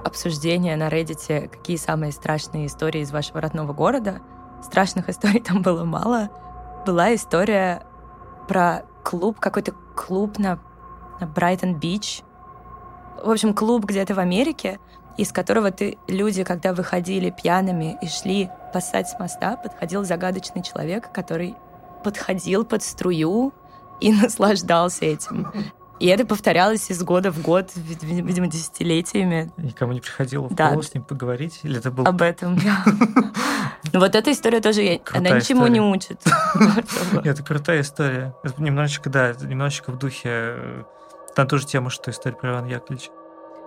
обсуждения 0.05 0.76
на 0.76 0.88
Reddit, 0.88 1.49
какие 1.49 1.76
самые 1.76 2.12
страшные 2.12 2.66
истории 2.66 3.03
из 3.03 3.11
вашего 3.11 3.41
родного 3.41 3.72
города. 3.72 4.20
Страшных 4.62 5.09
историй 5.09 5.41
там 5.47 5.62
было 5.62 5.84
мало. 5.84 6.30
Была 6.86 7.14
история 7.14 7.82
про 8.49 8.84
клуб, 9.05 9.38
какой-то 9.41 9.72
клуб 9.95 10.38
на, 10.38 10.59
на 11.20 11.26
Брайтон-Бич. 11.26 12.22
В 13.22 13.30
общем, 13.30 13.55
клуб 13.55 13.84
где-то 13.84 14.14
в 14.14 14.18
Америке, 14.18 14.78
из 15.18 15.32
которого 15.32 15.70
ты, 15.70 15.99
люди, 16.09 16.45
когда 16.45 16.72
выходили 16.72 17.30
пьяными 17.30 17.99
и 18.01 18.09
шли 18.09 18.51
пасать 18.72 19.09
с 19.09 19.18
моста, 19.18 19.57
подходил 19.57 20.05
загадочный 20.05 20.62
человек, 20.62 21.12
который 21.12 21.57
подходил 22.03 22.64
под 22.64 22.82
струю 22.82 23.53
и 24.01 24.12
наслаждался 24.22 25.05
этим. 25.05 25.48
И 26.01 26.07
это 26.07 26.24
повторялось 26.24 26.90
из 26.90 27.03
года 27.03 27.30
в 27.30 27.42
год, 27.42 27.72
видимо, 27.74 28.46
десятилетиями. 28.46 29.53
Никому 29.59 29.92
не 29.92 30.01
приходило 30.01 30.48
в 30.48 30.55
да. 30.55 30.68
голову 30.68 30.82
с 30.82 30.94
ним 30.94 31.05
поговорить? 31.05 31.61
Или 31.62 31.78
это 31.78 31.90
был... 31.90 32.07
Об 32.07 32.22
этом, 32.22 32.57
да. 32.57 32.84
Ну 33.92 34.01
вот 34.01 34.14
эта 34.14 34.32
история 34.32 34.61
тоже, 34.61 35.01
она 35.12 35.30
ничему 35.30 35.66
не 35.66 35.80
учит. 35.80 36.22
Это 37.22 37.42
крутая 37.42 37.82
история. 37.82 38.34
Немножечко, 38.57 39.11
да, 39.11 39.34
немножечко 39.42 39.92
в 39.92 39.98
духе 39.98 40.28
э, 40.32 40.82
на 41.36 41.44
ту 41.44 41.59
же 41.59 41.66
тему, 41.66 41.90
что 41.90 42.11
история 42.11 42.36
про 42.36 42.53
Ивана 42.53 42.66
Яковлевича. 42.66 43.11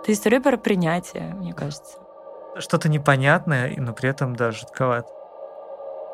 Это 0.02 0.12
история 0.12 0.42
про 0.42 0.58
принятие, 0.58 1.36
мне 1.36 1.54
кажется. 1.54 2.00
Что-то 2.58 2.90
непонятное, 2.90 3.76
но 3.78 3.94
при 3.94 4.10
этом, 4.10 4.36
да, 4.36 4.52
жутковато. 4.52 5.08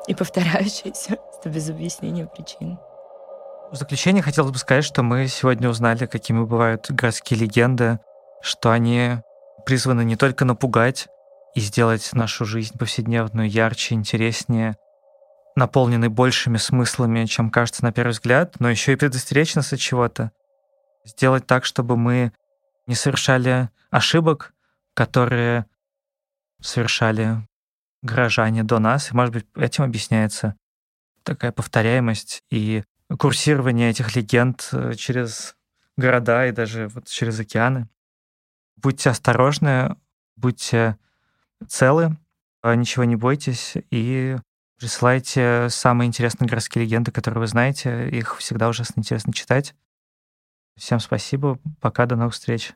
И 0.07 0.13
повторяющееся, 0.13 1.17
без 1.45 1.69
объяснения 1.69 2.25
причин. 2.25 2.77
В 3.71 3.75
заключение 3.75 4.23
хотелось 4.23 4.51
бы 4.51 4.57
сказать, 4.57 4.83
что 4.83 5.03
мы 5.03 5.27
сегодня 5.27 5.69
узнали, 5.69 6.07
какими 6.07 6.43
бывают 6.43 6.89
городские 6.89 7.39
легенды, 7.39 7.99
что 8.41 8.71
они 8.71 9.17
призваны 9.63 10.03
не 10.03 10.15
только 10.15 10.43
напугать 10.43 11.07
и 11.53 11.59
сделать 11.59 12.09
нашу 12.13 12.45
жизнь 12.45 12.75
повседневную 12.79 13.47
ярче, 13.47 13.93
интереснее, 13.93 14.75
наполненной 15.55 16.09
большими 16.09 16.57
смыслами, 16.57 17.25
чем 17.25 17.51
кажется 17.51 17.83
на 17.83 17.91
первый 17.91 18.11
взгляд, 18.11 18.59
но 18.59 18.71
еще 18.71 18.93
и 18.93 18.95
предостеречь 18.95 19.53
нас 19.53 19.71
от 19.71 19.79
чего-то. 19.79 20.31
Сделать 21.05 21.45
так, 21.45 21.63
чтобы 21.63 21.95
мы 21.95 22.31
не 22.87 22.95
совершали 22.95 23.69
ошибок, 23.91 24.55
которые 24.95 25.67
совершали 26.59 27.47
горожане 28.01 28.63
до 28.63 28.79
нас. 28.79 29.11
И, 29.11 29.15
может 29.15 29.31
быть, 29.31 29.45
этим 29.55 29.83
объясняется 29.83 30.55
такая 31.23 31.51
повторяемость 31.51 32.41
и 32.49 32.83
курсирование 33.17 33.89
этих 33.89 34.15
легенд 34.15 34.69
э, 34.71 34.93
через 34.93 35.55
города 35.97 36.47
и 36.47 36.51
даже 36.51 36.87
вот 36.89 37.07
через 37.07 37.39
океаны. 37.39 37.87
Будьте 38.77 39.09
осторожны, 39.09 39.95
будьте 40.35 40.97
целы, 41.67 42.17
а 42.61 42.75
ничего 42.75 43.03
не 43.03 43.15
бойтесь 43.15 43.73
и 43.91 44.37
присылайте 44.77 45.67
самые 45.69 46.07
интересные 46.07 46.47
городские 46.47 46.85
легенды, 46.85 47.11
которые 47.11 47.41
вы 47.41 47.47
знаете. 47.47 48.09
Их 48.09 48.37
всегда 48.37 48.69
ужасно 48.69 48.99
интересно 48.99 49.33
читать. 49.33 49.75
Всем 50.77 50.99
спасибо. 50.99 51.59
Пока, 51.81 52.05
до 52.05 52.15
новых 52.15 52.33
встреч. 52.33 52.73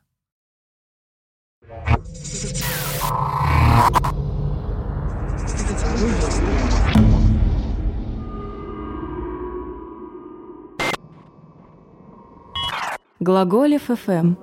Глаголев 13.23 13.83
ФМ. 13.83 14.35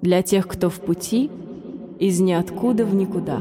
Для 0.00 0.22
тех, 0.22 0.46
кто 0.46 0.70
в 0.70 0.76
пути, 0.76 1.28
из 1.98 2.20
ниоткуда 2.20 2.84
в 2.84 2.94
никуда. 2.94 3.40